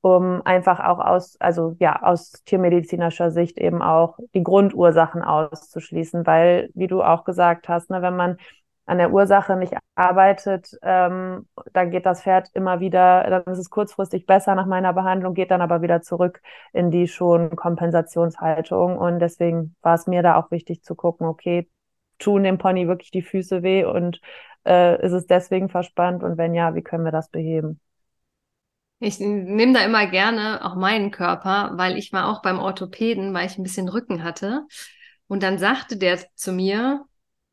um 0.00 0.40
einfach 0.46 0.80
auch 0.80 0.98
aus, 0.98 1.38
also 1.40 1.76
ja, 1.78 2.02
aus 2.02 2.32
tiermedizinischer 2.44 3.30
Sicht 3.30 3.58
eben 3.58 3.82
auch 3.82 4.18
die 4.34 4.42
Grundursachen 4.42 5.22
auszuschließen, 5.22 6.26
weil, 6.26 6.70
wie 6.74 6.86
du 6.86 7.02
auch 7.02 7.24
gesagt 7.24 7.68
hast, 7.68 7.90
ne, 7.90 8.00
wenn 8.00 8.16
man 8.16 8.38
an 8.86 8.98
der 8.98 9.12
Ursache 9.12 9.56
nicht 9.56 9.74
arbeitet, 9.94 10.78
ähm, 10.82 11.48
dann 11.72 11.90
geht 11.90 12.06
das 12.06 12.22
Pferd 12.22 12.50
immer 12.52 12.80
wieder, 12.80 13.24
dann 13.30 13.44
ist 13.52 13.58
es 13.58 13.70
kurzfristig 13.70 14.26
besser 14.26 14.54
nach 14.54 14.66
meiner 14.66 14.92
Behandlung, 14.92 15.34
geht 15.34 15.50
dann 15.50 15.62
aber 15.62 15.82
wieder 15.82 16.02
zurück 16.02 16.40
in 16.72 16.90
die 16.90 17.08
schon 17.08 17.56
Kompensationshaltung. 17.56 18.98
Und 18.98 19.20
deswegen 19.20 19.74
war 19.82 19.94
es 19.94 20.06
mir 20.06 20.22
da 20.22 20.36
auch 20.36 20.50
wichtig 20.50 20.82
zu 20.82 20.94
gucken, 20.94 21.26
okay, 21.26 21.68
tun 22.18 22.44
dem 22.44 22.58
Pony 22.58 22.86
wirklich 22.86 23.10
die 23.10 23.22
Füße 23.22 23.62
weh 23.62 23.84
und 23.84 24.20
äh, 24.66 25.04
ist 25.04 25.12
es 25.12 25.26
deswegen 25.26 25.68
verspannt 25.68 26.22
und 26.22 26.38
wenn 26.38 26.54
ja, 26.54 26.74
wie 26.74 26.82
können 26.82 27.04
wir 27.04 27.12
das 27.12 27.28
beheben? 27.28 27.80
Ich 29.00 29.18
nehme 29.20 29.74
da 29.74 29.84
immer 29.84 30.06
gerne 30.06 30.64
auch 30.64 30.76
meinen 30.76 31.10
Körper, 31.10 31.72
weil 31.74 31.98
ich 31.98 32.12
war 32.12 32.28
auch 32.28 32.42
beim 32.42 32.58
Orthopäden, 32.58 33.34
weil 33.34 33.46
ich 33.46 33.58
ein 33.58 33.62
bisschen 33.62 33.88
Rücken 33.88 34.24
hatte. 34.24 34.66
Und 35.26 35.42
dann 35.42 35.58
sagte 35.58 35.96
der 35.96 36.18
zu 36.36 36.52
mir, 36.52 37.04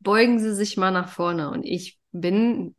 beugen 0.02 0.38
Sie 0.38 0.54
sich 0.54 0.76
mal 0.76 0.90
nach 0.90 1.08
vorne. 1.08 1.50
Und 1.50 1.64
ich 1.64 1.98
bin 2.12 2.74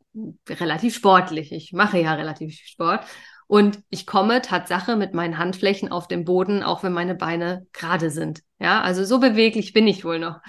relativ 0.48 0.96
sportlich. 0.96 1.52
Ich 1.52 1.74
mache 1.74 2.00
ja 2.00 2.14
relativ 2.14 2.58
Sport. 2.60 3.06
Und 3.48 3.80
ich 3.90 4.06
komme 4.06 4.42
Tatsache 4.42 4.96
mit 4.96 5.14
meinen 5.14 5.38
Handflächen 5.38 5.92
auf 5.92 6.08
dem 6.08 6.26
Boden, 6.26 6.64
auch 6.64 6.84
wenn 6.84 6.94
meine 6.94 7.16
Beine 7.16 7.68
gerade 7.74 8.10
sind. 8.10 8.42
Ja, 8.60 8.82
also 8.82 9.04
so 9.04 9.20
beweglich 9.20 9.74
bin 9.74 9.88
ich 9.88 10.06
wohl 10.06 10.20
noch. 10.20 10.40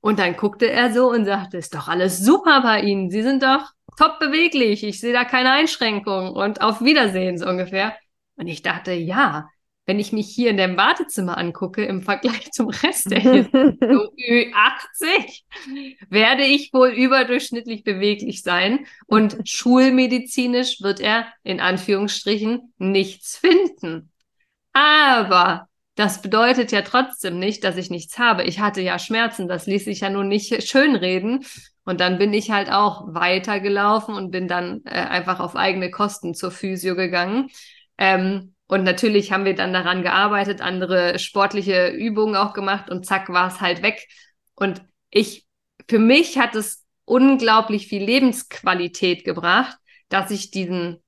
Und 0.00 0.18
dann 0.18 0.36
guckte 0.36 0.70
er 0.70 0.92
so 0.92 1.10
und 1.10 1.24
sagte, 1.26 1.58
ist 1.58 1.74
doch 1.74 1.88
alles 1.88 2.18
super 2.18 2.62
bei 2.62 2.82
Ihnen. 2.82 3.10
Sie 3.10 3.22
sind 3.22 3.42
doch 3.42 3.64
top 3.96 4.18
beweglich. 4.18 4.82
Ich 4.82 5.00
sehe 5.00 5.12
da 5.12 5.24
keine 5.24 5.52
Einschränkungen 5.52 6.32
und 6.32 6.62
auf 6.62 6.82
Wiedersehen 6.82 7.38
so 7.38 7.46
ungefähr. 7.46 7.94
Und 8.36 8.46
ich 8.46 8.62
dachte, 8.62 8.92
ja, 8.92 9.48
wenn 9.90 9.98
ich 9.98 10.12
mich 10.12 10.28
hier 10.28 10.50
in 10.50 10.56
dem 10.56 10.76
Wartezimmer 10.76 11.36
angucke, 11.36 11.84
im 11.84 12.02
Vergleich 12.02 12.52
zum 12.52 12.68
Rest 12.68 13.10
der 13.10 13.18
hier, 13.18 13.42
so 13.42 13.50
Ü80, 13.80 15.42
werde 16.08 16.44
ich 16.44 16.72
wohl 16.72 16.90
überdurchschnittlich 16.90 17.82
beweglich 17.82 18.44
sein. 18.44 18.86
Und 19.08 19.38
schulmedizinisch 19.42 20.80
wird 20.80 21.00
er 21.00 21.26
in 21.42 21.58
Anführungsstrichen 21.58 22.72
nichts 22.78 23.36
finden. 23.36 24.12
Aber 24.72 25.66
das 25.96 26.22
bedeutet 26.22 26.70
ja 26.70 26.82
trotzdem 26.82 27.40
nicht, 27.40 27.64
dass 27.64 27.76
ich 27.76 27.90
nichts 27.90 28.16
habe. 28.16 28.44
Ich 28.44 28.60
hatte 28.60 28.82
ja 28.82 29.00
Schmerzen, 29.00 29.48
das 29.48 29.66
ließ 29.66 29.86
sich 29.86 30.02
ja 30.02 30.08
nun 30.08 30.28
nicht 30.28 30.68
schönreden. 30.68 31.44
Und 31.84 31.98
dann 31.98 32.16
bin 32.16 32.32
ich 32.32 32.52
halt 32.52 32.70
auch 32.70 33.12
weitergelaufen 33.12 34.14
und 34.14 34.30
bin 34.30 34.46
dann 34.46 34.82
äh, 34.84 34.90
einfach 34.90 35.40
auf 35.40 35.56
eigene 35.56 35.90
Kosten 35.90 36.32
zur 36.34 36.52
Physio 36.52 36.94
gegangen. 36.94 37.48
Ähm, 37.98 38.54
und 38.70 38.84
natürlich 38.84 39.32
haben 39.32 39.44
wir 39.44 39.56
dann 39.56 39.72
daran 39.72 40.02
gearbeitet, 40.02 40.60
andere 40.60 41.18
sportliche 41.18 41.88
Übungen 41.88 42.36
auch 42.36 42.52
gemacht 42.52 42.88
und 42.88 43.04
zack 43.04 43.28
war 43.28 43.48
es 43.48 43.60
halt 43.60 43.82
weg. 43.82 44.06
Und 44.54 44.80
ich, 45.10 45.44
für 45.88 45.98
mich 45.98 46.38
hat 46.38 46.54
es 46.54 46.86
unglaublich 47.04 47.88
viel 47.88 48.04
Lebensqualität 48.04 49.24
gebracht, 49.24 49.76
dass 50.08 50.30
ich 50.30 50.52
diesen 50.52 51.02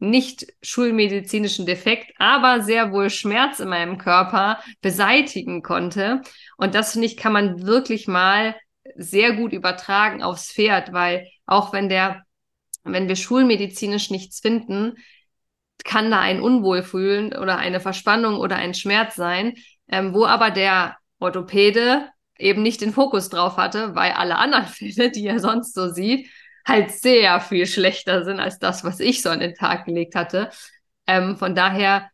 nicht 0.00 0.48
schulmedizinischen 0.62 1.64
Defekt, 1.64 2.12
aber 2.18 2.62
sehr 2.62 2.90
wohl 2.90 3.08
Schmerz 3.08 3.60
in 3.60 3.68
meinem 3.68 3.98
Körper 3.98 4.58
beseitigen 4.80 5.62
konnte. 5.62 6.22
Und 6.56 6.74
das 6.74 6.90
finde 6.90 7.06
ich, 7.06 7.16
kann 7.16 7.32
man 7.32 7.68
wirklich 7.68 8.08
mal 8.08 8.56
sehr 8.96 9.34
gut 9.34 9.52
übertragen 9.52 10.24
aufs 10.24 10.50
Pferd, 10.50 10.92
weil 10.92 11.28
auch 11.46 11.72
wenn 11.72 11.88
der, 11.88 12.24
wenn 12.82 13.06
wir 13.06 13.14
schulmedizinisch 13.14 14.10
nichts 14.10 14.40
finden, 14.40 14.96
kann 15.84 16.10
da 16.10 16.20
ein 16.20 16.40
Unwohlfühlen 16.40 17.36
oder 17.36 17.58
eine 17.58 17.80
Verspannung 17.80 18.38
oder 18.38 18.56
ein 18.56 18.74
Schmerz 18.74 19.14
sein, 19.14 19.54
ähm, 19.88 20.14
wo 20.14 20.24
aber 20.26 20.50
der 20.50 20.96
Orthopäde 21.18 22.08
eben 22.38 22.62
nicht 22.62 22.80
den 22.80 22.92
Fokus 22.92 23.28
drauf 23.28 23.56
hatte, 23.56 23.94
weil 23.94 24.12
alle 24.12 24.36
anderen 24.36 24.66
Fälle, 24.66 25.10
die 25.10 25.26
er 25.26 25.38
sonst 25.38 25.74
so 25.74 25.88
sieht, 25.88 26.28
halt 26.66 26.90
sehr 26.90 27.40
viel 27.40 27.66
schlechter 27.66 28.24
sind 28.24 28.40
als 28.40 28.58
das, 28.58 28.84
was 28.84 29.00
ich 29.00 29.22
so 29.22 29.30
an 29.30 29.40
den 29.40 29.54
Tag 29.54 29.84
gelegt 29.84 30.14
hatte. 30.14 30.50
Ähm, 31.06 31.36
von 31.36 31.54
daher 31.54 32.10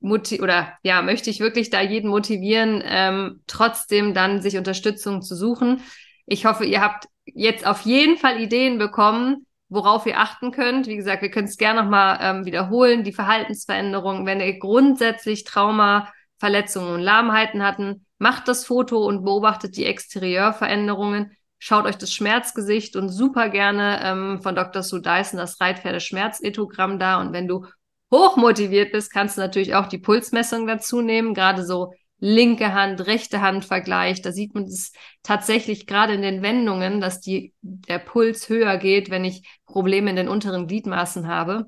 muti 0.00 0.40
oder 0.42 0.72
ja, 0.82 1.02
möchte 1.02 1.30
ich 1.30 1.40
wirklich 1.40 1.70
da 1.70 1.80
jeden 1.80 2.10
motivieren, 2.10 2.82
ähm, 2.84 3.42
trotzdem 3.46 4.14
dann 4.14 4.42
sich 4.42 4.56
Unterstützung 4.56 5.22
zu 5.22 5.34
suchen. 5.34 5.82
Ich 6.26 6.44
hoffe, 6.44 6.64
ihr 6.64 6.80
habt 6.80 7.06
jetzt 7.24 7.66
auf 7.66 7.82
jeden 7.82 8.16
Fall 8.16 8.40
Ideen 8.40 8.78
bekommen, 8.78 9.46
worauf 9.68 10.06
ihr 10.06 10.18
achten 10.18 10.52
könnt. 10.52 10.86
Wie 10.86 10.96
gesagt, 10.96 11.22
wir 11.22 11.30
können 11.30 11.48
es 11.48 11.56
gerne 11.56 11.82
nochmal 11.82 12.18
ähm, 12.20 12.44
wiederholen. 12.44 13.04
Die 13.04 13.12
Verhaltensveränderungen, 13.12 14.26
wenn 14.26 14.40
ihr 14.40 14.58
grundsätzlich 14.58 15.44
Trauma, 15.44 16.12
Verletzungen 16.38 16.94
und 16.94 17.00
Lahmheiten 17.00 17.62
hatten, 17.62 18.06
macht 18.18 18.48
das 18.48 18.64
Foto 18.64 19.04
und 19.04 19.24
beobachtet 19.24 19.76
die 19.76 19.86
Exterieurveränderungen. 19.86 21.32
Schaut 21.58 21.86
euch 21.86 21.96
das 21.96 22.12
Schmerzgesicht 22.12 22.96
und 22.96 23.08
super 23.08 23.48
gerne 23.48 24.00
ähm, 24.02 24.42
von 24.42 24.54
Dr. 24.54 24.82
Sue 24.82 25.00
Dyson 25.00 25.38
das 25.38 25.60
Reitpferde-Schmerzetogramm 25.60 26.98
da. 26.98 27.20
Und 27.20 27.32
wenn 27.32 27.48
du 27.48 27.66
hochmotiviert 28.12 28.92
bist, 28.92 29.12
kannst 29.12 29.36
du 29.36 29.40
natürlich 29.40 29.74
auch 29.74 29.86
die 29.86 29.98
Pulsmessung 29.98 30.66
dazu 30.66 31.00
nehmen, 31.00 31.34
gerade 31.34 31.64
so 31.64 31.92
linke 32.18 32.72
Hand, 32.72 33.06
rechte 33.06 33.40
Hand 33.40 33.64
Vergleich. 33.64 34.22
Da 34.22 34.32
sieht 34.32 34.54
man 34.54 34.64
es 34.64 34.92
tatsächlich 35.22 35.86
gerade 35.86 36.14
in 36.14 36.22
den 36.22 36.42
Wendungen, 36.42 37.00
dass 37.00 37.20
die, 37.20 37.52
der 37.60 37.98
Puls 37.98 38.48
höher 38.48 38.78
geht, 38.78 39.10
wenn 39.10 39.24
ich 39.24 39.46
Probleme 39.66 40.10
in 40.10 40.16
den 40.16 40.28
unteren 40.28 40.66
Gliedmaßen 40.66 41.26
habe. 41.26 41.66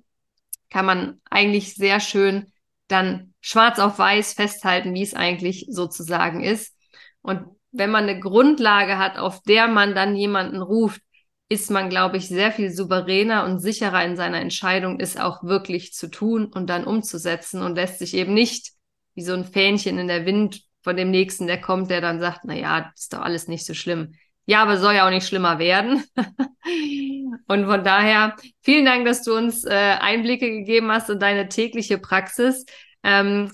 Kann 0.71 0.87
man 0.87 1.21
eigentlich 1.31 1.75
sehr 1.75 2.01
schön 2.01 2.53
dann 2.89 3.35
schwarz 3.41 3.79
auf 3.79 3.99
weiß 3.99 4.33
festhalten, 4.33 4.95
wie 4.95 5.03
es 5.03 5.15
eigentlich 5.15 5.67
sozusagen 5.69 6.43
ist. 6.43 6.75
Und 7.21 7.43
wenn 7.71 7.91
man 7.91 8.05
eine 8.05 8.19
Grundlage 8.19 8.99
hat, 8.99 9.19
auf 9.19 9.43
der 9.43 9.69
man 9.69 9.95
dann 9.95 10.17
jemanden 10.17 10.63
ruft, 10.63 11.03
ist 11.51 11.71
man, 11.71 11.89
glaube 11.89 12.19
ich, 12.19 12.29
sehr 12.29 12.53
viel 12.53 12.71
souveräner 12.71 13.45
und 13.45 13.59
sicherer 13.59 14.05
in 14.05 14.17
seiner 14.17 14.41
Entscheidung, 14.41 15.01
es 15.01 15.17
auch 15.17 15.43
wirklich 15.43 15.95
zu 15.95 16.11
tun 16.11 16.47
und 16.47 16.69
dann 16.69 16.85
umzusetzen 16.85 17.63
und 17.63 17.75
lässt 17.75 17.99
sich 17.99 18.15
eben 18.15 18.35
nicht 18.35 18.73
wie 19.19 19.23
so 19.23 19.35
ein 19.35 19.45
Fähnchen 19.45 19.99
in 19.99 20.07
der 20.07 20.27
Wind 20.27 20.63
von 20.85 20.97
dem 20.97 21.11
Nächsten, 21.11 21.49
der 21.49 21.61
kommt, 21.61 21.91
der 21.91 22.01
dann 22.01 22.21
sagt, 22.21 22.43
na 22.45 22.55
ja, 22.55 22.93
ist 22.95 23.13
doch 23.13 23.19
alles 23.19 23.49
nicht 23.49 23.67
so 23.67 23.75
schlimm. 23.75 24.15
Ja, 24.47 24.63
aber 24.63 24.77
soll 24.77 24.95
ja 24.95 25.07
auch 25.07 25.11
nicht 25.11 25.27
schlimmer 25.27 25.59
werden. 25.59 26.05
und 27.49 27.67
von 27.67 27.83
daher 27.83 28.37
vielen 28.63 28.85
Dank, 28.85 29.05
dass 29.07 29.25
du 29.25 29.37
uns 29.37 29.65
äh, 29.65 29.75
Einblicke 29.75 30.49
gegeben 30.49 30.93
hast 30.93 31.11
in 31.11 31.19
deine 31.19 31.49
tägliche 31.49 31.99
Praxis. 31.99 32.65
Ähm, 33.03 33.51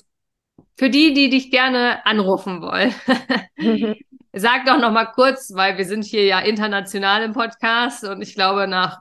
für 0.77 0.91
die, 0.91 1.15
die 1.15 1.31
dich 1.31 1.51
gerne 1.51 2.05
anrufen 2.05 2.61
wollen, 2.61 2.95
sag 4.35 4.67
doch 4.67 4.79
noch 4.79 4.93
mal 4.93 5.07
kurz, 5.07 5.51
weil 5.55 5.79
wir 5.79 5.87
sind 5.87 6.05
hier 6.05 6.27
ja 6.27 6.41
international 6.41 7.23
im 7.23 7.33
Podcast 7.33 8.05
und 8.05 8.21
ich 8.21 8.35
glaube, 8.35 8.69
nach 8.69 9.01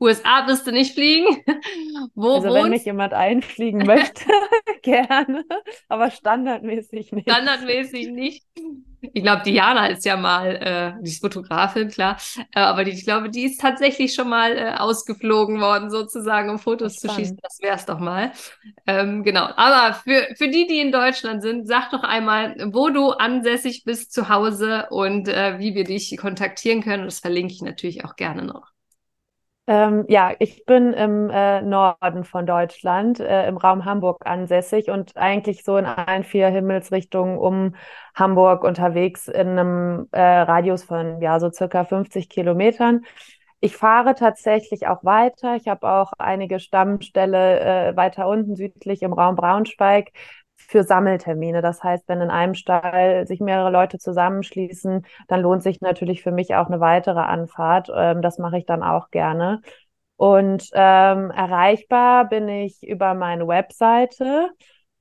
USA 0.00 0.46
wirst 0.46 0.66
du 0.66 0.72
nicht 0.72 0.94
fliegen. 0.94 1.26
Wo 2.14 2.34
also 2.34 2.48
wohnst? 2.48 2.64
wenn 2.64 2.70
mich 2.70 2.84
jemand 2.84 3.12
einfliegen 3.12 3.84
möchte, 3.84 4.24
gerne, 4.82 5.44
aber 5.88 6.10
standardmäßig 6.10 7.12
nicht. 7.12 7.30
Standardmäßig 7.30 8.08
nicht. 8.08 8.44
Ich 9.02 9.22
glaube, 9.22 9.42
Diana 9.42 9.86
ist 9.86 10.04
ja 10.04 10.16
mal, 10.16 10.56
äh, 10.56 11.02
die 11.02 11.10
ist 11.10 11.22
Fotografin, 11.22 11.88
klar, 11.88 12.18
äh, 12.54 12.60
aber 12.60 12.84
die, 12.84 12.90
ich 12.90 13.04
glaube, 13.04 13.30
die 13.30 13.44
ist 13.44 13.60
tatsächlich 13.60 14.12
schon 14.14 14.28
mal 14.28 14.56
äh, 14.56 14.74
ausgeflogen 14.76 15.60
worden, 15.60 15.90
sozusagen, 15.90 16.50
um 16.50 16.58
Fotos 16.58 16.96
zu 16.96 17.08
schießen. 17.08 17.38
Das 17.42 17.60
wär's 17.62 17.86
doch 17.86 17.98
mal. 17.98 18.32
Ähm, 18.86 19.22
genau. 19.22 19.48
Aber 19.56 19.94
für, 19.94 20.28
für 20.36 20.48
die, 20.48 20.66
die 20.66 20.80
in 20.80 20.92
Deutschland 20.92 21.42
sind, 21.42 21.66
sag 21.66 21.90
doch 21.90 22.02
einmal, 22.02 22.56
wo 22.72 22.90
du 22.90 23.10
ansässig 23.10 23.84
bist 23.84 24.12
zu 24.12 24.28
Hause 24.28 24.86
und 24.90 25.28
äh, 25.28 25.58
wie 25.58 25.74
wir 25.74 25.84
dich 25.84 26.14
kontaktieren 26.18 26.82
können. 26.82 27.04
Das 27.04 27.20
verlinke 27.20 27.54
ich 27.54 27.62
natürlich 27.62 28.04
auch 28.04 28.16
gerne 28.16 28.44
noch. 28.44 28.70
Ähm, 29.66 30.04
ja, 30.08 30.34
ich 30.40 30.64
bin 30.64 30.92
im 30.94 31.30
äh, 31.30 31.62
Norden 31.62 32.24
von 32.24 32.44
Deutschland, 32.46 33.20
äh, 33.20 33.46
im 33.46 33.56
Raum 33.56 33.84
Hamburg 33.84 34.26
ansässig 34.26 34.90
und 34.90 35.16
eigentlich 35.16 35.62
so 35.62 35.76
in 35.76 35.86
allen 35.86 36.24
vier 36.24 36.48
Himmelsrichtungen 36.48 37.38
um 37.38 37.76
Hamburg 38.14 38.64
unterwegs 38.64 39.28
in 39.28 39.48
einem 39.58 40.08
äh, 40.10 40.20
Radius 40.20 40.82
von 40.84 41.20
ja 41.20 41.38
so 41.38 41.50
circa 41.52 41.84
50 41.84 42.28
Kilometern. 42.28 43.02
Ich 43.60 43.76
fahre 43.76 44.14
tatsächlich 44.14 44.86
auch 44.88 45.04
weiter. 45.04 45.54
Ich 45.56 45.68
habe 45.68 45.88
auch 45.88 46.12
einige 46.18 46.58
Stammställe 46.60 47.60
äh, 47.90 47.96
weiter 47.96 48.26
unten 48.28 48.56
südlich 48.56 49.02
im 49.02 49.12
Raum 49.12 49.36
Braunschweig 49.36 50.10
für 50.68 50.84
Sammeltermine. 50.84 51.62
Das 51.62 51.82
heißt, 51.82 52.04
wenn 52.08 52.20
in 52.20 52.30
einem 52.30 52.54
Stall 52.54 53.26
sich 53.26 53.40
mehrere 53.40 53.70
Leute 53.70 53.98
zusammenschließen, 53.98 55.06
dann 55.28 55.40
lohnt 55.40 55.62
sich 55.62 55.80
natürlich 55.80 56.22
für 56.22 56.32
mich 56.32 56.54
auch 56.54 56.66
eine 56.66 56.80
weitere 56.80 57.20
Anfahrt. 57.20 57.90
Ähm, 57.94 58.22
das 58.22 58.38
mache 58.38 58.58
ich 58.58 58.66
dann 58.66 58.82
auch 58.82 59.10
gerne. 59.10 59.60
Und 60.16 60.68
ähm, 60.74 61.30
erreichbar 61.30 62.28
bin 62.28 62.48
ich 62.48 62.82
über 62.86 63.14
meine 63.14 63.48
Webseite 63.48 64.50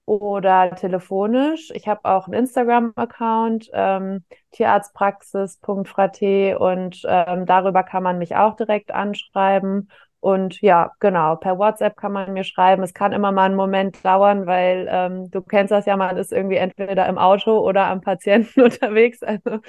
oder 0.06 0.74
telefonisch. 0.76 1.72
Ich 1.76 1.88
habe 1.88 2.02
auch 2.06 2.26
einen 2.26 2.34
Instagram-Account, 2.36 3.70
ähm, 3.74 4.24
tierarztpraxis.frate 4.52 6.58
und 6.58 7.02
ähm, 7.06 7.46
darüber 7.46 7.84
kann 7.84 8.04
man 8.04 8.18
mich 8.18 8.36
auch 8.36 8.56
direkt 8.56 8.92
anschreiben. 8.92 9.90
Und 10.22 10.62
ja, 10.62 10.92
genau, 11.00 11.38
per 11.38 11.58
WhatsApp 11.58 11.96
kann 11.96 12.12
man 12.12 12.34
mir 12.34 12.44
schreiben. 12.44 12.84
Es 12.84 12.94
kann 12.94 13.14
immer 13.14 13.32
mal 13.32 13.46
einen 13.46 13.56
Moment 13.56 14.04
dauern, 14.04 14.46
weil 14.48 14.88
ähm, 14.90 15.32
du 15.32 15.42
kennst 15.42 15.72
das 15.72 15.86
ja, 15.86 15.96
man 15.96 16.18
ist 16.18 16.34
irgendwie 16.34 16.58
entweder 16.58 17.08
im 17.08 17.18
Auto 17.18 17.58
oder 17.60 17.88
am 17.88 18.02
Patienten 18.02 18.62
unterwegs. 18.62 19.24
Also 19.24 19.60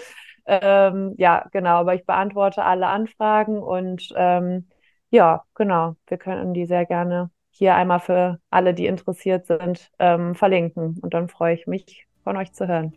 ähm, 0.46 1.14
ja, 1.18 1.46
genau, 1.52 1.76
aber 1.76 1.94
ich 1.94 2.04
beantworte 2.04 2.64
alle 2.64 2.88
Anfragen 2.88 3.62
und 3.62 4.12
ähm, 4.16 4.66
ja, 5.10 5.44
genau, 5.54 5.96
wir 6.08 6.18
können 6.18 6.54
die 6.54 6.66
sehr 6.66 6.86
gerne 6.86 7.30
hier 7.50 7.74
einmal 7.74 8.00
für 8.00 8.40
alle, 8.48 8.74
die 8.74 8.86
interessiert 8.86 9.46
sind, 9.46 9.90
ähm, 9.98 10.34
verlinken. 10.34 10.98
Und 11.02 11.14
dann 11.14 11.28
freue 11.28 11.54
ich 11.54 11.66
mich, 11.66 12.06
von 12.24 12.36
euch 12.36 12.52
zu 12.52 12.66
hören. 12.66 12.94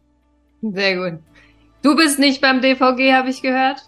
Sehr 0.61 0.95
gut. 0.95 1.19
Du 1.81 1.95
bist 1.95 2.17
nicht 2.17 2.41
beim 2.41 2.61
DVG, 2.61 3.13
habe 3.13 3.29
ich 3.29 3.41
gehört? 3.41 3.81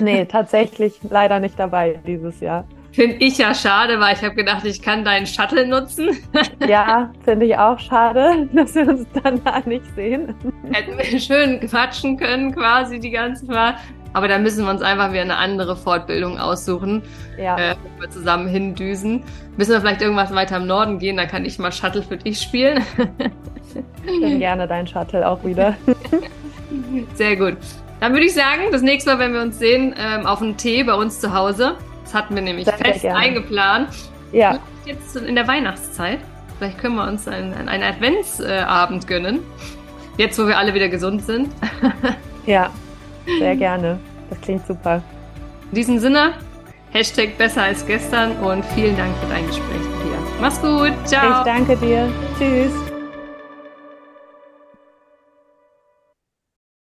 nee, 0.00 0.24
tatsächlich 0.28 1.00
leider 1.02 1.40
nicht 1.40 1.58
dabei 1.58 2.00
dieses 2.06 2.40
Jahr. 2.40 2.66
Finde 2.92 3.16
ich 3.16 3.38
ja 3.38 3.54
schade, 3.54 4.00
weil 4.00 4.16
ich 4.16 4.22
habe 4.22 4.34
gedacht, 4.34 4.64
ich 4.64 4.82
kann 4.82 5.04
deinen 5.04 5.26
Shuttle 5.26 5.66
nutzen. 5.66 6.18
ja, 6.68 7.10
finde 7.24 7.46
ich 7.46 7.56
auch 7.56 7.78
schade, 7.78 8.48
dass 8.52 8.74
wir 8.74 8.88
uns 8.88 9.06
dann 9.22 9.42
da 9.44 9.60
nicht 9.64 9.84
sehen. 9.94 10.34
Hätten 10.72 10.98
wir 10.98 11.20
schön 11.20 11.60
quatschen 11.60 12.16
können, 12.16 12.54
quasi 12.54 12.98
die 12.98 13.10
ganze 13.10 13.46
Fahrt. 13.46 13.76
Aber 14.12 14.26
da 14.26 14.38
müssen 14.38 14.64
wir 14.64 14.70
uns 14.72 14.82
einfach 14.82 15.12
wieder 15.12 15.22
eine 15.22 15.36
andere 15.36 15.76
Fortbildung 15.76 16.36
aussuchen. 16.38 17.02
Ja. 17.38 17.56
Äh, 17.56 17.76
wenn 17.82 18.00
wir 18.00 18.10
zusammen 18.10 18.48
hindüsen. 18.48 19.22
Müssen 19.56 19.70
wir 19.70 19.80
vielleicht 19.80 20.02
irgendwas 20.02 20.34
weiter 20.34 20.56
im 20.56 20.66
Norden 20.66 20.98
gehen, 20.98 21.16
dann 21.16 21.28
kann 21.28 21.44
ich 21.44 21.60
mal 21.60 21.70
Shuttle 21.70 22.02
für 22.02 22.16
dich 22.16 22.40
spielen. 22.40 22.84
ich 24.04 24.20
bin 24.20 24.40
gerne 24.40 24.66
dein 24.66 24.88
Shuttle 24.88 25.28
auch 25.28 25.44
wieder. 25.44 25.76
Sehr 27.14 27.36
gut. 27.36 27.56
Dann 28.00 28.12
würde 28.12 28.26
ich 28.26 28.34
sagen, 28.34 28.62
das 28.72 28.82
nächste 28.82 29.10
Mal, 29.10 29.18
wenn 29.20 29.32
wir 29.32 29.42
uns 29.42 29.60
sehen, 29.60 29.94
ähm, 29.96 30.26
auf 30.26 30.42
einen 30.42 30.56
Tee 30.56 30.82
bei 30.82 30.94
uns 30.94 31.20
zu 31.20 31.32
Hause. 31.32 31.76
Das 32.10 32.22
hatten 32.22 32.34
wir 32.34 32.42
nämlich 32.42 32.64
sehr, 32.64 32.76
fest 32.76 33.02
sehr 33.02 33.14
eingeplant. 33.14 33.88
Ja. 34.32 34.58
Jetzt 34.84 35.14
in 35.14 35.36
der 35.36 35.46
Weihnachtszeit. 35.46 36.18
Vielleicht 36.58 36.78
können 36.78 36.96
wir 36.96 37.06
uns 37.06 37.28
einen, 37.28 37.68
einen 37.68 37.84
Adventsabend 37.84 39.06
gönnen. 39.06 39.40
Jetzt, 40.16 40.36
wo 40.36 40.48
wir 40.48 40.58
alle 40.58 40.74
wieder 40.74 40.88
gesund 40.88 41.22
sind. 41.22 41.50
ja, 42.46 42.70
sehr 43.38 43.54
gerne. 43.54 44.00
Das 44.28 44.40
klingt 44.40 44.66
super. 44.66 45.02
In 45.70 45.74
diesem 45.76 45.98
Sinne, 46.00 46.34
Hashtag 46.90 47.38
besser 47.38 47.62
als 47.62 47.86
gestern 47.86 48.32
und 48.38 48.64
vielen 48.74 48.96
Dank 48.96 49.16
für 49.18 49.28
dein 49.32 49.46
Gespräch 49.46 49.82
hier. 50.02 50.18
Mach's 50.40 50.60
gut. 50.60 50.92
Ciao. 51.04 51.38
Ich 51.38 51.44
danke 51.44 51.76
dir. 51.76 52.08
Tschüss. 52.36 52.89